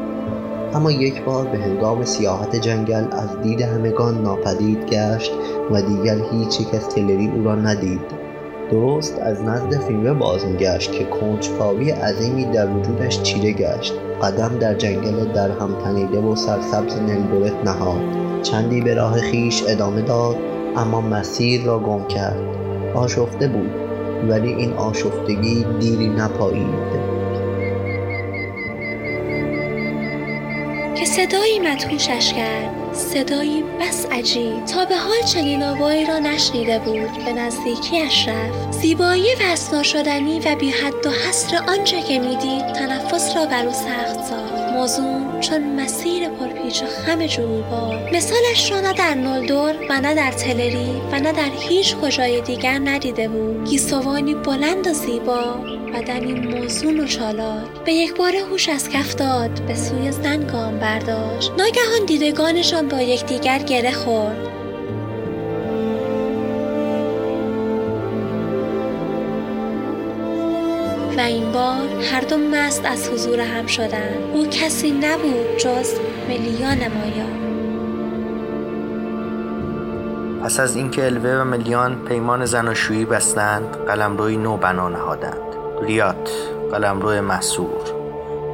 اما 0.74 0.90
یک 0.90 1.24
بار 1.24 1.46
به 1.46 1.58
هنگام 1.58 2.04
سیاحت 2.04 2.56
جنگل 2.56 3.04
از 3.12 3.42
دید 3.42 3.60
همگان 3.60 4.22
ناپدید 4.22 4.86
گشت 4.86 5.32
و 5.70 5.82
دیگر 5.82 6.16
هیچ 6.32 6.60
یک 6.60 6.74
از 6.74 6.88
تلری 6.88 7.30
او 7.36 7.44
را 7.44 7.54
ندید. 7.54 8.23
درست 8.70 9.18
از 9.18 9.42
نزد 9.42 9.80
فیلمه 9.80 10.12
باز 10.12 10.46
میگشت 10.46 10.92
که 10.92 11.04
کنجکاوی 11.04 11.90
عظیمی 11.90 12.44
در 12.44 12.70
وجودش 12.70 13.22
چیره 13.22 13.52
گشت. 13.52 13.94
قدم 14.22 14.58
در 14.58 14.74
جنگل 14.74 15.32
در 15.32 15.50
هم 15.50 15.78
تنیده 15.84 16.18
و 16.18 16.36
سرسبز 16.36 16.96
نلدورت 16.96 17.64
نهاد. 17.64 18.00
چندی 18.42 18.80
به 18.80 18.94
راه 18.94 19.20
خیش 19.20 19.64
ادامه 19.68 20.02
داد 20.02 20.36
اما 20.76 21.00
مسیر 21.00 21.64
را 21.64 21.78
گم 21.78 22.06
کرد. 22.06 22.40
آشفته 22.94 23.48
بود 23.48 23.70
ولی 24.28 24.52
این 24.52 24.72
آشفتگی 24.72 25.66
دیری 25.80 26.08
نپایید. 26.08 27.14
که 30.94 31.04
صدایی 31.04 31.58
مدهوشش 31.58 32.32
کرد. 32.32 32.83
صدایی 32.94 33.64
بس 33.80 34.06
عجیب. 34.06 34.64
تا 34.64 34.84
به 34.84 34.96
حال 34.96 35.22
چنین 35.32 35.62
آوایی 35.62 36.06
را 36.06 36.18
نشنیده 36.18 36.78
بود. 36.78 37.24
به 37.24 37.32
نزدیکیش 37.32 38.28
رفت. 38.28 38.72
زیبایی 38.72 39.26
و 39.72 39.82
شدنی 39.82 40.40
و 40.40 40.56
بی 40.56 40.70
حد 40.70 41.06
و 41.06 41.10
حصر 41.10 41.56
آنچه 41.68 42.02
که 42.02 42.18
می‌دید 42.18 42.72
تنفس 42.72 43.36
را 43.36 43.46
بر 43.46 43.66
او 43.66 43.72
سخت 43.72 44.24
ساخت. 44.24 44.54
موضوع 44.72 45.40
چون 45.40 45.80
مسیر 45.80 46.28
پرپیچ 46.28 46.82
و 46.82 46.86
خم 46.86 47.26
جویبار 47.26 48.10
مثالش 48.12 48.70
را 48.70 48.80
نه 48.80 48.92
در 48.92 49.14
نولدور 49.14 49.74
و 49.90 50.00
نه 50.00 50.14
در 50.14 50.32
تلری 50.32 51.00
و 51.12 51.20
نه 51.20 51.32
در 51.32 51.50
هیچ 51.58 51.96
کجای 51.96 52.40
دیگر 52.40 52.78
ندیده 52.78 53.28
بود. 53.28 53.68
گیسوانی 53.68 54.34
بلند 54.34 54.86
و 54.86 54.92
زیبا. 54.92 55.73
بدنی 55.94 56.32
موزون 56.32 57.00
و 57.00 57.06
چالاک 57.06 57.84
به 57.84 57.92
یک 57.92 58.16
بار 58.16 58.36
هوش 58.36 58.68
از 58.68 58.88
کف 58.88 59.14
داد 59.14 59.50
به 59.66 59.74
سوی 59.74 60.12
زن 60.12 60.46
گام 60.46 60.78
برداشت. 60.78 61.50
ناگهان 61.50 62.04
دیدگانشان 62.06 62.88
با 62.88 63.00
یکدیگر 63.00 63.58
گره 63.58 63.92
خورد. 63.92 64.48
و 71.16 71.20
این 71.20 71.52
بار 71.52 72.02
هر 72.12 72.20
دو 72.20 72.36
مست 72.36 72.84
از 72.84 73.08
حضور 73.08 73.40
هم 73.40 73.66
شدند. 73.66 74.34
او 74.34 74.46
کسی 74.46 74.90
نبود 74.90 75.56
جز 75.58 75.94
ملیان 76.28 76.78
مایا. 76.78 77.44
پس 80.44 80.60
از 80.60 80.76
اینکه 80.76 81.04
الوه 81.04 81.40
و 81.40 81.44
ملیان 81.44 82.04
پیمان 82.04 82.44
زناشویی 82.44 83.04
بستند 83.04 83.76
قلمروی 83.86 84.36
نو 84.36 84.56
بنا 84.56 84.88
نهادند. 84.88 85.53
ریات 85.82 86.30
قلمرو 86.72 87.22
محصور 87.22 88.04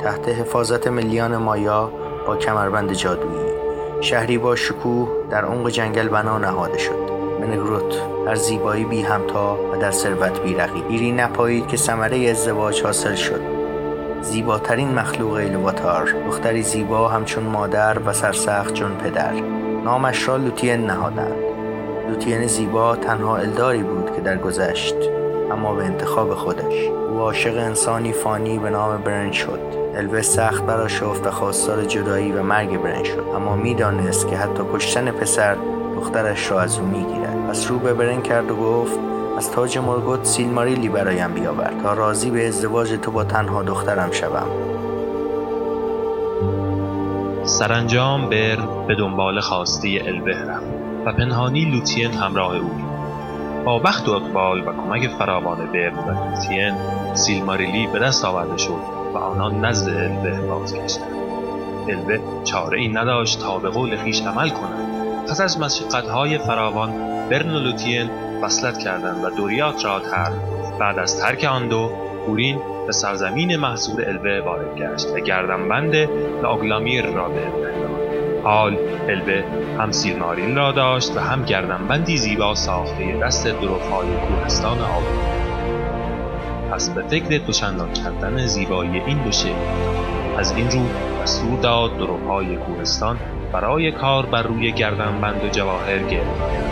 تحت 0.02 0.28
حفاظت 0.28 0.88
ملیان 0.88 1.36
مایا 1.36 1.90
با 2.26 2.36
کمربند 2.36 2.92
جادویی. 2.92 3.50
شهری 4.00 4.38
با 4.38 4.56
شکوه 4.56 5.08
در 5.30 5.44
عمق 5.44 5.68
جنگل 5.68 6.08
بنا 6.08 6.38
نهاده 6.38 6.78
شد. 6.78 7.10
منگروت 7.40 7.94
در 8.26 8.34
زیبایی 8.34 8.84
بی 8.84 9.02
همتا 9.02 9.58
و 9.72 9.76
در 9.76 9.90
ثروت 9.90 10.40
بی 10.40 10.54
رقیب. 10.54 10.84
ایری 10.88 11.12
نپایید 11.12 11.68
که 11.68 11.76
ثمره 11.76 12.30
ازدواج 12.30 12.82
حاصل 12.82 13.14
شد. 13.14 13.40
زیباترین 14.22 14.94
مخلوق 14.94 15.32
ایلواتار 15.32 16.14
دختری 16.26 16.62
زیبا 16.62 17.08
همچون 17.08 17.44
مادر 17.44 17.98
و 17.98 18.12
سرسخت 18.12 18.74
چون 18.74 18.94
پدر. 18.94 19.32
نامش 19.84 20.28
را 20.28 20.36
لوتین 20.36 20.86
نهادند. 20.86 21.36
لوتین 22.08 22.46
زیبا 22.46 22.96
تنها 22.96 23.36
الداری 23.36 23.82
بود 23.82 24.14
که 24.16 24.20
درگذشت 24.20 25.19
اما 25.52 25.74
به 25.74 25.84
انتخاب 25.84 26.34
خودش. 26.34 26.88
او 27.10 27.18
عاشق 27.18 27.56
انسانی 27.56 28.12
فانی 28.12 28.58
به 28.58 28.70
نام 28.70 29.02
برن 29.02 29.32
شد. 29.32 29.60
الوه 29.94 30.22
سخت 30.22 30.66
براشفت 30.66 31.26
و 31.26 31.30
خواستار 31.30 31.84
جدایی 31.84 32.32
و 32.32 32.42
مرگ 32.42 32.82
برن 32.82 33.04
شد. 33.04 33.24
اما 33.36 33.56
می‌دانست 33.56 34.28
که 34.28 34.36
حتی 34.36 34.62
کشتن 34.74 35.10
پسر 35.10 35.56
دخترش 35.96 36.50
را 36.50 36.60
از 36.60 36.78
او 36.78 36.86
می‌گیرد. 36.86 37.46
پس 37.48 37.70
رو 37.70 37.78
به 37.78 37.94
برن 37.94 38.22
کرد 38.22 38.50
و 38.50 38.56
گفت 38.56 38.98
از 39.38 39.50
تاج 39.50 39.78
مرگوت 39.78 40.24
سیلماریلی 40.24 40.88
برایم 40.88 41.34
بیاور 41.34 41.72
تا 41.82 41.94
راضی 41.94 42.30
به 42.30 42.48
ازدواج 42.48 42.92
تو 43.02 43.10
با 43.10 43.24
تنها 43.24 43.62
دخترم 43.62 44.10
شوم. 44.12 44.46
سرانجام 47.44 48.30
برن 48.30 48.86
به 48.88 48.94
دنبال 48.94 49.40
خواسته 49.40 49.88
الوه 50.06 50.36
رفت 50.48 50.66
و 51.06 51.12
پنهانی 51.12 51.64
لوتین 51.64 52.10
همراه 52.12 52.56
او 52.56 52.89
با 53.64 53.78
بخت 53.78 54.08
و 54.08 54.12
اقبال 54.12 54.60
و 54.60 54.72
کمک 54.72 55.08
فراوان 55.08 55.72
برن 55.72 55.98
و 55.98 56.30
لوتین 56.30 56.74
سیلماریلی 57.14 57.86
به 57.86 57.98
دست 57.98 58.24
آورده 58.24 58.56
شد 58.56 58.82
و 59.14 59.18
آنان 59.18 59.64
نزد 59.64 59.88
الوه 59.88 60.40
بازگشتند. 60.40 61.12
الوه 61.88 62.44
چاره 62.44 62.80
ای 62.80 62.88
نداشت 62.88 63.40
تا 63.40 63.58
به 63.58 63.68
قول 63.70 63.96
خیش 63.96 64.22
عمل 64.22 64.48
کند. 64.48 65.24
پس 65.28 65.40
از 65.40 65.58
های 66.08 66.38
فراوان 66.38 66.90
برن 67.30 67.54
و 67.54 67.58
وصلت 68.42 68.78
کردند 68.78 69.24
و 69.24 69.30
دوریات 69.30 69.84
را 69.84 70.00
ترک 70.00 70.32
بعد 70.78 70.98
از 70.98 71.20
ترک 71.20 71.44
آن 71.44 71.68
دو 71.68 71.90
بورین 72.26 72.58
به 72.86 72.92
سرزمین 72.92 73.56
محصور 73.56 74.04
الوه 74.08 74.40
وارد 74.44 74.76
گشت 74.76 75.06
و 75.14 75.20
گردنبند 75.20 75.94
لاگلامیر 76.42 77.06
را 77.06 77.28
به 77.28 77.46
حال 78.44 78.76
الوه 79.08 79.44
هم 79.78 79.92
سیلمارین 79.92 80.56
را 80.56 80.72
داشت 80.72 81.16
و 81.16 81.20
هم 81.20 81.44
گردنبندی 81.44 82.16
زیبا 82.16 82.54
ساخته 82.54 83.18
دست 83.22 83.46
دروفهای 83.46 84.08
کوهستان 84.28 84.78
آب 84.78 85.02
پس 86.72 86.90
به 86.90 87.02
فکر 87.02 87.38
دوچندان 87.38 87.92
کردن 87.92 88.46
زیبایی 88.46 89.00
این 89.00 89.18
دو 89.18 89.30
از 90.38 90.56
این 90.56 90.70
رو 90.70 90.80
دستور 91.22 91.60
داد 91.60 91.96
دروپای 91.98 92.56
کوهستان 92.56 93.18
برای 93.52 93.92
کار 93.92 94.26
بر 94.26 94.42
روی 94.42 94.72
گردنبند 94.72 95.44
و 95.44 95.48
جواهر 95.48 95.98
گرد 95.98 96.70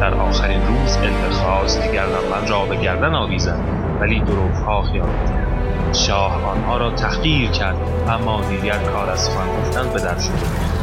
در 0.00 0.14
آخرین 0.14 0.60
روز 0.66 0.96
الف 0.96 1.32
خواست 1.32 1.92
گردنبند 1.92 2.50
را 2.50 2.64
به 2.64 2.76
گردن 2.76 3.14
آویزد 3.14 3.60
ولی 4.00 4.24
ها 4.66 4.82
خیانت 4.82 5.30
کرد. 5.30 5.73
شاه 5.94 6.44
آنها 6.44 6.76
را 6.76 6.90
تحقیر 6.90 7.50
کرد 7.50 7.76
اما 8.08 8.40
دیگر 8.44 8.78
کار 8.78 9.10
از 9.10 9.20
سخن 9.20 9.46
گفتن 9.60 9.92
به 9.92 10.00
در 10.00 10.18
شد. 10.18 10.30
ها 10.30 10.73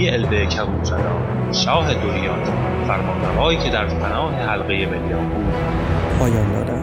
زندگی 0.00 0.10
البه 0.10 0.46
کبوتردا 0.46 1.52
شاه 1.52 1.94
دوریان 1.94 2.44
فرمانروایی 2.88 3.58
که 3.58 3.70
در 3.70 3.86
پناه 3.86 4.34
حلقه 4.34 4.86
بلیان 4.86 5.28
بود. 5.28 5.54
پایان 6.18 6.52
دادند 6.52 6.79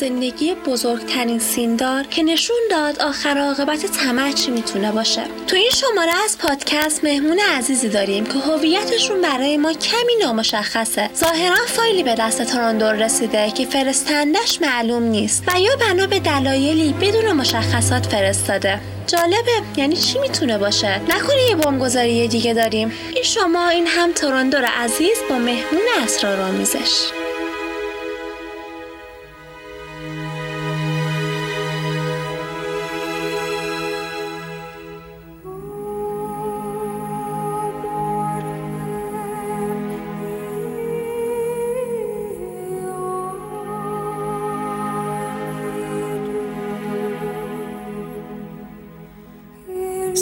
زندگی 0.00 0.54
بزرگترین 0.54 1.38
سیندار 1.38 2.04
که 2.04 2.22
نشون 2.22 2.56
داد 2.70 3.02
آخر 3.02 3.38
عاقبت 3.38 3.86
طمع 3.86 4.32
چی 4.32 4.50
می‌تونه 4.50 4.92
باشه. 4.92 5.22
تو 5.46 5.56
این 5.56 5.70
شماره 5.74 6.12
از 6.24 6.38
پادکست 6.38 7.04
مهمون 7.04 7.40
عزیزی 7.58 7.88
داریم 7.88 8.26
که 8.26 8.32
هویتشون 8.32 9.20
برای 9.20 9.56
ما 9.56 9.72
کمی 9.72 10.12
نامشخصه. 10.22 11.10
ظاهرا 11.16 11.66
فایلی 11.66 12.02
به 12.02 12.14
دست 12.14 12.42
تراندور 12.42 12.92
رسیده 12.92 13.50
که 13.50 13.66
فرستندش 13.66 14.60
معلوم 14.60 15.02
نیست 15.02 15.44
و 15.46 15.60
یا 15.60 15.76
بنا 15.76 16.06
به 16.06 16.18
دلایلی 16.18 16.92
بدون 16.92 17.32
مشخصات 17.32 18.06
فرستاده. 18.06 18.80
جالبه 19.06 19.62
یعنی 19.76 19.96
چی 19.96 20.18
می‌تونه 20.18 20.58
باشه؟ 20.58 21.00
نکنه 21.08 21.42
یه 21.48 21.56
بمبگذاری 21.56 22.28
دیگه 22.28 22.54
داریم. 22.54 22.92
این 23.14 23.24
شما 23.24 23.68
این 23.68 23.86
هم 23.86 24.12
تراندور 24.12 24.64
عزیز 24.64 25.16
با 25.30 25.38
مهمون 25.38 25.82
اسرارآمیزش. 26.04 27.19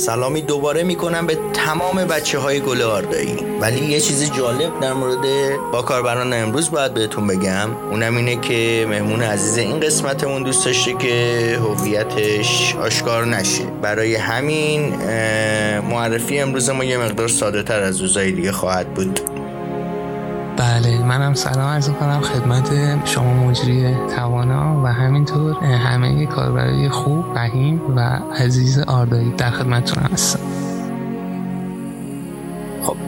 سلامی 0.09 0.43
دوباره 0.43 0.83
می‌کنم 0.83 1.27
به 1.27 1.39
تمام 1.53 2.05
بچه 2.05 2.39
های 2.39 2.61
گل 2.61 2.83
آردایی. 2.83 3.37
ولی 3.61 3.87
یه 3.87 4.01
چیزی 4.01 4.27
جالب 4.27 4.81
در 4.81 4.93
مورد 4.93 5.25
با 5.73 5.83
کاربران 5.83 6.33
امروز 6.33 6.71
باید 6.71 6.95
بهتون 6.95 7.27
بگم. 7.27 7.71
اونم 7.91 8.17
اینه 8.17 8.37
که 8.37 8.87
مهمون 8.89 9.23
عزیز 9.23 9.59
این 9.59 9.81
قسمتمون 9.81 10.43
دوست 10.43 10.65
داشته 10.65 10.95
که 10.95 11.59
هویتش 11.63 12.77
آشکار 12.77 13.27
نشه. 13.27 13.65
برای 13.83 14.15
همین 14.15 14.95
معرفی 15.81 16.39
امروز 16.39 16.71
ما 16.71 16.85
یه 16.85 16.99
مقدار 16.99 17.29
ساده 17.29 17.63
تر 17.63 17.81
از 17.81 18.01
روزهای 18.01 18.33
دیگه 18.33 18.53
خواهد 18.53 18.95
بود. 18.95 19.21
بله 20.59 21.05
منم 21.05 21.35
سلام 21.35 21.69
عرض 21.69 21.91
کنم 21.91 22.21
خدمت 22.21 22.71
شما 23.07 23.35
مجری 23.35 23.95
توانا 24.17 24.83
و 24.85 24.87
همینطور 24.87 25.65
همه 25.65 26.27
کاربرای 26.27 26.89
خوب 26.89 27.35
فهیم 27.35 27.81
و 27.97 28.01
عزیز 28.39 28.79
آردایی 28.79 29.31
در 29.31 29.51
خدمتتون 29.51 30.03
هستم. 30.03 30.68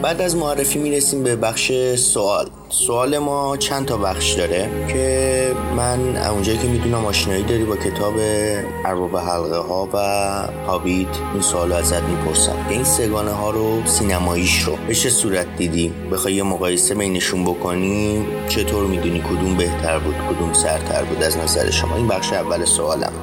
بعد 0.01 0.21
از 0.21 0.35
معرفی 0.35 0.79
می‌رسیم 0.79 1.23
به 1.23 1.35
بخش 1.35 1.71
سوال. 1.95 2.49
سوال 2.69 3.17
ما 3.17 3.57
چند 3.57 3.85
تا 3.85 3.97
بخش 3.97 4.33
داره 4.33 4.69
که 4.87 5.51
من 5.77 6.17
اونجایی 6.17 6.57
که 6.57 6.67
می‌دونم 6.67 7.05
آشنایی 7.05 7.43
داری 7.43 7.63
با 7.63 7.75
کتاب 7.75 8.13
ارباب 8.85 9.17
حلقه 9.17 9.57
ها 9.57 9.89
و 9.93 9.97
هابیت 10.67 11.07
این 11.33 11.41
سوال 11.41 11.71
ازت 11.71 12.03
می‌پرسم. 12.03 12.55
این 12.69 12.83
سگانه 12.83 13.31
ها 13.31 13.49
رو 13.49 13.85
سینماییش 13.85 14.61
رو 14.61 14.77
به 14.87 14.95
چه 14.95 15.09
صورت 15.09 15.57
دیدی؟ 15.57 15.93
بخوای 16.11 16.33
یه 16.33 16.43
مقایسه 16.43 16.95
بینشون 16.95 17.43
بکنی؟ 17.43 18.25
چطور 18.49 18.87
می‌دونی 18.87 19.19
کدوم 19.19 19.57
بهتر 19.57 19.99
بود 19.99 20.15
کدوم 20.15 20.53
سرتر 20.53 21.03
بود؟ 21.03 21.23
از 21.23 21.37
نظر 21.37 21.69
شما 21.69 21.95
این 21.95 22.07
بخش 22.07 22.33
اول 22.33 22.65
سوالم 22.65 23.13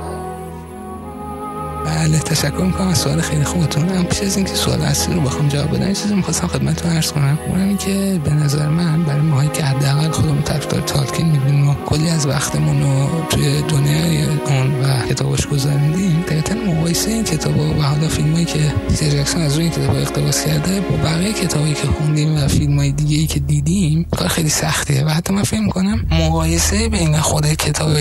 بله 1.88 2.18
تشکر 2.18 2.62
می‌کنم. 2.62 2.88
از 2.88 2.98
سوال 2.98 3.20
خیلی 3.20 3.44
خوبتون 3.44 3.88
هم 3.88 4.04
پیش 4.04 4.22
از 4.22 4.36
اینکه 4.36 4.54
سوال 4.54 4.82
اصلی 4.82 5.14
رو 5.14 5.20
بخوام 5.20 5.48
جواب 5.48 5.76
بدم 5.76 5.92
چیزی 5.92 6.14
می‌خواستم 6.14 6.46
خدمتتون 6.46 6.92
عرض 6.92 7.12
کنم. 7.12 7.38
اونم 7.48 7.76
که 7.76 8.20
به 8.24 8.30
نظر 8.30 8.68
من 8.68 9.04
برای 9.04 9.20
ماهایی 9.20 9.50
که 9.54 9.64
حداقل 9.64 10.10
خودمون 10.10 10.42
طرفدار 10.42 10.80
تالکین 10.80 11.26
می‌بینیم 11.26 11.68
و 11.68 11.74
کلی 11.74 12.10
از 12.10 12.26
وقتمون 12.26 12.82
رو 12.82 13.08
توی 13.30 13.62
دنیای 13.62 14.24
اون 14.24 14.80
و 14.80 15.06
کتابش 15.08 15.46
گذاریدیم 15.46 16.24
دقیقا 16.28 16.72
مقایسه 16.72 17.10
این 17.10 17.24
کتاب 17.24 17.58
و 17.58 17.82
حالا 17.82 18.08
فیلمایی 18.08 18.44
که 18.44 18.74
پیتر 18.88 19.10
جکسون 19.10 19.42
از 19.42 19.54
روی 19.54 19.64
این 19.64 19.72
کتاب 19.72 19.96
اقتباس 19.96 20.44
کرده 20.44 20.80
با 20.80 20.96
بقیه 20.96 21.32
کتابایی 21.32 21.74
که 21.74 21.86
خوندیم 21.98 22.36
و 22.36 22.48
فیلمای 22.48 22.92
دیگه 22.92 23.16
ای 23.16 23.26
که 23.26 23.40
دیدیم 23.40 24.06
کار 24.16 24.28
خیلی 24.28 24.48
سختیه 24.48 25.04
و 25.04 25.08
حتی 25.08 25.32
من 25.32 25.42
فکر 25.42 25.60
می‌کنم 25.60 26.04
مقایسه 26.10 26.88
بین 26.88 27.20
خود 27.20 27.46
کتاب 27.46 27.92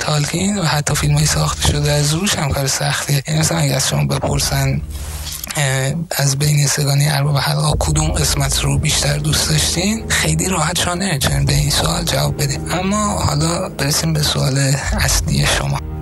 تالکین 0.00 0.58
و 0.58 0.62
حتی 0.62 0.94
فیلمای 0.94 1.26
ساخته 1.26 1.68
شده 1.68 1.92
از 1.92 2.14
روش 2.14 2.34
هم 2.34 2.50
کار 2.50 2.66
سختیه. 2.66 3.22
مثلا 3.38 3.58
اگه 3.58 3.74
از 3.74 3.88
شما 3.88 4.04
بپرسن 4.04 4.80
از 6.10 6.38
بین 6.38 6.66
سگانی 6.66 7.08
ارباب 7.08 7.36
حلقه 7.36 7.72
کدوم 7.78 8.08
قسمت 8.08 8.60
رو 8.60 8.78
بیشتر 8.78 9.18
دوست 9.18 9.50
داشتین؟ 9.50 10.08
خیلی 10.08 10.48
راحت 10.48 10.78
شما 10.78 10.94
نمی‌تونین 10.94 11.44
به 11.44 11.54
این 11.54 11.70
سوال 11.70 12.04
جواب 12.04 12.42
بدین 12.42 12.72
اما 12.72 13.18
حالا 13.18 13.68
برسیم 13.68 14.12
به 14.12 14.22
سوال 14.22 14.58
اصلی 14.92 15.46
شما. 15.46 15.95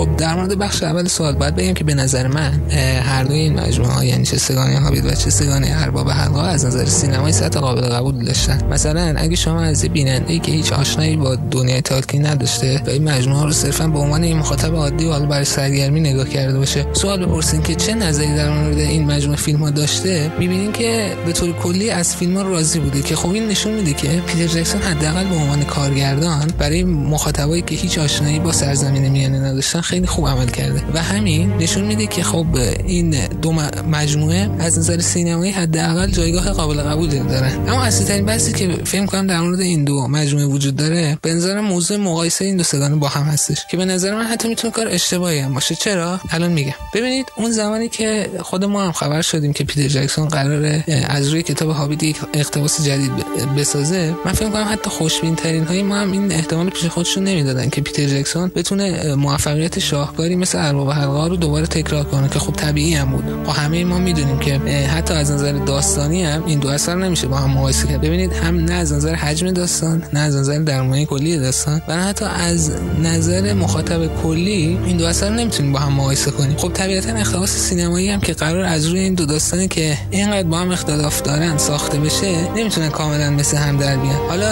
خب 0.00 0.16
در 0.16 0.34
مورد 0.34 0.58
بخش 0.58 0.82
اول 0.82 1.08
سوال 1.08 1.34
باید 1.34 1.56
بگم 1.56 1.74
که 1.74 1.84
به 1.84 1.94
نظر 1.94 2.26
من 2.26 2.70
هر 3.00 3.24
دوی 3.24 3.38
این 3.38 3.60
مجموعه 3.60 3.92
ها 3.92 4.04
یعنی 4.04 4.24
چه 4.24 4.36
سگانه 4.36 4.80
هابیت 4.80 5.04
و 5.04 5.14
چه 5.14 5.30
سگانه 5.30 5.74
ارباب 5.76 6.10
حلقه 6.10 6.42
از 6.42 6.64
نظر 6.64 6.84
سینمایی 6.84 7.32
سطح 7.32 7.60
قابل 7.60 7.80
قبول 7.80 8.24
داشتن. 8.24 8.64
مثلا 8.70 9.14
اگه 9.16 9.36
شما 9.36 9.60
از 9.60 9.84
بیننده 9.84 10.38
که 10.38 10.52
هیچ 10.52 10.72
آشنایی 10.72 11.16
با 11.16 11.36
دنیای 11.36 11.80
تالکین 11.80 12.26
نداشته 12.26 12.82
و 12.86 12.90
این 12.90 13.10
مجموعه 13.10 13.44
رو 13.44 13.52
صرفا 13.52 13.86
به 13.86 13.98
عنوان 13.98 14.22
این 14.22 14.36
مخاطب 14.36 14.74
عادی 14.74 15.04
و 15.04 15.26
برای 15.26 15.44
سرگرمی 15.44 16.00
نگاه 16.00 16.28
کرده 16.28 16.58
باشه 16.58 16.86
سوال 16.92 17.26
بپرسین 17.26 17.62
که 17.62 17.74
چه 17.74 17.94
نظری 17.94 18.34
در 18.36 18.50
مورد 18.50 18.78
این 18.78 19.04
مجموعه 19.04 19.38
فیلم 19.38 19.58
ها 19.58 19.70
داشته 19.70 20.32
می‌بینین 20.38 20.72
که 20.72 21.12
به 21.26 21.32
طور 21.32 21.52
کلی 21.52 21.90
از 21.90 22.16
فیلم 22.16 22.36
ها 22.36 22.42
راضی 22.42 22.78
بوده 22.78 23.02
که 23.02 23.16
خب 23.16 23.30
این 23.30 23.48
نشون 23.48 23.72
میده 23.72 23.92
که 23.92 24.08
پیتر 24.26 24.46
جکسون 24.46 24.82
حداقل 24.82 25.24
به 25.24 25.34
عنوان 25.34 25.64
کارگردان 25.64 26.52
برای 26.58 26.84
مخاطبایی 26.84 27.62
که 27.62 27.74
هیچ 27.74 27.98
آشنایی 27.98 28.38
با 28.38 28.52
سرزمین 28.52 29.08
میانه 29.08 29.40
نداشتن 29.40 29.80
خیلی 29.90 30.06
خوب 30.06 30.28
عمل 30.28 30.46
کرده. 30.46 30.82
و 30.94 31.02
همین 31.02 31.52
نشون 31.52 31.84
میده 31.84 32.06
که 32.06 32.22
خب 32.22 32.46
این 32.86 33.26
دو 33.26 33.52
مجموعه 33.90 34.50
از 34.58 34.78
نظر 34.78 34.98
سینمایی 34.98 35.52
حداقل 35.52 36.10
جایگاه 36.10 36.50
قابل 36.50 36.80
قبولی 36.82 37.18
دارن. 37.18 37.68
اما 37.68 37.82
اصلی 37.82 38.06
ترین 38.06 38.26
بحثی 38.26 38.52
که 38.52 38.68
فکر 38.84 39.06
کنم 39.06 39.26
در 39.26 39.40
مورد 39.40 39.60
این 39.60 39.84
دو 39.84 40.08
مجموعه 40.08 40.46
وجود 40.46 40.76
داره 40.76 41.18
به 41.22 41.34
نظر 41.34 41.60
موضوع 41.60 41.96
مقایسه 41.96 42.44
این 42.44 42.56
دو 42.56 42.62
سگانه 42.62 42.96
با 42.96 43.08
هم 43.08 43.22
هستش 43.22 43.58
که 43.70 43.76
به 43.76 43.84
نظر 43.84 44.14
من 44.14 44.24
حتی 44.24 44.48
می‌تونه 44.48 44.72
کار 44.72 44.88
اشتباهی 44.88 45.38
هم 45.38 45.54
باشه. 45.54 45.74
چرا؟ 45.74 46.20
الان 46.30 46.52
میگم. 46.52 46.72
ببینید 46.94 47.26
اون 47.36 47.50
زمانی 47.50 47.88
که 47.88 48.30
خود 48.42 48.64
ما 48.64 48.84
هم 48.84 48.92
خبر 48.92 49.22
شدیم 49.22 49.52
که 49.52 49.64
پیتر 49.64 49.88
جکسون 49.88 50.28
قراره 50.28 50.84
از 51.08 51.28
روی 51.28 51.42
کتاب 51.42 51.70
هابیت 51.70 52.02
یک 52.02 52.16
اقتباس 52.34 52.84
جدید 52.84 53.12
بسازه 53.56 54.14
من 54.24 54.32
فکر 54.32 54.50
کنم 54.50 54.68
حتی 54.70 54.90
خوشبین 54.90 55.36
ترین 55.36 55.64
های 55.64 55.82
ما 55.82 55.96
هم 55.96 56.12
این 56.12 56.32
احتمال 56.32 56.70
پیش 56.70 56.86
خودشون 56.86 57.24
نمی‌دادن 57.24 57.68
که 57.68 57.80
پیتر 57.80 58.06
جکسون 58.06 58.52
بتونه 58.54 59.14
موفقیت 59.14 59.79
شاهکاری 59.80 60.36
مثل 60.36 60.58
ارباب 60.58 60.90
حلقه 60.90 61.28
رو 61.28 61.36
دوباره 61.36 61.66
تکرار 61.66 62.04
کنه 62.04 62.28
که 62.28 62.38
خب 62.38 62.52
طبیعی 62.52 62.94
هم 62.94 63.10
بود. 63.10 63.24
خب 63.46 63.60
همه 63.60 63.84
ما 63.84 63.98
می‌دونیم 63.98 64.38
که 64.38 64.58
حتی 64.88 65.14
از 65.14 65.30
نظر 65.30 65.52
داستانی 65.52 66.24
هم 66.24 66.44
این 66.46 66.58
دو 66.58 66.68
اثر 66.68 66.94
نمیشه 66.94 67.26
با 67.26 67.36
هم 67.36 67.50
مقایسه 67.50 67.86
کرد. 67.86 68.00
ببینید 68.00 68.32
هم 68.32 68.56
نه 68.56 68.72
از 68.72 68.92
نظر 68.92 69.14
حجم 69.14 69.50
داستان 69.50 70.02
نه 70.12 70.20
از 70.20 70.36
نظر 70.36 70.58
درمانی 70.58 71.06
کلی 71.06 71.38
داستان 71.38 71.82
و 71.88 71.96
نه 71.96 72.02
حتی 72.02 72.24
از 72.24 72.72
نظر 73.02 73.52
مخاطب 73.52 74.22
کلی 74.22 74.78
این 74.86 74.96
دو 74.96 75.06
اثر 75.06 75.28
نمی‌تونیم 75.28 75.72
با 75.72 75.78
هم 75.78 75.92
مقایسه 75.92 76.30
کنیم. 76.30 76.56
خب 76.56 76.72
طبیعتا 76.72 77.10
اقتباس 77.10 77.50
سینمایی 77.50 78.10
هم 78.10 78.20
که 78.20 78.32
قرار 78.32 78.64
از 78.64 78.86
روی 78.86 79.00
این 79.00 79.14
دو 79.14 79.26
داستانی 79.26 79.68
که 79.68 79.98
اینقدر 80.10 80.48
با 80.48 80.58
هم 80.58 80.70
اختلاف 80.70 81.22
دارن 81.22 81.58
ساخته 81.58 81.98
بشه 81.98 82.52
نمی‌تونه 82.56 82.88
کاملا 82.88 83.30
مثل 83.30 83.56
هم 83.56 83.76
در 83.76 83.96
بیان. 83.96 84.28
حالا 84.28 84.48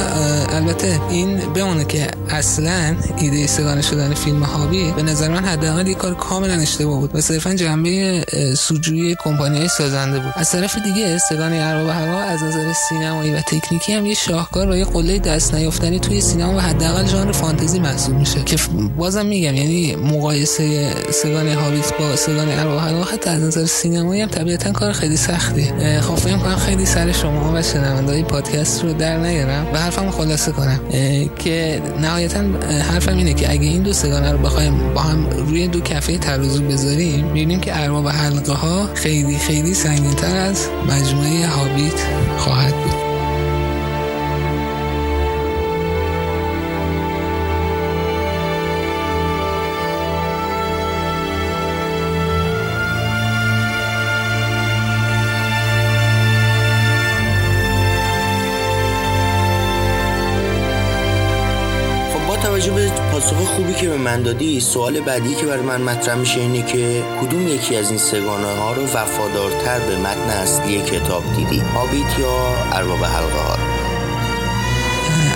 البته 0.49 1.01
این 1.11 1.37
بمونه 1.37 1.85
که 1.85 2.07
اصلا 2.31 2.97
ایده 3.19 3.47
سگانه 3.47 3.83
شدن 3.83 4.15
فیلم 4.15 4.43
هابی 4.43 4.93
به 4.97 5.03
نظر 5.19 5.29
من 5.29 5.45
حداقل 5.45 5.87
یه 5.87 5.95
کار 5.95 6.15
کاملا 6.15 6.55
اشتباه 6.55 7.01
بود 7.01 7.15
و 7.15 7.21
صرفا 7.21 7.55
جنبه 7.55 8.25
سوجویی 8.59 9.17
کمپانی 9.25 9.69
سازنده 9.69 10.19
بود. 10.19 10.33
از 10.37 10.51
طرف 10.51 10.79
دیگه 10.83 11.19
سگانه 11.19 11.57
ارباب 11.57 11.89
هوا 11.89 12.21
از 12.21 12.43
نظر 12.43 12.73
سینمایی 12.73 13.35
و 13.35 13.41
تکنیکی 13.41 13.93
هم 13.93 14.07
یه 14.07 14.15
شاهکار 14.15 14.69
و 14.69 14.77
یه 14.77 14.85
قله 14.85 15.19
دست 15.19 15.55
نیافتنی 15.55 16.01
توی 16.01 16.21
سینما 16.21 16.57
و 16.57 16.61
حداقل 16.61 17.07
ژانر 17.07 17.33
فانتزی 17.33 17.79
محسوب 17.79 18.15
میشه. 18.15 18.43
که 18.45 18.57
بازم 18.97 19.27
میگم 19.27 19.55
یعنی 19.55 19.97
مقایسه 19.97 20.95
سگانه 21.11 21.55
هابیت 21.55 21.99
با 21.99 22.17
سگانه 22.17 22.53
ارباب 22.59 22.79
هوا 22.79 23.05
حتی 23.05 23.31
از 23.31 23.43
نظر 23.43 23.65
سینمایی 23.65 24.23
هم 24.23 24.29
طبیعتا 24.29 24.73
کار 24.73 24.93
خیلی 24.93 25.17
سختیه 25.17 26.01
خب 26.01 26.43
کنم 26.43 26.57
خیلی 26.57 26.87
سر 26.87 27.13
شما 27.13 27.53
و 27.55 27.63
شنوندهای 27.63 28.23
پادکست 28.23 28.85
رو 28.85 28.93
در 28.93 29.17
نیارم 29.17 29.67
و 29.75 29.79
حرفمو 29.79 30.11
خلاصه 30.11 30.53
کنم. 30.53 30.81
که 31.39 31.83
نهایتا 32.01 32.41
حرفم 32.93 33.17
اینه 33.17 33.35
که 33.35 33.51
اگه 33.51 33.67
این 33.67 33.83
دو 33.83 33.93
سگانه 33.93 34.33
رو 34.33 34.39
بخوایم 34.39 34.95
با 34.95 35.08
هم 35.09 35.31
روی 35.31 35.69
دو 35.69 35.81
کفه 35.81 36.19
ترازو 36.19 36.63
بذاریم 36.63 37.25
می‌بینیم 37.25 37.61
که 37.61 37.83
ارباب 37.83 38.09
حلقه 38.09 38.53
ها 38.53 38.95
خیلی 38.95 39.39
خیلی 39.39 39.75
سنگینتر 39.75 40.37
از 40.37 40.69
مجموعه 40.89 41.47
هابیت 41.47 42.07
خواهد 42.39 42.75
بود. 42.75 42.98
پاسخ 63.19 63.37
خوبی 63.37 63.75
که 63.75 63.89
به 63.89 63.97
من 63.97 64.23
دادی 64.23 64.61
سوال 64.61 65.01
بعدی 65.01 65.35
که 65.35 65.47
برای 65.47 65.63
من 65.63 65.83
مطرح 65.83 66.15
میشه 66.15 66.41
اینه 66.41 66.63
که 66.63 67.03
کدوم 67.21 67.49
یکی 67.49 67.77
از 67.77 67.91
این 67.91 67.99
سگانه 67.99 68.47
ها 68.47 68.73
رو 68.73 68.83
وفادارتر 68.83 69.79
به 69.79 69.97
متن 69.97 70.31
اصلی 70.31 70.83
کتاب 70.83 71.25
دیدی؟ 71.37 71.59
هابیت 71.59 72.19
یا 72.19 72.57
ارباب 72.73 73.05
حلقه 73.05 73.39
ها؟ 73.39 73.59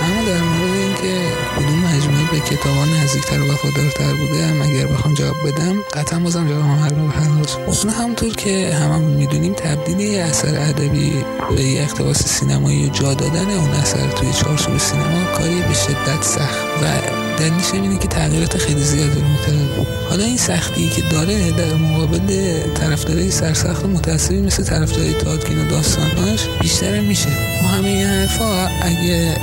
اما 0.03 0.29
در 0.29 0.41
مورد 0.41 0.75
اینکه 0.75 1.21
کدوم 1.57 1.79
مجموعه 1.79 2.31
به 2.33 2.41
کتابان 2.41 2.89
نزدیکتر 3.03 3.41
و 3.41 3.53
وفادارتر 3.53 4.15
بوده 4.15 4.47
هم 4.47 4.63
اگر 4.63 4.87
بخوام 4.87 5.15
جواب 5.15 5.37
بدم 5.47 5.83
قطعا 5.93 6.19
بازم 6.19 6.49
جواب 6.49 6.63
هم 6.63 6.83
ارباب 6.83 7.11
حلقه 7.11 7.67
اون 7.67 7.91
همونطور 7.91 8.35
که 8.35 8.75
هممون 8.75 9.13
می‌دونیم 9.13 9.53
تبدیل 9.53 10.01
یه 10.01 10.23
اثر 10.23 10.69
ادبی 10.69 11.25
به 11.57 11.63
یه 11.63 11.83
اقتباس 11.83 12.27
سینمایی 12.27 12.89
جا 12.89 13.15
دادن 13.15 13.51
اون 13.51 13.71
اثر 13.71 14.11
توی 14.11 14.33
چارچوب 14.33 14.79
سینما 14.79 15.25
کاری 15.25 15.61
به 15.61 15.75
شدت 15.75 16.23
سخت 16.23 16.67
و 16.83 17.22
دلیلش 17.43 17.73
اینه 17.73 17.99
که 17.99 18.09
تغییرات 18.09 18.59
خیلی 18.59 18.81
زیادی 18.81 19.21
رو 19.21 19.85
حالا 20.11 20.25
این 20.25 20.37
سختی 20.37 20.89
که 20.89 21.03
داره 21.03 21.51
در 21.51 21.75
مقابل 21.75 22.59
طرفدارای 22.75 23.31
سرسخت 23.31 23.85
و 23.85 23.89
متعصبی 23.89 24.41
مثل 24.41 24.65
طرفدارای 24.65 25.15
تادکین 25.15 25.59
و 25.59 25.71
داستانهاش 25.71 26.41
بیشتر 26.61 27.01
میشه. 27.01 27.29
با 27.63 27.69
همه 27.69 27.89
این 27.89 28.07
حرفا 28.07 28.67
اگه 28.83 29.37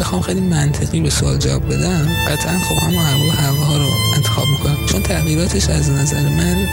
بخوام 0.00 0.22
خیلی 0.22 0.40
منطقی 0.40 1.00
به 1.00 1.10
سوال 1.10 1.38
جواب 1.38 1.74
بدم 1.74 2.08
قطعا 2.28 2.58
خب 2.58 2.74
ارباب 2.84 3.30
حلقه 3.30 3.64
ها 3.64 3.76
رو 3.76 3.88
انتخاب 4.16 4.46
می‌کنم. 4.48 4.86
چون 4.86 5.02
تغییراتش 5.02 5.68
از 5.68 5.90
نظر 5.90 6.22
من 6.28 6.66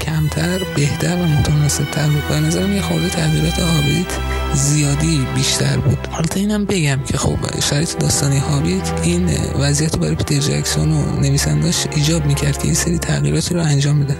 کمتر 0.00 0.58
بهتر 0.76 1.16
و 1.16 1.26
متناسب 1.26 1.90
تر 1.90 2.06
بود. 2.06 2.28
به 2.28 2.40
نظرم 2.40 2.72
یه 2.72 2.82
خورده 2.82 3.08
تغییرات 3.08 3.58
هابیت 3.58 4.12
زیادی 4.54 5.26
بیشتر 5.34 5.76
بود. 5.76 5.98
حالا 6.10 6.26
اینم 6.34 6.64
بگم 6.64 6.98
که 7.06 7.18
خب 7.18 7.36
شرایط 7.62 7.98
داستانی 7.98 8.38
هابیت 8.38 8.92
این 9.02 9.28
وضعیت 9.58 9.96
برای 9.96 10.14
پیتر 10.14 10.38
جکسون 10.38 10.92
و 10.92 11.20
نویسنداش 11.20 11.86
ایجاب 11.96 12.26
می‌کرد 12.26 12.58
که 12.58 12.64
این 12.64 12.74
سری 12.74 12.98
تغییراتی 12.98 13.54
رو 13.54 13.60
انجام 13.60 13.96
میده 13.96 14.16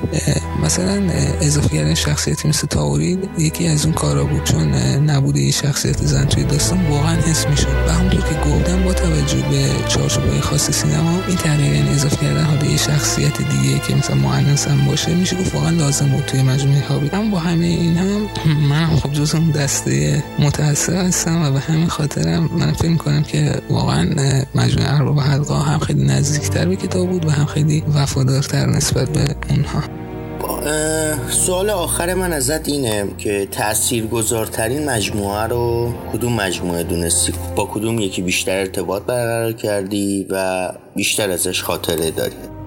مثلا 0.65 1.03
اضافه 1.41 1.69
کردن 1.69 1.95
شخصیتی 1.95 2.49
مثل 2.49 2.67
تاورید 2.67 3.29
یکی 3.39 3.69
از 3.69 3.85
اون 3.85 3.95
کارا 3.95 4.25
بود 4.25 4.45
چون 4.45 4.75
نبوده 5.11 5.41
یه 5.41 5.51
شخصیت 5.51 6.07
زن 6.07 6.25
توی 6.25 6.45
داستان 6.45 6.87
واقعا 6.87 7.17
حس 7.17 7.47
می‌شد. 7.47 7.67
و 7.89 7.93
همونطور 7.93 8.21
که 8.21 8.51
گفتم 8.51 8.83
با 8.85 8.93
توجه 8.93 9.49
به 9.51 9.69
چارچوبای 9.89 10.41
خاص 10.41 10.71
سینما 10.71 11.21
این 11.29 11.37
تغییر 11.37 11.75
یعنی 11.75 11.91
اضافه 11.91 12.17
کردن 12.17 12.45
حالا 12.45 12.65
یه 12.65 12.77
شخصیت 12.77 13.39
دیگه 13.39 13.79
که 13.79 13.95
مثلا 13.95 14.17
مؤنث 14.17 14.69
هم 14.69 14.85
باشه 14.85 15.15
میشه 15.15 15.37
گفت 15.37 15.55
واقعا 15.55 15.71
لازم 15.71 16.07
بود 16.09 16.25
توی 16.25 16.43
مجموعه 16.43 16.87
هابیت 16.89 17.15
اما 17.15 17.31
با 17.31 17.39
همه 17.39 17.65
این 17.65 17.97
هم 17.97 18.29
من 18.69 18.87
خب 18.87 19.13
جز 19.13 19.35
اون 19.35 19.51
دسته 19.51 20.18
متأثر 20.39 20.97
هستم 20.97 21.43
و 21.43 21.51
به 21.51 21.61
همین 21.61 21.89
خاطرم 21.89 22.51
من 22.53 22.73
فکر 22.73 22.97
کنم 22.97 23.23
که 23.23 23.53
واقعا 23.71 24.09
مجموعه 24.55 24.95
ارباب 24.95 25.21
حلقه 25.21 25.55
هم 25.55 25.79
خیلی 25.79 26.05
نزدیکتر 26.05 26.67
به 26.67 26.77
کتاب 26.77 27.11
بود 27.11 27.27
و 27.27 27.31
هم 27.31 27.47
خیلی 27.47 27.85
وفادارتر 27.95 28.67
نسبت 28.67 29.09
به 29.09 29.37
اونها. 29.51 29.83
سوال 31.31 31.71
آخر 31.71 32.15
من 32.15 32.33
ازت 32.33 32.69
اینه 32.69 33.05
که 33.19 33.49
تأثیر 33.51 34.07
گذارترین 34.07 34.91
مجموعه 34.91 35.47
رو 35.47 35.93
کدوم 36.13 36.33
مجموعه 36.33 36.83
دونستی؟ 36.83 37.33
با 37.57 37.65
کدوم 37.73 37.99
یکی 37.99 38.23
بیشتر 38.23 38.59
ارتباط 38.59 39.03
برقرار 39.03 39.53
کردی 39.53 40.27
و 40.31 40.69
بیشتر 40.97 41.31
ازش 41.31 41.63
خاطره 41.63 42.11
داری؟ 42.11 42.58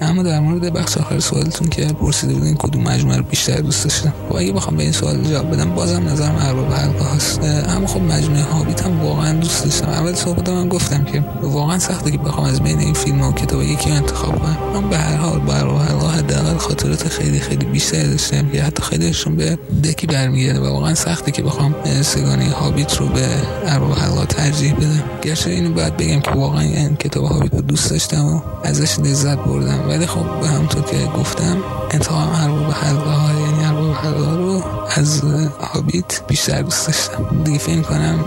اما 0.00 0.22
در 0.22 0.40
مورد 0.40 0.72
بخش 0.72 0.98
آخر 0.98 1.18
سوالتون 1.20 1.68
که 1.68 1.86
پرسیده 1.86 2.34
بودین 2.34 2.54
کدوم 2.54 2.82
مجموعه 2.82 3.16
رو 3.16 3.22
بیشتر 3.22 3.60
دوست 3.60 3.84
داشتم. 3.84 4.08
و 4.08 4.32
خب 4.32 4.36
اگه 4.36 4.52
بخوام 4.52 4.76
به 4.76 4.82
این 4.82 4.92
سوال 4.92 5.22
جواب 5.22 5.50
بدم 5.50 5.70
بازم 5.70 6.08
نظرم 6.08 6.36
ارباب 6.40 6.72
حلقه 6.72 7.14
هست. 7.14 7.40
اما 7.68 7.86
خب 7.86 8.00
مجموعه 8.00 8.42
هابیت 8.42 8.82
هم 8.82 9.00
واقعا 9.00 9.32
دوست 9.32 9.64
داشتم. 9.64 9.88
اول 9.88 10.14
صحبت 10.14 10.48
من 10.48 10.68
گفتم 10.68 11.04
که 11.04 11.24
واقعا 11.42 11.78
سخته 11.78 12.10
که 12.10 12.18
بخوام 12.18 12.46
از 12.46 12.60
بین 12.60 12.78
این 12.78 12.94
فیلم 12.94 13.22
و 13.22 13.32
کتاب 13.32 13.62
یکی 13.62 13.90
انتخاب 13.90 14.38
کنم. 14.38 14.58
اما 14.76 14.88
به 14.88 14.98
هر 14.98 15.16
حال 15.16 15.38
با 15.38 15.52
ارباب 15.52 15.80
حلقه 15.80 16.08
حداقل 16.08 16.56
خاطرات 16.56 17.08
خیلی 17.08 17.40
خیلی 17.40 17.64
بیشتر 17.64 18.02
داشتم 18.02 18.48
که 18.48 18.62
حتی 18.62 18.82
خیلیشون 18.82 19.36
به 19.36 19.58
دکی 19.84 20.06
برمیگرده 20.06 20.60
و 20.60 20.66
واقعا 20.66 20.94
سخته 20.94 21.30
که 21.30 21.42
بخوام 21.42 21.74
سگانه 22.02 22.50
هابیت 22.50 22.96
رو 22.96 23.06
به 23.06 23.28
ارباب 23.66 23.98
حلقه 23.98 24.26
ترجیح 24.26 24.74
بدم. 24.74 25.02
گرچه 25.22 25.50
اینو 25.50 25.74
باید 25.74 25.96
بگم 25.96 26.20
که 26.20 26.30
واقعا 26.30 26.60
این 26.60 26.96
کتاب 26.96 27.24
هابیت 27.24 27.54
رو 27.54 27.60
دوست 27.60 27.90
داشتم 27.90 28.24
و 28.24 28.40
ازش 28.64 28.98
لذت 28.98 29.38
بردم. 29.38 29.61
ولی 29.88 30.06
خب 30.06 30.26
همونطور 30.44 30.82
که 30.82 30.96
گفتم 31.18 31.56
انتخاب 31.90 32.28
ارباب 32.34 32.72
حلقه 32.72 33.10
ها 33.10 33.40
یعنی 33.40 33.64
ارباب 33.64 33.94
حلقه 33.94 34.24
ها 34.24 34.36
رو 34.36 34.62
از 34.96 35.22
هابیت 35.60 36.26
بیشتر 36.28 36.62
دوست 36.62 36.86
داشتم. 36.86 37.42
دیگه 37.44 37.58
فکر 37.58 37.82
کنم 37.82 38.24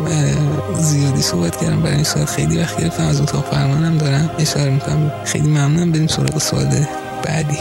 زیادی 0.79 1.21
صحبت 1.21 1.57
کردم. 1.57 1.81
برای 1.81 1.95
این 1.95 2.03
سوال 2.03 2.25
خیلی 2.25 2.57
وقت 2.57 2.81
گرفتم. 2.81 3.03
از 3.03 3.21
اتاق 3.21 3.45
فرمانم 3.51 3.97
دارم. 3.97 4.29
اشاره 4.39 4.69
می‌کنم. 4.69 5.11
خیلی 5.25 5.47
ممنونم. 5.47 5.91
بریم 5.91 6.07
سراغ 6.07 6.37
سوال 6.37 6.85
بعدی. 7.23 7.57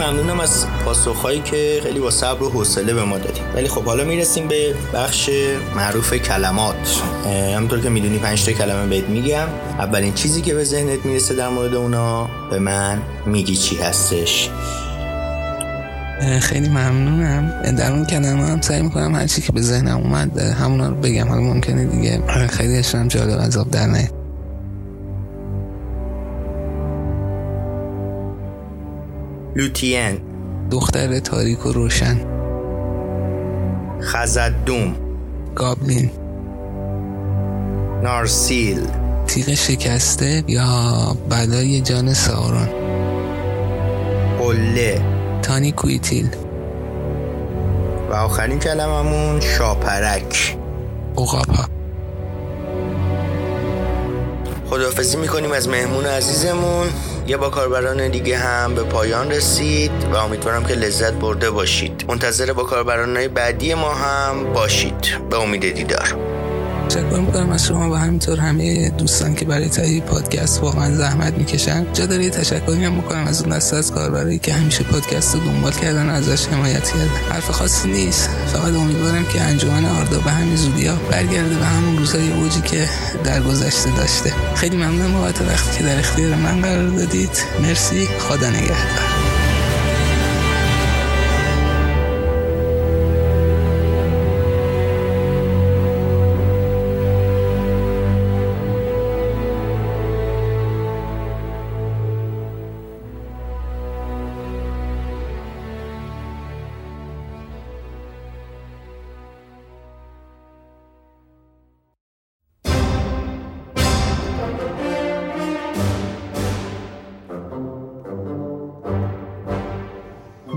ممنونم 0.00 0.40
از 0.40 0.66
پاسخهایی 0.84 1.40
که 1.40 1.80
خیلی 1.82 2.00
با 2.00 2.10
صبر 2.10 2.42
و 2.42 2.48
حوصله 2.48 2.94
به 2.94 3.04
ما 3.04 3.18
دادیم. 3.18 3.42
ولی 3.54 3.68
خب 3.68 3.84
حالا 3.84 4.04
می‌رسیم 4.04 4.48
به 4.48 4.74
بخش 4.94 5.30
معروف 5.76 6.14
کلمات. 6.14 7.02
همونطور 7.56 7.80
که 7.80 7.88
می‌دونی 7.88 8.18
پنج 8.18 8.44
تا 8.44 8.52
کلمه 8.52 8.86
بهت 8.86 9.08
میگم. 9.08 9.48
اولین 9.78 10.14
چیزی 10.14 10.42
که 10.42 10.54
به 10.54 10.64
ذهنت 10.64 11.04
می‌رسه 11.04 11.34
در 11.34 11.48
مورد 11.48 11.74
اونا 11.74 12.28
به 12.50 12.58
من 12.58 13.02
میگی 13.26 13.56
چی 13.56 13.76
هستش. 13.76 14.50
خیلی 16.40 16.68
ممنونم. 16.68 17.74
در 17.78 17.92
اون 17.92 18.06
کلمه 18.06 18.46
هم 18.46 18.60
سعی 18.60 18.82
می‌کنم 18.82 19.14
هر 19.14 19.26
چی 19.26 19.42
که 19.42 19.52
به 19.52 19.60
ذهنم 19.60 19.96
اومد 19.96 20.38
همونا 20.38 20.88
رو 20.88 20.94
بگم. 20.94 21.28
حالا 21.28 21.40
ممکنه 21.40 21.84
دیگه 21.84 22.22
خیلی 22.48 22.82
هم 22.94 23.08
جالب 23.08 23.40
عذاب 23.40 23.70
در 23.70 23.86
نیاد. 23.86 24.19
لوتین. 29.56 30.20
دختر 30.70 31.18
تاریک 31.18 31.66
و 31.66 31.72
روشن. 31.72 32.20
خزدوم. 34.00 34.94
گابلین. 35.54 36.10
نارسیل. 38.02 38.80
تیغ 39.26 39.54
شکسته 39.54 40.44
یا 40.48 40.66
بلای 41.28 41.80
جان 41.80 42.14
سارون. 42.14 42.68
قله. 44.38 45.00
تانی 45.42 45.72
کویتیل. 45.72 46.28
و 48.10 48.14
آخرین 48.14 48.58
کلممون 48.58 49.40
شاپرک. 49.40 50.56
اقاپا. 51.18 51.64
خداحافظی 54.70 55.16
می‌کنیم 55.16 55.52
از 55.52 55.68
مهمون 55.68 56.06
عزیزمون. 56.06 56.86
یه 57.30 57.36
با 57.36 57.50
کاربران 57.50 58.08
دیگه 58.08 58.38
هم 58.38 58.74
به 58.74 58.82
پایان 58.82 59.30
رسید 59.30 60.04
و 60.12 60.16
امیدوارم 60.16 60.64
که 60.64 60.74
لذت 60.74 61.12
برده 61.12 61.50
باشید. 61.50 62.04
منتظر 62.08 62.52
با 62.52 62.62
کاربران 62.62 63.28
بعدی 63.28 63.74
ما 63.74 63.94
هم 63.94 64.52
باشید. 64.52 65.28
به 65.30 65.38
امید 65.38 65.74
دیدار. 65.74 66.29
تشکر 66.90 67.20
می‌کنم 67.20 67.50
از 67.50 67.66
شما 67.66 67.90
و 67.90 67.94
همینطور 67.94 68.40
همه 68.40 68.88
دوستان 68.88 69.34
که 69.34 69.44
برای 69.44 69.68
تهیه 69.68 70.00
پادکست 70.00 70.62
واقعا 70.62 70.94
زحمت 70.94 71.34
می‌کشن. 71.34 71.86
جا 71.92 72.06
داره 72.06 72.30
تشکری 72.30 72.84
هم 72.84 72.92
می‌کنم 72.92 73.26
از 73.26 73.42
اون 73.42 73.56
دسته 73.56 73.76
از 73.76 73.92
کاربرایی 73.92 74.38
که 74.38 74.52
همیشه 74.52 74.84
پادکست 74.84 75.34
رو 75.34 75.40
دنبال 75.40 75.72
کردن 75.72 76.10
و 76.10 76.12
ازش 76.12 76.46
حمایت 76.46 76.88
کردن. 76.88 77.08
حرف 77.30 77.50
خاصی 77.50 77.88
نیست. 77.88 78.30
فقط 78.52 78.74
امیدوارم 78.74 79.24
که 79.24 79.40
انجمن 79.40 79.84
آردا 79.84 80.18
به 80.18 80.30
همین 80.30 80.56
زودی 80.56 80.86
ها 80.86 80.96
برگرده 81.10 81.54
به 81.54 81.64
همون 81.64 81.98
روزهای 81.98 82.32
اوجی 82.32 82.60
که 82.60 82.88
در 83.24 83.40
گذشته 83.42 83.90
داشته. 83.96 84.32
خیلی 84.54 84.76
ممنونم 84.76 85.12
بابت 85.12 85.40
وقتی 85.42 85.78
که 85.78 85.84
در 85.84 85.98
اختیار 85.98 86.34
من 86.34 86.60
قرار 86.62 86.88
دادید. 86.88 87.30
مرسی. 87.62 88.06
خدا 88.06 88.50
نگهدار. 88.50 89.29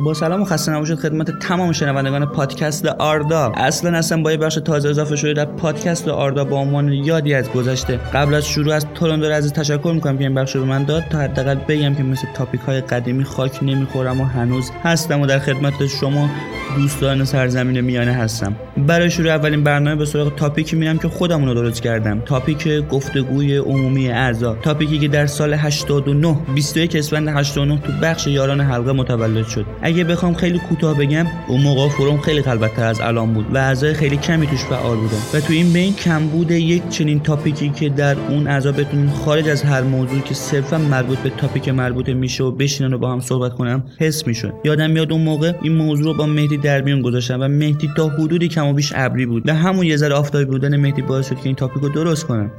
با 0.04 0.14
سلام 0.14 0.42
و 0.42 0.46
خسته 0.46 0.72
نباشید 0.72 1.00
خدمت 1.00 1.40
تمام 1.40 1.72
شنوندگان 1.72 2.26
پادکست 2.26 2.86
آردا. 2.86 3.52
اصلا 3.56 3.98
اصلا 3.98 4.22
با 4.22 4.32
یه 4.32 4.38
بخش 4.38 4.56
تازه 4.56 4.90
اضافه 4.90 5.16
شده 5.16 5.34
در 5.34 5.46
پادکست 5.46 6.08
آردا 6.08 6.46
با 6.46 6.58
عنوان 6.58 6.94
یادی 6.94 7.34
از 7.34 7.52
گذشته. 7.52 8.00
قبل 8.14 8.34
از 8.34 8.46
شروع 8.46 8.74
از 8.74 8.86
تورندو 8.94 9.26
عزیز 9.26 9.54
تشکر 9.54 9.92
می‌کنم 9.96 10.18
که 10.18 10.24
این 10.24 10.34
بخش 10.34 10.56
رو 10.56 10.66
من 10.66 10.84
داد 10.84 11.04
تا 11.10 11.18
حداقل 11.18 11.56
بگم 11.56 11.96
که 11.96 12.04
مثل 12.04 12.28
تاپیک 12.34 12.62
های 12.62 12.82
قدیمی 12.82 13.24
خاک 13.24 13.64
نمی‌خورم 13.64 14.22
و 14.22 14.26
هنوز 14.26 14.72
هستم 14.84 15.22
و 15.22 15.26
در 15.26 15.40
خدمت 15.40 15.88
شما 15.88 16.30
دوستان 16.76 17.26
سرزمین 17.26 17.82
میانه 17.82 18.14
هستم. 18.14 18.56
برای 18.78 19.12
شروع 19.12 19.32
اولین 19.32 19.64
برنامه 19.64 19.96
به 19.96 20.06
سراغ 20.06 20.36
تاپیکی 20.36 20.76
میرم 20.76 20.98
که 20.98 21.08
خودمون 21.08 21.48
رو 21.48 21.54
درست 21.54 21.82
کردم. 21.82 22.20
تاپیک 22.20 22.68
گفتگوی 22.90 23.58
عمومی 23.58 24.10
اعضا. 24.10 24.56
تاپیکی 24.56 25.00
که 25.00 25.08
در 25.08 25.26
سال 25.26 25.54
89 25.54 26.38
21 26.56 26.96
اسفند 26.96 27.28
89 27.28 27.82
تو 27.82 27.92
بخش 28.02 28.28
یاران 28.28 28.62
حلقه 28.62 28.92
متولد 28.92 29.48
شد. 29.48 29.66
اگه 29.82 30.04
بخوام 30.04 30.34
خیلی 30.34 30.60
کوتاه 30.60 30.98
بگم 30.98 31.26
اون 31.48 31.62
موقع 31.62 31.90
فروم 31.90 32.18
خیلی 32.18 32.42
خلوتتر 32.42 32.84
از 32.84 33.02
الان 33.02 33.34
بود 33.34 33.46
و 33.56 33.58
اعضای 33.58 33.94
خیلی 33.94 34.18
کمی 34.18 34.48
توش 34.48 34.64
فعال 34.64 34.98
بودن. 34.98 35.18
و 35.34 35.40
تو 35.40 35.54
این 35.54 35.74
بین 35.74 35.94
کم 35.96 36.28
بوده 36.28 36.60
یک 36.60 36.90
چنین 36.90 37.20
تاپیکی 37.20 37.70
که 37.70 37.90
در 37.90 38.16
اون 38.30 38.48
اعضا 38.48 38.72
بتونن 38.72 39.10
خارج 39.10 39.50
از 39.50 39.64
هر 39.64 39.82
موضوع 39.82 40.20
که 40.20 40.34
صرفا 40.34 40.78
مربوط 40.78 41.18
به 41.18 41.30
تاپیک 41.30 41.70
مربوط 41.70 42.10
میشه 42.10 42.44
و 42.44 42.52
بشینن 42.52 42.94
و 42.94 42.98
با 42.98 43.12
هم 43.12 43.20
صحبت 43.20 43.54
کنم 43.54 43.84
حس 44.00 44.28
می‌شد. 44.28 44.54
یادم 44.66 44.92
میاد 44.92 45.12
اون 45.12 45.22
موقع 45.22 45.54
این 45.62 45.76
موضوع 45.76 46.06
رو 46.06 46.14
با 46.14 46.26
مهدی 46.26 46.58
در 46.58 46.82
میون 46.82 47.02
گذاشتم 47.02 47.42
و 47.42 47.48
مهدی 47.48 47.90
تا 47.98 48.08
حدودی 48.08 48.48
و 48.70 48.74
بیش 48.74 48.94
ابری 48.96 49.26
بود. 49.26 49.50
و 49.50 49.54
همون 49.54 49.86
یه 49.86 49.98
ذره 49.98 50.16
آفتابی 50.16 50.46
بودن 50.46 50.78
مهدی 50.78 51.02
باعث 51.02 51.30
شد 51.30 51.36
که 51.36 51.46
این 51.46 51.56
تاپیک 51.56 51.94
درست 51.94 52.28
کنم 52.28 52.52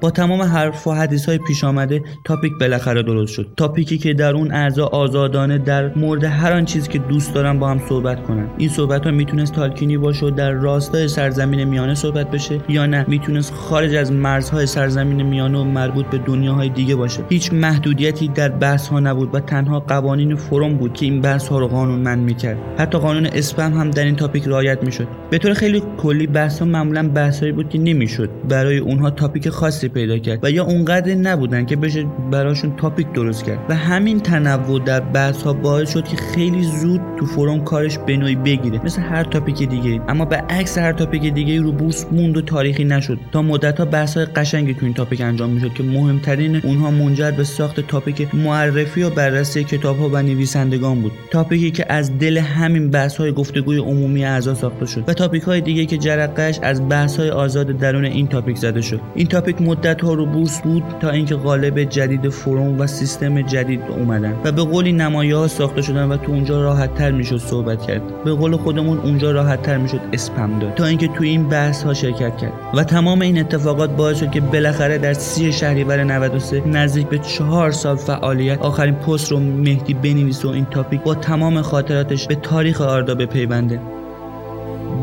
با 0.00 0.10
تمام 0.10 0.42
حرف 0.42 0.86
و 0.86 0.92
حدیث 0.92 1.26
های 1.26 1.38
پیش 1.38 1.64
آمده 1.64 2.02
تاپیک 2.24 2.52
بالاخره 2.60 3.02
درست 3.02 3.32
شد. 3.32 3.48
تاپیکی 3.56 3.98
که 3.98 4.14
در 4.14 4.34
اون 4.34 4.52
اعضا 4.52 4.86
آزادانه 4.86 5.58
در 5.58 5.94
مورد 5.94 6.24
هر 6.24 6.52
آن 6.52 6.64
چیزی 6.64 6.88
که 6.88 6.98
دوست 6.98 7.34
دارن 7.34 7.58
با 7.58 7.68
هم 7.68 7.80
صحبت 7.88 8.22
کنن. 8.22 8.50
این 8.58 8.68
صحبت 8.68 9.04
ها 9.04 9.10
می‌تونست 9.10 9.52
تالکینی 9.52 9.98
باشه 9.98 10.26
و 10.26 10.30
در 10.30 10.50
راستای 10.50 11.08
سرزمین 11.08 11.64
میانه 11.64 11.94
صحبت 11.94 12.30
بشه 12.30 12.60
یا 12.68 12.86
نه 12.86 13.04
می‌تونست 13.08 13.54
خارج 13.54 13.94
از 13.94 14.12
مرزهای 14.12 14.66
سرزمین 14.66 15.22
میانه 15.22 15.58
و 15.58 15.64
مربوط 15.64 16.06
به 16.06 16.18
دنیاهای 16.18 16.68
دیگه 16.68 16.94
باشه. 16.94 17.22
هیچ 17.28 17.52
محدودیتی 17.52 18.28
در 18.28 18.48
بحث 18.48 18.88
ها 18.88 19.00
نبود 19.00 19.34
و 19.34 19.40
تنها 19.40 19.80
قوانین 19.80 20.36
فروم 20.36 20.74
بود 20.74 20.92
که 20.92 21.06
این 21.06 21.20
بحث 21.20 21.48
ها 21.48 21.58
رو 21.58 21.68
قانونمند 21.68 22.18
می‌کرد. 22.24 22.58
حتی 22.78 22.98
قانون 22.98 23.26
اسپم 23.26 23.72
هم 23.72 23.90
در 23.90 24.04
این 24.04 24.16
تاپیک 24.16 24.44
رعایت 24.46 24.84
می‌شد. 24.84 25.08
به 25.30 25.38
طور 25.38 25.54
خیلی 25.54 25.82
کلی 25.98 26.26
بحث 26.26 26.58
ها 26.58 26.64
معمولا 26.66 27.08
بحثایی 27.08 27.52
بود 27.52 27.68
که 27.68 27.78
نمی‌شد. 27.78 28.30
برای 28.48 28.78
اونها 28.78 29.10
topic 29.10 29.48
خاصی 29.48 29.83
پیدا 29.88 30.18
کرد 30.18 30.38
و 30.42 30.50
یا 30.50 30.64
اونقدر 30.64 31.14
نبودن 31.14 31.64
که 31.64 31.76
بشه 31.76 32.04
براشون 32.30 32.76
topic 32.76 33.12
درست 33.12 33.44
کرد. 33.44 33.58
و 33.68 33.74
همین 33.74 34.20
تنوع 34.20 34.80
در 34.84 35.00
بحث 35.00 35.42
ها 35.42 35.52
باعث 35.52 35.92
شد 35.92 36.04
که 36.04 36.16
خیلی 36.16 36.62
زود 36.62 37.00
تو 37.18 37.26
forum 37.26 37.64
کارش 37.64 37.98
به 37.98 38.16
نوعی 38.16 38.34
بگیره. 38.34 38.80
مثل 38.84 39.02
هر 39.02 39.24
topic 39.24 39.68
دیگه. 39.68 40.00
اما 40.08 40.24
به 40.24 40.36
عکس 40.36 40.78
هر 40.78 40.92
topic 40.92 41.34
دیگه 41.34 41.60
رو 41.60 41.72
بورس 41.72 42.06
موند 42.12 42.36
و 42.36 42.40
تاریخی 42.40 42.84
نشد. 42.84 43.18
تا 43.32 43.42
مدت 43.42 43.78
ها 43.78 43.84
بحث 43.84 44.16
های 44.16 44.26
قشنگی 44.26 44.74
تو 44.74 44.84
این 44.84 44.94
topic 44.94 45.20
انجام 45.20 45.50
می‌شد 45.50 45.74
که 45.74 45.82
مهمترین 45.82 46.56
اونها 46.56 46.90
منجر 46.90 47.30
به 47.30 47.44
ساخت 47.44 47.80
topic 47.80 48.34
معرفی 48.34 49.02
و 49.02 49.10
بررسی 49.10 49.64
کتاب 49.64 49.98
ها 49.98 50.08
و 50.12 50.22
نویسندگان 50.22 51.00
بود. 51.00 51.12
topic 51.30 51.63
ی 51.63 51.70
که 51.70 51.92
از 51.92 52.18
دل 52.18 52.38
همین 52.38 52.90
بحث 52.90 53.16
های 53.16 53.32
گفتگوی 53.32 53.78
عمومی 53.78 54.24
اعضا 54.24 54.54
ساخته 54.54 54.86
شد. 54.86 55.04
و 55.06 55.12
topic 55.12 55.42
های 55.42 55.60
دیگه 55.60 55.86
که 55.86 55.98
جرقش 55.98 56.58
از 56.62 56.88
بحث 56.88 57.16
های 57.16 57.30
آزاد 57.30 57.66
درون 57.66 58.04
این 58.04 58.26
topic 58.26 58.56
زده 58.56 58.80
شد. 58.80 59.00
این 59.14 59.26
topic 59.26 59.62
مدت 59.74 60.00
ها 60.00 60.14
رو 60.14 60.26
بورس 60.26 60.60
بود 60.60 60.82
تا 61.00 61.10
اینکه 61.10 61.34
قالب 61.34 61.84
جدید 61.84 62.28
forum 62.28 62.80
و 62.80 62.86
سیستم 62.86 63.42
جدید 63.42 63.80
اومدن 63.90 64.34
و 64.44 64.52
به 64.52 64.62
قولی 64.62 64.92
نمایه 64.92 65.36
ها 65.36 65.48
ساخته 65.48 65.82
شدن 65.82 66.08
و 66.08 66.16
تو 66.16 66.32
اونجا 66.32 66.62
راحت 66.62 66.94
تر 66.94 67.10
می‌شد 67.10 67.36
صحبت 67.36 67.82
کرد. 67.86 68.24
به 68.24 68.34
قول 68.34 68.56
خودمون 68.56 68.98
اونجا 68.98 69.32
راحت 69.32 69.62
تر 69.62 69.78
می‌شد 69.78 70.00
اسپم 70.12 70.58
داد. 70.58 70.74
تا 70.74 70.84
اینکه 70.84 71.08
تو 71.08 71.24
این 71.24 71.48
بحث 71.48 71.82
ها 71.82 71.94
شرکت 71.94 72.36
کرد. 72.36 72.52
و 72.74 72.84
تمام 72.84 73.20
این 73.20 73.38
اتفاقات 73.38 73.90
باعث 73.90 74.18
شد 74.18 74.30
که 74.30 74.40
بالاخره 74.40 74.98
در 74.98 75.12
سی 75.12 75.52
شهریور 75.52 76.04
93 76.04 76.68
نزدیک 76.68 77.06
به 77.06 77.18
چهار 77.18 77.70
سال 77.70 77.96
فعالیت 77.96 78.62
آخرین 78.62 78.94
پست 78.94 79.32
رو 79.32 79.38
مهدی 79.40 79.94
بنویسه 79.94 80.48
و 80.48 80.50
این 80.50 80.64
تاپیک 80.64 81.02
با 81.02 81.14
تمام 81.14 81.62
خاطراتش 81.62 82.26
به 82.26 82.34
تاریخ 82.34 82.80
آردا 82.80 83.14
بپیونده. 83.14 83.80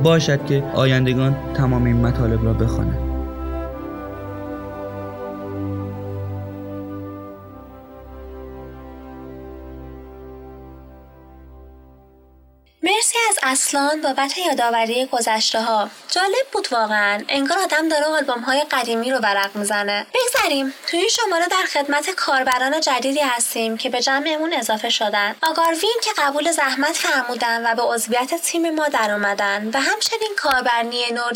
باشد 0.04 0.46
که 0.46 0.64
آیندگان 0.74 1.36
تمام 1.54 1.84
این 1.84 1.98
مطالب 1.98 2.46
را 2.46 2.54
بخوانند. 2.54 3.11
اصلان 13.52 14.02
بابت 14.02 14.38
یادآوری 14.38 15.06
گذشته 15.06 15.62
ها 15.62 15.90
جالب 16.12 16.48
بود 16.52 16.68
واقعا. 16.72 17.24
انگار 17.30 17.60
آدم 17.60 17.90
داره 17.90 18.06
آلبوم 18.06 18.40
های 18.40 18.64
قدیمی 18.72 19.12
رو 19.12 19.18
ورق 19.18 19.56
می‌زنه. 19.56 20.06
بگذریم. 20.14 20.74
توی 20.88 21.00
این 21.00 21.10
شماره 21.10 21.48
در 21.48 21.66
خدمت 21.74 22.10
کاربران 22.10 22.82
جدیدی 22.82 23.20
هستیم 23.20 23.78
که 23.78 23.90
به 23.90 24.02
جمعمون 24.02 24.54
اضافه 24.54 24.90
شدن. 24.90 25.36
آگاروین 25.44 26.00
که 26.04 26.12
قبول 26.18 26.52
زحمت 26.52 26.96
فرمودن 26.96 27.72
و 27.72 27.76
به 27.76 27.82
عضویت 27.82 28.36
تیم 28.36 28.76
ما 28.76 28.88
در 28.88 29.12
اومدن 29.12 29.70
و 29.74 29.80
همچنین 29.80 30.32
کاربرنی 30.38 31.12
نور 31.12 31.32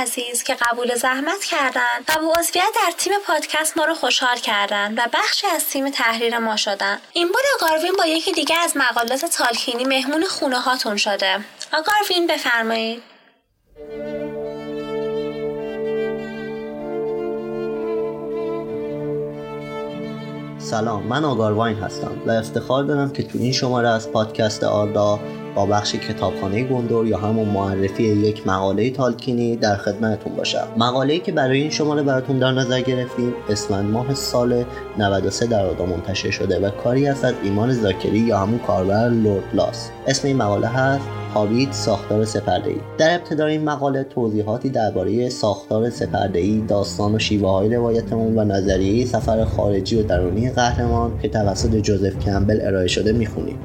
عزیز 0.00 0.42
که 0.42 0.54
قبول 0.54 0.94
زحمت 0.94 1.44
کردن 1.44 1.98
و 2.08 2.20
به 2.20 2.40
عضویت 2.40 2.68
در 2.74 2.92
تیم 2.98 3.12
پادکست 3.26 3.76
ما 3.76 3.84
رو 3.84 3.94
خوشحال 3.94 4.36
کردن 4.36 4.94
و 4.94 5.06
بخشی 5.12 5.46
از 5.46 5.66
تیم 5.66 5.90
تحریر 5.90 6.38
ما 6.38 6.56
شدن. 6.56 6.98
این 7.12 7.28
بار 7.28 7.42
آگاروین 7.60 7.92
با 7.92 8.06
یکی 8.06 8.32
دیگه 8.32 8.58
از 8.58 8.76
مقالات 8.76 9.24
تالکینی 9.24 9.84
مهمون 9.84 10.24
خونه 10.24 10.58
هاتون 10.58 10.96
شده. 10.96 11.40
آگاروین 11.72 12.26
بفرمایید. 12.26 13.02
سلام 20.58 21.02
من 21.02 21.24
آگارواین 21.24 21.76
هستم 21.76 22.10
و 22.26 22.30
افتخار 22.30 22.84
دارم 22.84 23.10
که 23.10 23.22
تو 23.22 23.38
این 23.38 23.52
شماره 23.52 23.88
از 23.88 24.12
پادکست 24.12 24.64
آردا 24.64 25.20
با 25.54 25.66
بخش 25.66 25.94
کتابخانه 25.94 26.64
گندور 26.64 27.06
یا 27.06 27.18
همون 27.18 27.48
معرفی 27.48 28.02
یک 28.02 28.46
مقاله 28.46 28.90
تالکینی 28.90 29.56
در 29.56 29.76
خدمتتون 29.76 30.36
باشم. 30.36 30.68
مقاله‌ای 30.76 31.20
که 31.20 31.32
برای 31.32 31.60
این 31.60 31.70
شماره 31.70 32.02
براتون 32.02 32.38
در 32.38 32.52
نظر 32.52 32.80
گرفتیم 32.80 33.34
اسفند 33.48 33.90
ماه 33.90 34.14
سال 34.14 34.64
93 34.98 35.46
در 35.46 35.66
آردا 35.66 35.86
منتشر 35.86 36.30
شده 36.30 36.60
و 36.60 36.70
کاری 36.70 37.08
است 37.08 37.24
از 37.24 37.34
ایمان 37.42 37.72
زاکری 37.72 38.18
یا 38.18 38.38
همون 38.38 38.58
کاربر 38.58 39.08
لورد 39.08 39.54
لاس. 39.54 39.90
اسم 40.06 40.28
این 40.28 40.36
مقاله 40.36 40.66
هست 40.66 41.17
هابیت 41.34 41.72
ساختار 41.72 42.24
سپرده‌ای. 42.24 42.80
در 42.98 43.14
ابتدای 43.14 43.52
این 43.52 43.64
مقاله 43.64 44.04
توضیحاتی 44.04 44.68
درباره 44.68 45.28
ساختار 45.28 45.90
سپرده‌ای 45.90 46.60
داستان 46.60 47.14
و 47.14 47.18
شیوه 47.18 47.50
های 47.50 47.74
روایتمون 47.74 48.38
و 48.38 48.44
نظریه 48.44 49.06
سفر 49.06 49.44
خارجی 49.44 50.00
و 50.00 50.02
درونی 50.02 50.50
قهرمان 50.50 51.18
که 51.18 51.28
توسط 51.28 51.74
جوزف 51.74 52.18
کمبل 52.18 52.58
ارائه 52.62 52.88
شده 52.88 53.12
می‌خونیم. 53.12 53.58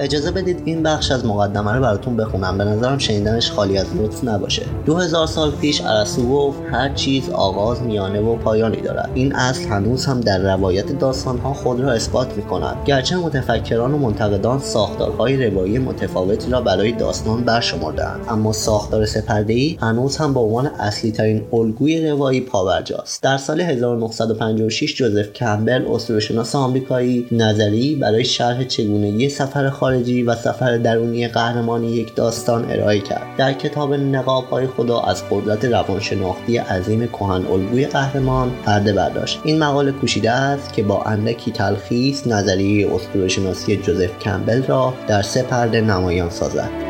اجازه 0.00 0.30
بدید 0.30 0.62
این 0.64 0.82
بخش 0.82 1.10
از 1.10 1.26
مقدمه 1.26 1.72
رو 1.72 1.82
براتون 1.82 2.16
بخونم. 2.16 2.58
به 2.58 2.64
نظرم 2.64 2.98
شنیدنش 2.98 3.50
خالی 3.50 3.78
از 3.78 3.86
لطف 3.96 4.24
نباشه. 4.24 4.62
2000 4.86 5.26
سال 5.26 5.50
پیش 5.50 5.80
ارسطو 5.80 6.28
گفت 6.28 6.58
هر 6.72 6.94
چیز 6.94 7.30
آغاز 7.30 7.82
میانه 7.82 8.20
و 8.20 8.36
پایانی 8.36 8.80
دارد. 8.80 9.10
این 9.14 9.34
اصل 9.34 9.64
هنوز 9.64 10.06
هم 10.06 10.20
در 10.20 10.38
روایت 10.38 10.98
داستانها 10.98 11.54
خود 11.54 11.80
را 11.80 11.92
اثبات 11.92 12.36
می‌کند. 12.36 12.76
گرچه 12.84 13.16
متفکران 13.16 13.94
و 13.94 13.98
منتقدان 13.98 14.58
ساختارهای 14.58 15.46
روایی 15.46 15.78
متفاوتی 15.78 16.50
را 16.50 16.60
برای 16.60 16.92
داستان 16.92 17.44
برشمردهاند 17.44 18.26
اما 18.28 18.52
ساختار 18.52 19.06
سپرده‌ای 19.06 19.78
هنوز 19.80 20.16
هم 20.16 20.34
به 20.34 20.40
عنوان 20.40 20.66
اصلی 20.66 21.12
ترین 21.12 21.42
الگوی 21.52 22.10
روایی 22.10 22.40
پاورجاست 22.40 23.22
در 23.22 23.36
سال 23.36 23.60
1956 23.60 24.94
جوزف 24.96 25.32
کمبل 25.32 25.86
اسطوره‌شناس 25.90 26.54
آمریکایی 26.54 27.26
نظری 27.32 27.94
برای 27.94 28.24
شرح 28.24 28.64
چگونگی 28.64 29.28
سفر 29.28 29.70
خارجی 29.88 30.22
و 30.22 30.34
سفر 30.34 30.76
درونی 30.76 31.28
قهرمان 31.28 31.84
یک 31.84 32.14
داستان 32.14 32.70
ارائه 32.70 33.00
کرد. 33.00 33.26
در 33.36 33.52
کتاب 33.52 33.94
نقاب 33.94 34.44
های 34.50 34.66
خدا 34.66 35.00
از 35.00 35.22
قدرت 35.30 35.64
روانشناختی 35.64 36.56
عظیم 36.56 37.06
کهن 37.06 37.46
الگوی 37.46 37.86
قهرمان 37.86 38.50
پرده 38.64 38.92
برداشت. 38.92 39.40
این 39.44 39.58
مقاله 39.58 39.92
کوشیده 39.92 40.30
است 40.30 40.72
که 40.72 40.82
با 40.82 41.02
اندکی 41.02 41.52
تلخیص 41.52 42.26
نظریه 42.26 42.94
اسطوره‌شناسی 42.94 43.76
جوزف 43.76 44.18
کمبل 44.18 44.62
را 44.62 44.94
در 45.06 45.22
سه 45.22 45.42
پرده 45.42 45.80
نمایان 45.80 46.30
سازد. 46.30 46.87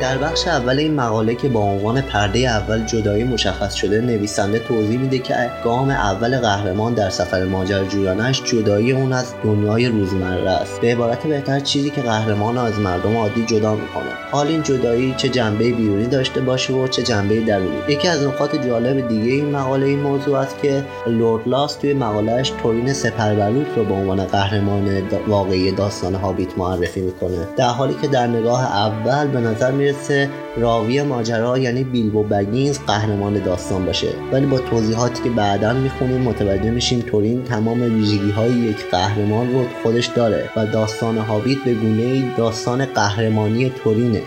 در 0.00 0.18
بخش 0.18 0.48
اول 0.48 0.78
این 0.78 0.94
مقاله 0.94 1.34
که 1.34 1.48
با 1.48 1.60
عنوان 1.60 2.00
پرده 2.00 2.38
اول 2.38 2.84
جدایی 2.86 3.24
مشخص 3.24 3.74
شده 3.74 4.00
نویسنده 4.00 4.58
توضیح 4.58 4.98
میده 4.98 5.18
که 5.18 5.34
گام 5.64 5.90
اول 5.90 6.38
قهرمان 6.38 6.94
در 6.94 7.10
سفر 7.10 7.44
ماجراجویانش 7.44 8.42
جدایی 8.42 8.92
اون 8.92 9.12
از 9.12 9.34
دنیای 9.44 9.86
روزمره 9.88 10.50
است. 10.50 10.80
به 10.80 10.92
عبارت 10.92 11.26
بهتر 11.26 11.60
چیزی 11.60 11.90
که 11.90 12.00
قهرمان 12.00 12.58
از 12.58 12.78
مردم 12.78 13.16
عادی 13.16 13.44
جدا 13.46 13.74
می‌کنه. 13.74 14.04
حال 14.30 14.46
این 14.46 14.62
جدایی 14.62 15.14
چه 15.16 15.28
جنبه 15.28 15.72
بیرونی 15.72 16.06
داشته 16.06 16.40
باشه 16.40 16.72
و 16.72 16.88
چه 16.88 17.02
جنبه 17.02 17.40
درونی. 17.40 17.78
یکی 17.88 18.08
از 18.08 18.22
نکات 18.22 18.66
جالب 18.66 19.08
دیگه 19.08 19.32
این 19.32 19.50
مقاله 19.50 19.86
این 19.86 20.00
موضوع 20.00 20.38
است 20.38 20.56
که 20.62 20.84
لورد 21.06 21.48
لاس 21.48 21.74
توی 21.76 21.94
مقالهش 21.94 22.52
تورین 22.62 22.92
سپربلوط 22.92 23.66
رو 23.76 23.84
به 23.84 23.94
عنوان 23.94 24.24
قهرمان 24.24 25.02
واقعی 25.28 25.72
داستان 25.72 26.14
هابیت 26.14 26.58
معرفی 26.58 27.00
می‌کنه. 27.00 27.48
در 27.56 27.68
حالی 27.68 27.94
که 28.02 28.08
در 28.08 28.26
نگاه 28.26 28.64
اول 28.76 29.26
به 29.26 29.40
نظر 29.40 29.70
می‌رسه 29.88 30.28
راوی 30.56 31.02
ماجرا 31.02 31.58
یعنی 31.58 31.84
بیلبو 31.84 32.22
بگینز 32.22 32.78
قهرمان 32.86 33.42
داستان 33.42 33.86
باشه. 33.86 34.08
ولی 34.32 34.46
با 34.46 34.58
توضیحاتی 34.58 35.22
که 35.22 35.30
بعدا 35.30 35.72
می‌خونیم 35.72 36.20
متوجه 36.20 36.70
میشیم 36.70 37.00
تورین 37.00 37.44
تمام 37.44 37.80
ویژگی 37.94 38.30
های 38.30 38.50
یک 38.50 38.90
قهرمان 38.90 39.52
رو 39.52 39.64
خودش 39.82 40.06
داره 40.06 40.50
و 40.56 40.66
داستان 40.66 41.18
هابیت 41.18 41.58
به 41.64 41.74
گونه 41.74 42.36
داستان 42.36 42.84
قهرمانی 42.84 43.70
تورینه. 43.84 44.22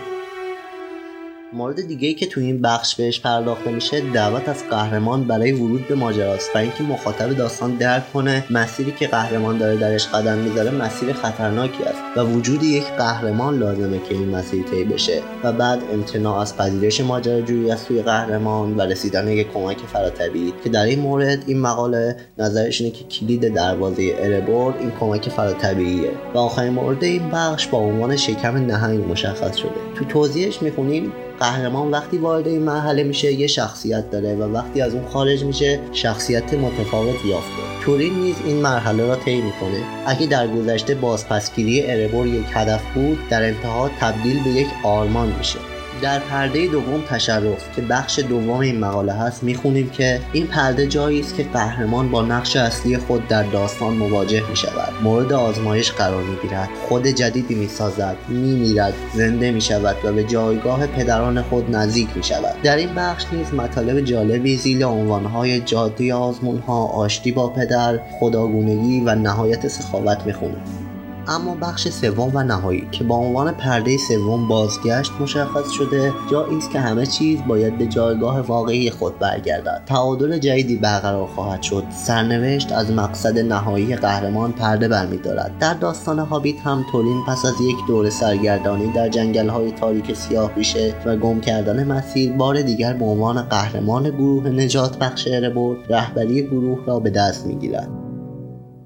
مورد 1.54 1.86
دیگه 1.86 2.08
ای 2.08 2.14
که 2.14 2.26
تو 2.26 2.40
این 2.40 2.62
بخش 2.62 2.94
بهش 2.94 3.20
پرداخته 3.20 3.70
میشه 3.70 4.00
دعوت 4.00 4.48
از 4.48 4.64
قهرمان 4.70 5.24
برای 5.24 5.52
ورود 5.52 5.88
به 5.88 5.94
ماجراست 5.94 6.50
و 6.54 6.58
اینکه 6.58 6.82
مخاطب 6.82 7.36
داستان 7.36 7.74
درک 7.74 8.12
کنه 8.12 8.44
مسیری 8.50 8.92
که 8.92 9.06
قهرمان 9.06 9.58
داره 9.58 9.76
درش 9.76 10.06
قدم 10.06 10.38
می‌ذاره 10.38 10.70
مسیر 10.70 11.12
خطرناکی 11.12 11.84
است 11.84 12.02
و 12.16 12.20
وجود 12.20 12.62
یک 12.62 12.84
قهرمان 12.84 13.58
لازمه 13.58 13.98
که 14.08 14.14
این 14.14 14.28
مسیر 14.28 14.62
طی 14.62 14.84
بشه 14.84 15.20
و 15.44 15.52
بعد 15.52 15.82
امتناع 15.92 16.38
از 16.38 16.56
پذیرش 16.56 17.00
ماجراجویی 17.00 17.70
از 17.70 17.80
سوی 17.80 18.02
قهرمان 18.02 18.76
و 18.76 18.80
رسیدن 18.80 19.28
یک 19.28 19.52
کمک 19.52 19.78
فراتبی 19.78 20.52
که 20.64 20.70
در 20.70 20.84
این 20.84 21.00
مورد 21.00 21.44
این 21.46 21.60
مقاله 21.60 22.16
نظرش 22.38 22.80
اینه 22.80 22.92
که 22.92 23.04
کلید 23.04 23.54
دروازه 23.54 24.14
اربورد 24.18 24.76
این 24.80 24.92
کمک 25.00 25.28
فراتبیعیه 25.28 26.10
و 26.34 26.38
آخرین 26.38 26.72
مورد 26.72 27.04
این 27.04 27.30
بخش 27.30 27.66
با 27.66 27.78
عنوان 27.78 28.16
شکم 28.16 28.56
نهنگ 28.56 29.10
مشخص 29.10 29.56
شده. 29.56 29.70
تو 29.94 30.04
توضیحش 30.04 30.62
می‌خونیم 30.62 31.12
قهرمان 31.42 31.90
وقتی 31.90 32.18
وارد 32.18 32.48
این 32.48 32.62
مرحله 32.62 33.02
میشه 33.02 33.32
یه 33.32 33.46
شخصیت 33.46 34.10
داره 34.10 34.34
و 34.34 34.42
وقتی 34.42 34.80
از 34.80 34.94
اون 34.94 35.08
خارج 35.08 35.44
میشه 35.44 35.80
شخصیت 35.92 36.54
متفاوت 36.54 37.24
یافته. 37.24 37.62
تورین 37.84 38.14
نیز 38.14 38.36
این 38.46 38.56
مرحله 38.56 39.06
را 39.06 39.16
طی 39.16 39.36
می‌کنه. 39.36 39.82
اگه 40.06 40.26
در 40.26 40.48
گذشته 40.48 40.94
بازپسگیری 40.94 41.82
اربور 41.86 42.26
یک 42.26 42.46
هدف 42.52 42.82
بود 42.94 43.18
در 43.30 43.42
انتها 43.42 43.90
تبدیل 44.00 44.44
به 44.44 44.50
یک 44.50 44.66
آرمان 44.84 45.32
میشه. 45.38 45.71
در 46.02 46.18
پرده 46.18 46.66
دوم 46.66 47.02
تشرف 47.08 47.76
که 47.76 47.82
بخش 47.82 48.18
دوم 48.18 48.50
این 48.50 48.80
مقاله 48.80 49.12
هست 49.12 49.42
می‌خونیم 49.42 49.90
که 49.90 50.20
این 50.32 50.46
پرده 50.46 50.86
جایی 50.86 51.20
است 51.20 51.36
که 51.36 51.42
قهرمان 51.42 52.10
با 52.10 52.22
نقش 52.22 52.56
اصلی 52.56 52.98
خود 52.98 53.28
در 53.28 53.42
داستان 53.42 53.94
مواجه 53.94 54.42
می 54.50 54.56
شود 54.56 54.92
مورد 55.02 55.32
آزمایش 55.32 55.92
قرار 55.92 56.22
می 56.22 56.36
گیرد 56.42 56.68
خود 56.88 57.06
جدیدی 57.06 57.54
می 57.54 57.68
سازد 57.68 58.16
می 58.28 58.80
زنده 59.14 59.50
می 59.50 59.60
شود 59.60 59.96
و 60.04 60.12
به 60.12 60.24
جایگاه 60.24 60.86
پدران 60.86 61.42
خود 61.42 61.76
نزدیک 61.76 62.08
می 62.16 62.22
شود 62.22 62.62
در 62.62 62.76
این 62.76 62.94
بخش 62.94 63.24
نیز 63.32 63.54
مطالب 63.54 64.00
جالبی 64.00 64.56
زیل 64.56 64.84
عنوانهای 64.84 65.60
جاده 65.60 66.14
آزمونها 66.14 66.86
آشتی 66.86 67.32
با 67.32 67.48
پدر 67.48 68.00
خداگونگی 68.20 69.00
و 69.00 69.14
نهایت 69.14 69.68
سخاوت 69.68 70.26
می‌خونیم. 70.26 70.81
اما 71.28 71.54
بخش 71.54 71.88
سوم 71.88 72.30
و 72.34 72.42
نهایی 72.42 72.88
که 72.92 73.04
با 73.04 73.16
عنوان 73.16 73.52
پرده 73.52 73.96
سوم 73.96 74.48
بازگشت 74.48 75.12
مشخص 75.20 75.70
شده 75.70 76.12
جایی 76.30 76.58
است 76.58 76.70
که 76.70 76.80
همه 76.80 77.06
چیز 77.06 77.40
باید 77.48 77.78
به 77.78 77.86
جایگاه 77.86 78.40
واقعی 78.40 78.90
خود 78.90 79.18
برگردد. 79.18 79.82
تعادل 79.86 80.38
جدیدی 80.38 80.76
برقرار 80.76 81.26
خواهد 81.26 81.62
شد. 81.62 81.84
سرنوشت 81.90 82.72
از 82.72 82.90
مقصد 82.90 83.38
نهایی 83.38 83.96
قهرمان 83.96 84.52
پرده 84.52 84.88
برمیدارد. 84.88 85.58
در 85.58 85.74
داستان 85.74 86.18
هابیت 86.18 86.60
هم 86.60 86.84
تولین 86.92 87.24
پس 87.28 87.44
از 87.44 87.60
یک 87.60 87.76
دور 87.88 88.10
سرگردانی 88.10 88.92
در 88.92 89.08
جنگل 89.08 89.48
های 89.48 89.72
تاریک 89.72 90.14
سیاه 90.14 90.54
ریشه 90.54 90.94
و 91.06 91.16
گم 91.16 91.40
کردن 91.40 91.84
مسیر 91.84 92.32
بار 92.32 92.62
دیگر 92.62 92.92
به 92.92 93.04
عنوان 93.04 93.42
قهرمان 93.42 94.10
گروه 94.10 94.48
نجات 94.48 94.98
بخش 94.98 95.28
اربورد 95.30 95.92
رهبری 95.92 96.42
گروه 96.42 96.86
را 96.86 97.00
به 97.00 97.10
دست 97.10 97.46
می‌گیرد. 97.46 98.11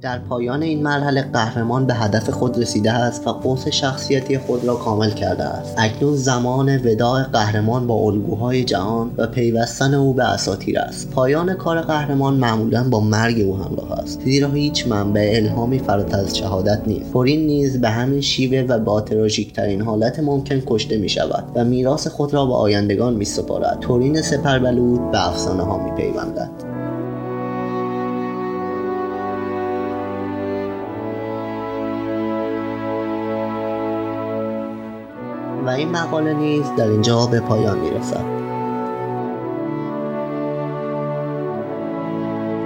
در 0.07 0.19
پایان 0.19 0.63
این 0.63 0.83
مرحله 0.83 1.23
قهرمان 1.23 1.87
به 1.87 1.95
هدف 1.95 2.31
خود 2.31 2.59
رسیده 2.59 2.93
است 2.93 3.27
و 3.27 3.33
قوس 3.33 3.69
شخصیتی 3.69 4.39
خود 4.39 4.65
را 4.65 4.75
کامل 4.75 5.11
کرده 5.11 5.45
است. 5.45 5.75
اکنون 5.79 6.17
زمان 6.17 6.77
وداع 6.77 7.23
قهرمان 7.23 7.87
با 7.87 7.95
الگوهای 7.95 8.65
جهان 8.65 9.11
و 9.17 9.27
پیوستن 9.27 9.95
او 9.95 10.15
به 10.15 10.25
اساطیر 10.25 10.79
است. 10.79 11.11
پایان 11.11 11.55
کار 11.55 11.81
قهرمان 11.81 12.35
معمولا 12.35 12.85
با 12.89 13.01
مرگ 13.01 13.41
او 13.41 13.57
همراه 13.57 13.93
است 13.93 14.21
زیرا 14.21 14.49
هیچ 14.49 14.87
منبع 14.87 15.33
الهامی 15.37 15.79
فراتر 15.79 16.19
از 16.19 16.37
شهادت 16.37 16.81
نیست. 16.87 17.13
پورین 17.13 17.47
نیز 17.47 17.81
به 17.81 17.89
همین 17.89 18.21
شیوه 18.21 18.67
و 18.69 18.79
با 18.79 19.01
تراژیکترین 19.01 19.83
حالت 19.83 20.21
ممکن 20.21 20.63
کشته 20.67 20.99
می 20.99 21.09
شود 21.09 21.45
و 21.55 21.65
میراث 21.65 22.07
خود 22.07 22.35
را 22.35 22.47
به 22.47 22.55
آیندگان 22.55 23.15
می 23.15 23.25
سپارد 23.25 23.79
تورین 23.81 24.23
سپربلود 24.23 25.11
به 25.11 25.29
افسانه 25.29 25.63
ها 25.63 25.85
می 25.85 25.91
پیوندد 25.91 26.76
و 35.67 35.71
این 35.71 35.91
مقاله 35.91 36.35
نیز 36.35 36.65
در 36.77 36.89
اینجا 36.89 37.27
به 37.27 37.41
پایان 37.41 37.79
می‌رسد. 37.79 38.25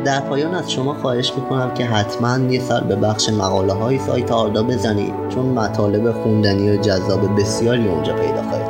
در 0.05 0.20
پایان 0.20 0.55
از 0.55 0.72
شما 0.72 0.94
خواهش 0.94 1.32
می‌کنم 1.36 1.74
که 1.74 1.84
حتما 1.84 2.38
یه 2.38 2.61
سر 2.61 2.80
به 2.80 2.96
بخش 2.96 3.28
مقاله 3.28 3.72
های 3.72 3.98
سایت 3.98 4.32
آردا 4.32 4.62
بزنید 4.62 5.14
چون 5.28 5.46
مطالب 5.46 6.12
خوندنی 6.12 6.70
و 6.70 6.76
جذاب 6.76 7.40
بسیاری 7.40 7.88
اونجا 7.88 8.14
پیدا 8.14 8.42
خواهید 8.42 8.70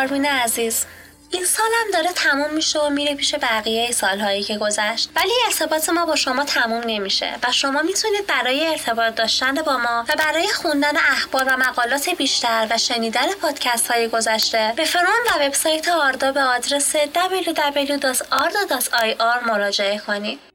آگاروین 0.00 0.26
عزیز. 0.26 0.86
این 1.30 1.44
سالم 1.44 1.90
داره 1.92 2.12
تموم 2.12 2.54
میشه 2.54 2.78
و 2.78 2.90
میره 2.90 3.14
پیش 3.14 3.34
بقیه 3.34 3.92
سالهایی 3.92 4.42
که 4.42 4.58
گذشت. 4.58 5.10
ولی 5.16 5.32
ارتباط 5.46 5.88
ما 5.88 6.06
با 6.06 6.16
شما 6.16 6.44
تموم 6.44 6.82
نمیشه 6.86 7.36
و 7.42 7.52
شما 7.52 7.82
می‌تونید 7.82 8.26
برای 8.26 8.66
ارتباط 8.66 9.14
داشتن 9.14 9.54
با 9.54 9.76
ما 9.76 10.04
و 10.08 10.14
برای 10.18 10.48
خوندن 10.48 10.96
اخبار 10.96 11.44
و 11.44 11.56
مقالات 11.56 12.08
بیشتر 12.08 12.66
و 12.70 12.78
شنیدن 12.78 13.32
پادکست 13.42 13.90
های 13.90 14.08
گذشته 14.08 14.72
به 14.76 14.84
فرون 14.84 15.26
و 15.30 15.44
وبسایت 15.44 15.88
آردا 15.88 16.32
به 16.32 16.42
آدرس 16.42 16.96
www.arda.ir 16.96 18.26
مراجعه 19.46 19.98
کنید. 19.98 20.49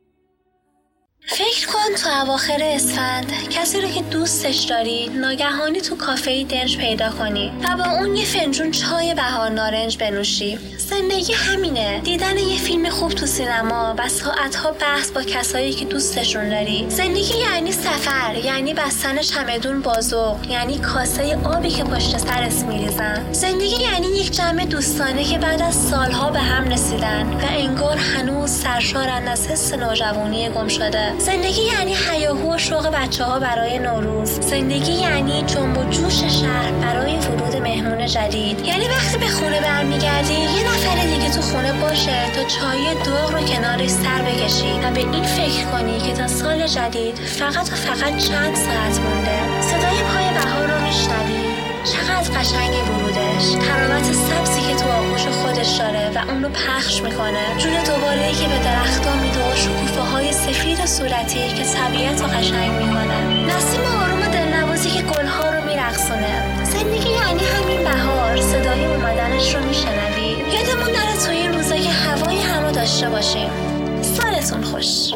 فکر 1.28 1.67
کن 1.67 1.95
تو 2.03 2.09
اواخر 2.21 2.59
اسفند 2.61 3.32
کسی 3.49 3.82
رو 3.82 3.88
که 3.88 4.01
دوستش 4.01 4.59
داری 4.59 5.07
ناگهانی 5.09 5.82
تو 5.82 5.95
کافه 5.95 6.43
دنج 6.43 6.78
پیدا 6.78 7.09
کنی 7.09 7.51
و 7.63 7.78
با 7.78 7.91
اون 7.91 8.15
یه 8.15 8.26
فنجون 8.26 8.71
چای 8.71 9.13
بهار 9.13 9.49
نارنج 9.49 9.97
بنوشی. 9.97 10.59
زندگی 10.89 11.33
همینه. 11.33 11.99
دیدن 11.99 12.38
یه 12.38 12.57
فیلم 12.57 12.89
خوب 12.89 13.11
تو 13.11 13.25
سینما 13.25 13.95
و 13.97 14.09
ساعتها 14.09 14.71
بحث 14.71 15.11
با 15.11 15.23
کسایی 15.23 15.73
که 15.73 15.86
دوستشون 15.86 16.49
داری. 16.49 16.86
زندگی 16.89 17.38
یعنی 17.38 17.71
سفر 17.71 18.36
یعنی 18.43 18.73
بستن 18.73 19.17
چمدون 19.17 19.81
بازوق 19.81 20.36
یعنی 20.49 20.77
کاسه 20.77 21.38
آبی 21.43 21.69
که 21.69 21.83
پشت 21.83 22.17
سرت 22.17 22.63
میریزن. 22.63 23.33
زندگی 23.33 23.83
یعنی 23.83 24.07
یک 24.07 24.31
جمع 24.31 24.65
دوستانه 24.65 25.23
که 25.23 25.38
بعد 25.38 25.61
از 25.61 25.75
سالها 25.75 26.31
به 26.31 26.39
هم 26.39 26.69
رسیدن 26.69 27.33
و 27.33 27.45
انگار 27.49 27.97
هنوز 27.97 28.49
سرشارن 28.49 29.27
از 29.27 29.47
حس 29.47 29.73
نوجوانی 29.73 30.49
گم 30.49 30.67
شده. 30.67 31.13
زندگی 31.19 31.61
یعنی 31.61 31.93
حیاهو 31.93 32.55
و 32.55 32.57
شوق 32.57 32.88
بچه 32.88 33.23
ها 33.23 33.39
برای 33.39 33.79
نوروز. 33.79 34.29
زندگی 34.29 34.91
یعنی 34.91 35.43
جنب 35.43 35.77
و 35.77 35.83
جوش 35.89 36.23
شهر 36.23 36.71
برای 36.71 37.17
ورود 37.17 37.55
مهمون 37.55 38.07
جدید. 38.07 38.65
یعنی 38.65 38.88
وقتی 38.88 39.17
به 39.17 39.27
خونه 39.27 39.61
برمیگردی 39.61 40.33
یه 40.33 40.74
نفر 40.76 41.05
دیگه 41.05 41.30
تو 41.30 41.41
خونه 41.41 41.73
باشه. 41.73 42.32
تا 42.36 42.43
چای 42.43 42.86
داغ 43.05 43.32
رو 43.32 43.41
کنارش 43.41 43.89
سر 43.89 44.21
بکشی 44.21 44.80
و 44.84 44.91
به 44.91 44.99
این 44.99 45.23
فکر 45.23 45.65
کنی 45.71 45.97
که 45.99 46.13
تا 46.13 46.28
سال 46.28 46.67
جدید 46.67 47.15
فقط 47.15 47.71
و 47.71 47.76
فقط 47.76 48.17
چند 48.17 48.55
ساعت 48.55 48.99
مونده. 48.99 49.61
صدای 49.61 49.99
پای 50.09 50.28
بهار 50.38 50.67
رو 50.71 50.86
میشنوی. 50.88 51.45
چقدر 51.91 52.39
قشنگ 52.39 52.73
ورودش. 52.89 53.45
تراوت 53.65 54.03
سبزی 54.03 54.61
که 54.61 54.76
تو 54.76 54.89
آغوش 54.89 55.21
خودش 55.28 55.67
داره 55.67 56.11
و 56.15 56.32
اون 56.32 56.43
رو 56.43 56.49
پخش 56.49 57.01
می‌کنه. 57.01 57.43
جون 57.57 57.73
دوباره 57.84 58.32
که 58.32 58.47
به 58.47 58.59
درختها 58.59 59.15
میده 59.15 59.51
و 59.51 59.55
شکوفه 59.55 60.01
های 60.01 60.34
سفید 60.34 60.86
صورتی 60.86 61.47
که 61.47 61.63
طبیعت 61.63 62.21
رو 62.21 62.28
قشنگ 62.28 62.71
می‌کنه. 62.71 63.19
نسیم 63.49 63.82
آروم 64.01 64.21
و 64.21 64.28
دلنوازی 64.34 64.89
که 64.89 65.01
گلها 65.01 65.49
رو 65.49 65.63
میرقصونه. 65.69 66.63
زندگی 66.63 67.09
یعنی 67.09 67.43
همین 67.55 67.84
بهار. 67.84 68.41
صدای 68.41 68.86
اومدنش 68.86 69.55
رو 69.55 69.65
میشنوی. 69.65 70.14
یادمون 70.55 70.91
نره 70.95 71.25
توی 71.25 71.35
این 71.37 71.53
روزا 71.53 71.75
که 71.75 71.89
هوای 71.89 72.37
همه 72.37 72.71
داشته 72.71 73.09
باشیم. 73.09 73.49
سالتون 74.01 74.61
خوش. 74.63 75.13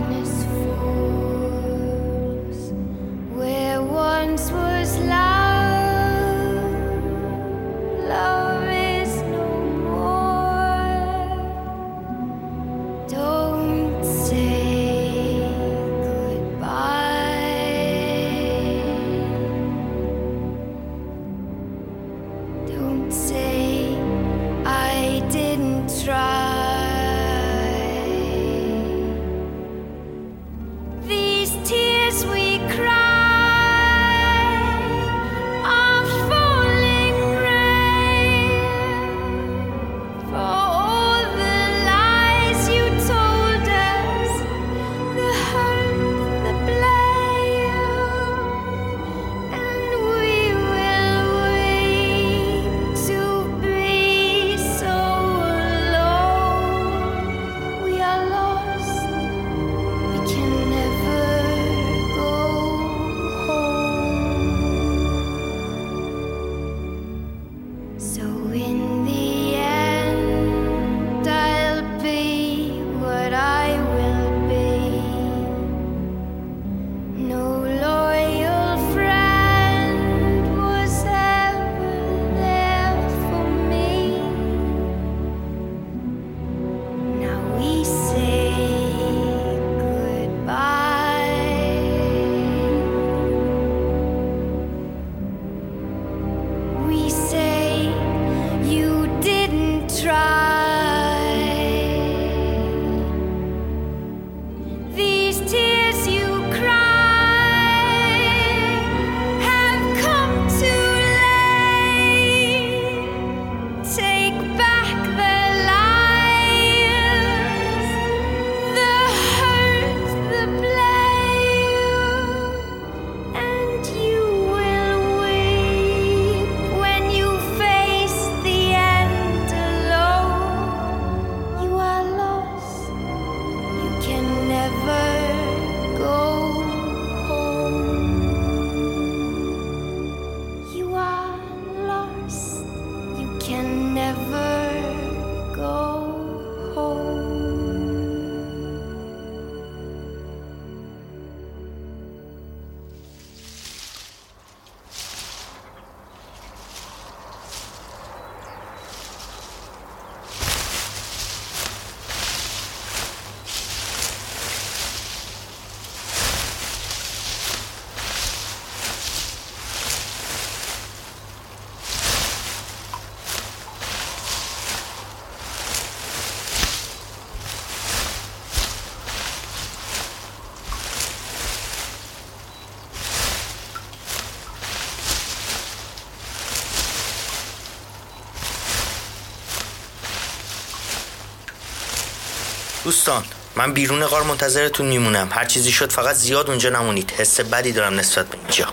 دوستان 192.87 193.23
من 193.55 193.73
بیرون 193.73 194.05
غار 194.05 194.23
منتظرتون 194.23 194.85
میمونم. 194.85 195.29
هر 195.31 195.45
چیزی 195.45 195.71
شد 195.71 195.91
فقط 195.91 196.15
زیاد 196.15 196.49
اونجا 196.49 196.69
نمونید. 196.69 197.11
حس 197.17 197.39
بدی 197.39 197.71
دارم 197.71 197.99
نسبت 197.99 198.29
به 198.29 198.37
اینجا. 198.37 198.65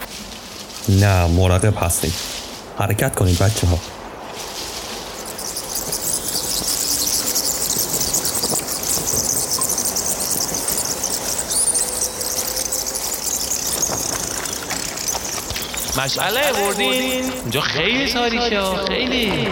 نه 0.89 1.27
مراقب 1.27 1.75
هستیم 1.85 2.15
حرکت 2.79 3.15
کنید 3.15 3.39
بچه 3.39 3.67
ها 3.67 3.79
مشعله 16.05 16.53
بردین 16.53 17.33
اینجا 17.43 17.61
خیلی 17.61 18.12
تاریکه 18.12 18.61
خیلی. 18.89 19.49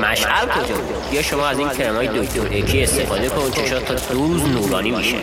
مشعل 0.00 0.46
کجا؟ 0.46 0.74
بود 0.74 1.10
بیا 1.10 1.22
شما 1.22 1.46
از 1.46 1.58
این 1.58 1.68
کرمای 1.68 2.08
دکتر 2.08 2.40
اکی 2.52 2.82
استفاده 2.82 3.28
کن 3.28 3.50
چشات 3.50 3.84
تا 3.84 4.14
دوز 4.14 4.42
نورانی 4.42 4.90
میشه. 4.90 5.16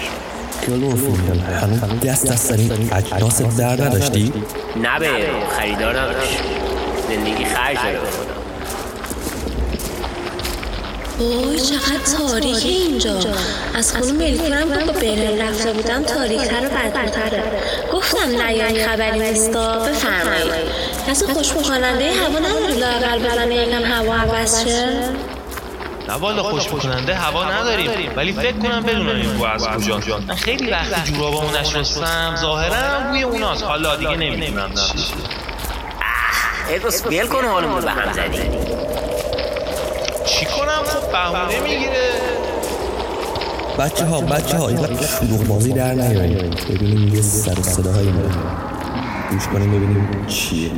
گلوفیندل 0.67 1.39
هنوز 1.39 1.99
دست 1.99 2.32
از 2.32 2.39
سر 2.39 2.53
این 2.53 2.93
اجناس 2.93 3.41
در 3.41 3.82
نداشتی؟ 3.86 4.34
نه 4.76 4.99
به 4.99 5.09
خریدار 5.57 5.99
نداشت 5.99 6.39
زندگی 7.09 7.45
خرج 7.45 7.78
داره. 7.78 7.99
اوه 11.19 11.55
چقدر 11.57 12.28
تاریکه 12.30 12.69
اینجا. 12.69 13.19
از 13.76 13.93
خونه 13.93 14.11
ملکورم 14.11 14.80
که 14.80 14.86
با 14.86 14.91
برن 14.91 15.41
رفته 15.41 15.73
بودم 15.73 16.03
تاریکتر 16.03 16.65
و 16.65 16.69
بدتره. 16.69 17.43
گفتم 17.93 18.41
نیایی 18.41 18.86
خبری 18.86 19.19
نیستا 19.19 19.80
بفرمایید. 19.80 20.53
کسی 21.08 21.26
خوشبو 21.26 21.62
کننده 21.62 22.12
هوا 22.12 22.39
نداری 22.39 22.80
لاقل 22.80 23.20
بزنه 23.20 23.56
یکم 23.56 23.84
هوا 23.84 24.16
عوض 24.16 24.64
شه. 24.64 24.86
نه 26.10 26.14
والا 26.14 26.43
خوش 26.43 26.68
کننده 26.68 27.16
هوا 27.16 27.51
نداریم. 27.51 27.89
ولی 28.16 28.34
فکر 28.34 28.51
کنم 28.51 28.84
بدونم 28.84 29.16
این 29.16 29.38
بو 29.38 29.45
از 29.45 29.68
کجا 29.68 30.20
من 30.28 30.36
خیلی 30.36 30.72
وقتی 30.72 31.12
جورابامو 31.12 31.58
نشستم 31.58 32.36
ظاهرا 32.41 33.10
بوی 33.10 33.24
اوناست. 33.24 33.64
حالا 33.64 33.95
دیگه 33.95 34.16
نمی‌دونم. 34.16 34.72
ادوس 36.70 37.08
بیل 37.08 37.28
کن 37.28 37.45
حالمون 37.45 37.82
به 37.82 37.91
هم 37.91 38.14
زدی. 38.14 38.41
چی 40.26 40.45
کنم؟ 40.45 40.84
خب 40.86 41.12
بهونه 41.12 41.60
می‌گیره. 41.60 42.12
بچه 43.80 44.06
ها 44.06 44.22
بچه 44.22 44.58
ها 44.58 44.68
اینقدر 44.68 45.08
شلوغ 45.20 45.43
بازی 45.43 45.74
در 45.74 45.93
نیاریم 45.93 46.49
ببینیم 46.70 47.16
یه 47.16 47.22
سر 47.22 47.60
و 47.60 47.64
صداهایی 47.64 48.12
میاد 48.12 48.36
گوش 49.32 49.47
کنیم 49.47 49.72
ببینیم 49.72 50.26
چیه. 50.28 50.72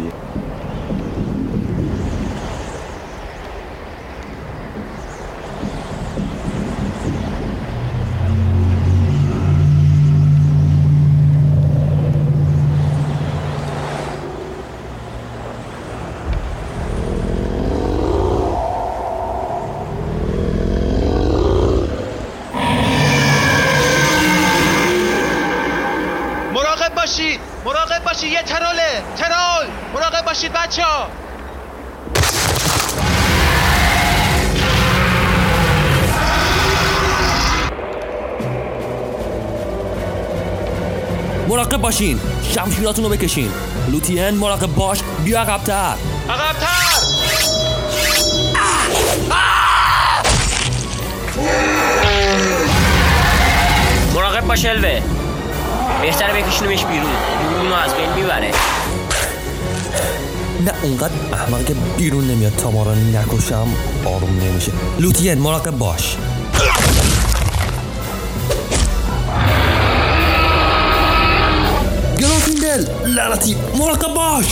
باشین 41.87 42.19
شمشیراتون 42.55 43.05
رو 43.05 43.09
بکشین. 43.11 43.51
لوتین 43.91 44.29
مراقب 44.29 44.75
باش 44.75 44.99
بیا 45.23 45.41
عقبتر. 45.41 45.93
عقبتر! 46.29 46.67
مراقب 54.15 54.47
باش 54.47 54.65
الوه 54.65 55.01
بهتره 56.01 56.33
بکشونیمش 56.33 56.85
بیرون. 56.85 57.11
اونو 57.59 57.75
از 57.75 57.93
بین 57.93 58.13
می‌بره. 58.23 58.51
نه 60.65 60.71
اونقدر 60.81 61.13
احمق 61.33 61.65
که 61.65 61.75
بیرون 61.97 62.27
نمیاد 62.27 62.55
تا 62.55 62.71
ما 62.71 62.83
رو 62.83 62.91
نکشم 62.95 63.67
آروم 64.05 64.39
نمیشه. 64.43 64.71
لوتین 64.99 65.39
مراقب 65.39 65.77
باش. 65.77 66.17
لعنتي 73.17 73.57
مراقباش 73.75 74.45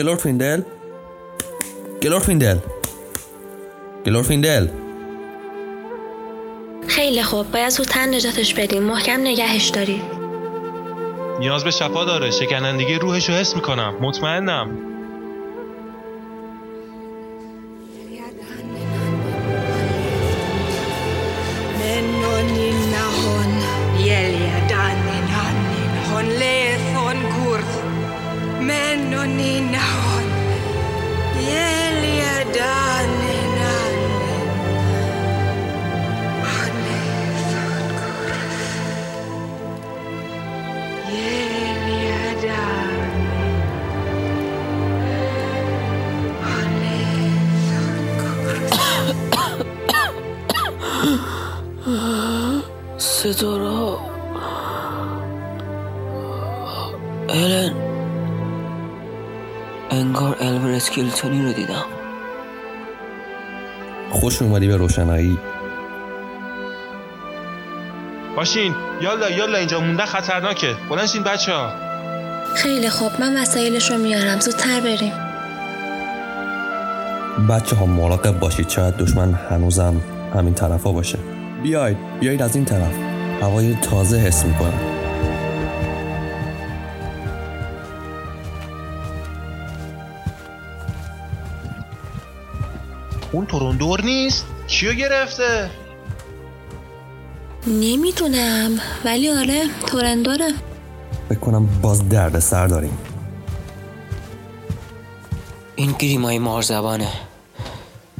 گلورفیندل 0.00 0.62
گلورفیندل 2.02 2.58
گلورفیندل 4.06 4.68
خیلی 6.86 7.22
خوب. 7.22 7.50
باید 7.50 7.68
زودتر 7.68 8.06
نجاتش 8.06 8.54
بدیم. 8.54 8.82
محکم 8.82 9.20
نگهش 9.20 9.68
دارید 9.68 10.02
نیاز 11.38 11.64
به 11.64 11.70
شفا 11.70 12.04
داره. 12.04 12.30
شکنندگی 12.30 12.94
روحش 12.94 13.28
رو 13.28 13.34
حس 13.34 13.54
می‌کنم. 13.54 13.94
مطمئنم. 14.00 14.89
Benoni 29.10 29.58
Nahon, 29.72 30.10
Sidorov. 52.98 53.79
الور 60.40 60.70
اسکیلتونی 60.70 61.42
رو 61.42 61.52
دیدم. 61.52 61.84
خوش 64.10 64.42
اومدی 64.42 64.66
به 64.66 64.76
روشنایی. 64.76 65.38
باشین. 68.36 68.74
یالا 69.00 69.30
یالا 69.30 69.58
اینجا 69.58 69.80
موندن 69.80 70.04
خطرناکه. 70.04 70.74
بلند 70.90 71.06
شین 71.06 71.22
بچه 71.22 71.52
ها 71.52 71.70
خیلی 72.56 72.90
خوب. 72.90 73.12
من 73.20 73.42
وسایلش 73.42 73.90
رو 73.90 73.98
میارم. 73.98 74.40
زودتر 74.40 74.80
بریم. 74.80 75.12
بچه 77.50 77.76
ها 77.76 77.86
مراقب 77.86 78.38
باشید. 78.38 78.68
شاید 78.68 78.96
دشمن 78.96 79.34
هنوزم 79.34 80.00
همین 80.34 80.54
طرفا 80.54 80.92
باشه. 80.92 81.18
بیاید. 81.62 81.96
بیاید 82.20 82.42
از 82.42 82.56
این 82.56 82.64
طرف. 82.64 82.94
هوای 83.42 83.74
تازه 83.74 84.16
حس 84.16 84.44
می‌کنم. 84.44 84.99
اون 93.32 93.46
تروندور 93.46 94.00
نیست؟ 94.00 94.46
کیو 94.66 94.92
گرفته؟ 94.92 95.70
نمی‌دونم 97.66 98.80
ولی 99.04 99.30
آره 99.30 99.62
تورندوره 99.86 100.48
فکر 101.28 101.38
کنم 101.38 101.66
باز 101.82 102.08
درد 102.08 102.38
سر 102.38 102.66
داریم. 102.66 102.98
این 105.76 105.92
گریمای 105.98 106.38
مارزبانه. 106.38 107.08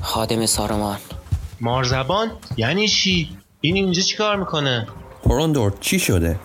خادم 0.03 0.47
سارمان 0.47 0.99
مارزبان؟ 1.61 2.31
یعنی 2.57 2.89
چی؟ 2.89 3.37
این 3.61 3.75
اینجا 3.77 4.03
چیکار 4.03 4.37
می‌کنه؟ 4.37 4.87
تورندور 5.25 5.73
چی 5.81 5.99
شده؟ 5.99 6.41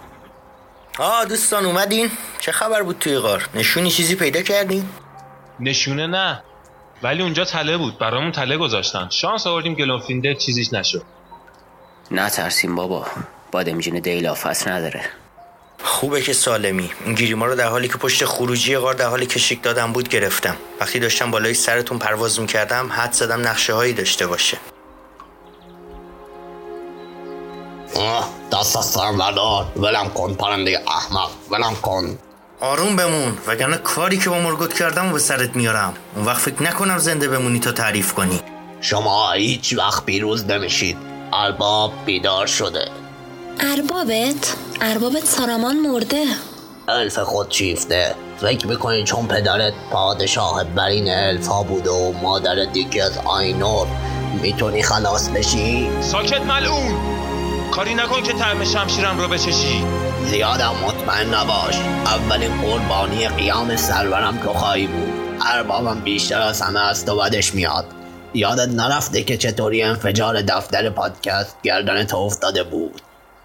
آه 1.00 1.26
دوستان 1.26 1.66
اومدین؟ 1.66 2.10
چه 2.40 2.52
خبر 2.52 2.84
بود 2.84 3.00
توی 3.00 3.18
غار؟ 3.20 3.50
نشونی 3.56 3.92
چیزی 3.92 4.16
پیدا 4.16 4.42
کردین؟ 4.42 4.84
نشونه 5.60 6.08
نه. 6.08 6.44
ولی 7.04 7.24
اونجا 7.24 7.46
تله 7.46 7.78
بود. 7.78 7.98
برامون 7.98 8.32
تله 8.32 8.58
گذاشتن. 8.58 9.10
شانس 9.10 9.48
آوردیم 9.48 9.74
گلوفیندل 9.74 10.34
چیزیش 10.34 10.74
نشد. 10.74 11.04
نترسیم 12.12 12.76
بابا. 12.76 13.06
بادمجین 13.52 14.00
دیلافت 14.00 14.68
نداره. 14.68 15.02
خوبه 15.84 16.22
که 16.22 16.34
سالمی. 16.34 16.92
این 17.06 17.16
گیریما 17.16 17.46
رو 17.46 17.56
در 17.56 17.68
حالی 17.68 17.88
که 17.88 17.98
پشت 17.98 18.26
خروجی 18.26 18.78
غار 18.78 18.94
در 18.94 19.08
حالی 19.08 19.26
که 19.26 19.56
دادم 19.56 19.94
بود 19.94 20.10
گرفتم. 20.10 20.56
وقتی 20.82 21.00
داشتم 21.00 21.32
بالای 21.32 21.54
سرتون 21.54 22.00
پرواز 22.00 22.40
می‌کردم 22.40 22.92
حد 22.92 23.12
زدم 23.12 23.48
نقشه 23.48 23.74
هایی 23.74 23.94
داشته 23.94 24.28
باشه. 24.28 24.58
آه 27.96 28.30
دست 28.52 28.78
از 28.78 28.86
سر 28.86 29.12
بردار. 29.12 29.66
ولم 29.76 30.10
کن 30.10 30.34
پرنده 30.34 30.84
احمق. 30.88 31.30
ولم 31.52 31.76
کن. 31.82 32.18
آروم 32.60 32.96
بمون 32.96 33.38
وگرنه 33.48 33.78
کاری 33.78 34.18
که 34.18 34.30
با 34.30 34.40
مرگوت 34.40 34.74
کردم 34.74 35.10
و 35.10 35.14
به 35.14 35.20
سرت 35.20 35.56
میارم. 35.56 35.94
اون 36.16 36.26
وقت 36.26 36.38
فکر 36.38 36.64
نکنم 36.64 36.98
زنده 36.98 37.28
بمونی 37.28 37.60
تا 37.60 37.72
تعریف 37.72 38.14
کنی. 38.14 38.42
شما 38.82 39.32
هیچ 39.32 39.78
وقت 39.78 40.06
پیروز 40.06 40.46
نمیشید. 40.46 40.98
ارباب 41.34 41.94
بیدار 42.06 42.48
شده. 42.48 42.90
اربابت؟ 43.60 44.56
اربابت 44.82 45.26
سارامان 45.26 45.80
مرده. 45.80 46.26
الف 46.88 47.20
خود 47.20 47.52
شیفته. 47.52 48.16
فکر 48.42 48.68
می‌کنی 48.68 49.04
چون 49.04 49.28
پدرت 49.28 49.74
پادشاه 49.92 50.64
برین 50.64 51.10
الف 51.10 51.48
ها 51.48 51.64
بوده 51.64 51.90
و 51.90 52.12
مادرت 52.12 52.78
یکی 52.78 53.02
از 53.02 53.18
آینور 53.26 53.88
می‌تونی 54.42 54.84
خلاص 54.84 55.30
بشی؟ 55.30 55.90
ساکت 56.02 56.42
ملعون! 56.42 56.96
کاری 57.72 57.96
نکن 57.96 58.24
که 58.24 58.34
طعم 58.34 58.66
شمشیرم 58.66 59.20
رو 59.20 59.28
بچشی. 59.28 59.84
زیادم 60.24 60.74
مطمئن 60.86 61.34
نباش. 61.34 61.76
اولین 62.06 62.62
قربانی 62.62 63.28
قیام 63.28 63.76
سرورم 63.76 64.38
تو 64.38 64.54
خواهی 64.54 64.88
بود. 64.88 65.14
اربابم 65.42 66.00
بیشتر 66.00 66.42
از 66.42 66.62
همه 66.62 66.80
از 66.80 67.06
تو 67.06 67.16
بدش 67.18 67.56
میاد. 67.56 67.86
یادت 68.34 68.70
نرفته 68.70 69.24
که 69.24 69.38
چطوری 69.38 69.84
انفجار 69.84 70.42
دفتر 70.42 70.90
پادکست 70.90 71.56
گردن 71.64 72.04
تو 72.04 72.18
افتاده 72.18 72.64
بود. 72.64 73.02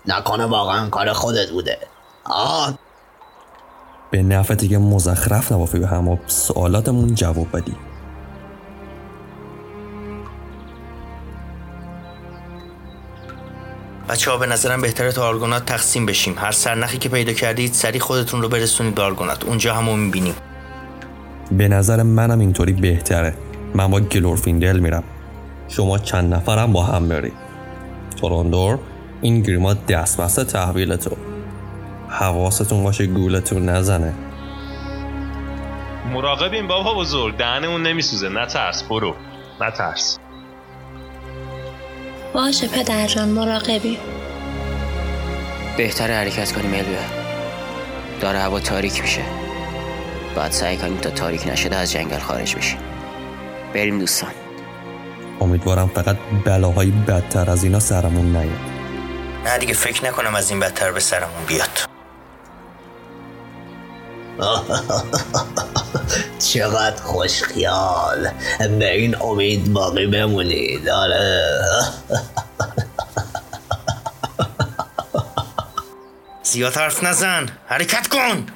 نکنه 0.07 0.45
واقعا 0.45 0.89
کار 0.89 1.13
خودت 1.13 1.51
بوده. 1.51 1.79
آه. 2.25 2.79
به 4.11 4.23
نفع 4.23 4.55
دیگه 4.55 4.79
مزخرف 4.79 5.53
نبافی 5.53 5.79
به 5.79 5.87
هم 5.87 6.19
سوالاتمون 6.27 7.15
جواب 7.15 7.47
بدی. 7.53 7.77
بچه 14.11 14.31
ها 14.31 14.37
به 14.37 14.47
نظرم 14.47 14.81
بهتره 14.83 15.13
تا 15.13 15.29
آرگونات 15.29 15.67
تقسیم 15.67 16.07
بشیم. 16.07 16.39
هر 16.39 16.53
سرنخی 16.53 16.99
که 16.99 17.09
پیدا 17.09 17.33
کردید 17.33 17.73
سری 17.73 18.01
خودتون 18.01 18.43
رو 18.43 18.49
برسونید 18.49 18.95
به 18.95 19.03
آرگونات. 19.03 19.45
اونجا 19.45 19.75
همو 19.75 19.97
می‌بینیم. 19.97 20.35
به 21.53 21.69
نظر 21.69 22.03
منم 22.03 22.39
اینطوری 22.39 22.73
بهتره. 22.73 23.35
من 23.75 23.91
با 23.91 24.01
گلورفیندل 24.01 24.79
میرم. 24.79 25.05
شما 25.69 25.99
چند 25.99 26.35
نفرم 26.35 26.73
با 26.73 26.83
هم 26.83 27.09
برید. 27.09 27.33
توروندور 28.21 28.79
این 29.21 29.43
گریما 29.43 29.75
دست 29.75 30.05
بسته 30.05 30.45
تحویل 30.45 30.97
تو 30.97 31.17
حواستون 32.09 32.85
باشه 32.85 33.07
گولتون 33.07 33.69
نزنه. 33.69 34.15
مراقبیم 36.13 36.67
بابا 36.67 36.95
بزرگ. 36.95 37.37
دهنمون 37.37 37.83
نمیسوزه. 37.83 38.29
نترس 38.29 38.83
برو. 38.83 39.15
نترس. 39.61 40.19
باشه 42.33 42.69
پدر 42.69 43.07
جان 43.07 43.29
مراقبی 43.29 43.99
بهتره 45.77 46.15
حرکت 46.15 46.53
کنیم 46.53 46.75
الویا 46.75 46.99
داره 48.21 48.39
هوا 48.39 48.61
تاریک 48.61 49.03
میشه. 49.03 49.23
باید 50.37 50.53
سعی 50.53 50.77
کنیم 50.77 50.97
تا 50.97 51.11
تاریک 51.11 51.49
نشده 51.49 51.77
از 51.77 51.93
جنگل 51.93 52.19
خارج 52.19 52.57
بشیم. 52.57 52.79
بریم 53.75 53.99
دوستان. 53.99 54.31
امیدوارم 55.41 55.89
فقط 55.89 56.17
بلاهای 56.45 56.91
بدتر 56.91 57.51
از 57.51 57.65
اینا 57.65 57.81
سرمون 57.81 58.37
نیاد. 58.37 58.61
نه 59.45 59.59
دیگه 59.59 59.75
فکر 59.75 60.05
نکنم 60.05 60.35
از 60.35 60.51
این 60.51 60.61
بدتر 60.61 60.93
به 60.93 61.01
سرمون 61.01 61.45
بیاد. 61.49 61.90
چقدر 66.53 67.03
خوش 67.03 67.43
خیال 67.43 68.29
به 68.79 68.97
این 68.97 69.23
امید 69.23 69.73
باقی 69.73 70.07
بمونید 70.07 70.89
آره 70.89 71.51
زیاد 76.51 76.77
حرف 76.77 77.05
نزن. 77.05 77.49
حرکت 77.67 78.09
کن. 78.09 78.47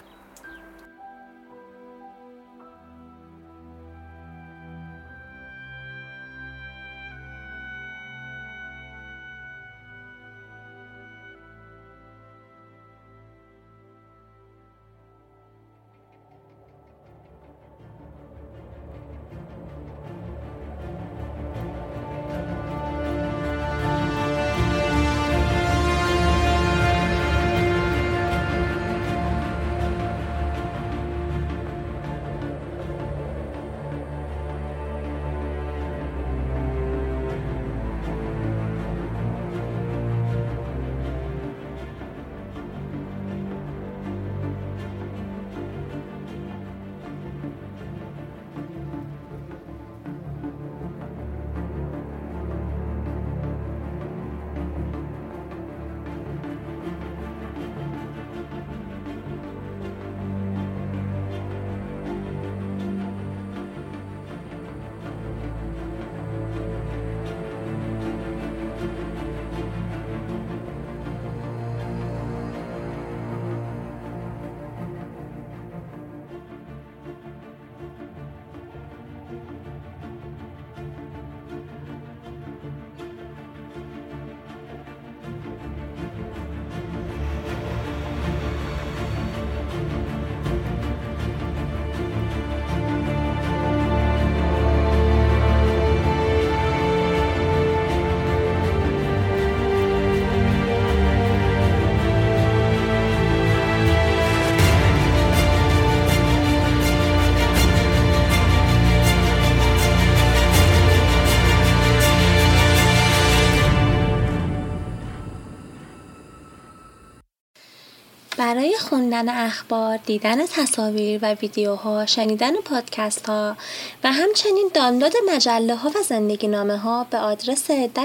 خوندن 118.89 119.29
اخبار، 119.29 119.97
دیدن 119.97 120.47
تصاویر 120.47 121.19
و 121.23 121.35
ویدیوها، 121.35 122.07
شنیدن 122.07 122.57
پادکست 122.57 123.27
ها 123.27 123.57
و 124.05 124.13
همچنین 124.13 124.71
دانلود 124.75 125.13
مجله 125.35 125.77
ها 125.77 125.89
و 125.89 126.03
زندگی 126.09 126.49
نامه 126.49 126.77
ها 126.79 127.07
به 127.11 127.19
آدرس 127.19 127.71
www.arda.ir 127.71 128.05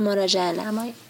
مراجعه 0.00 0.52
نمایید. 0.52 1.09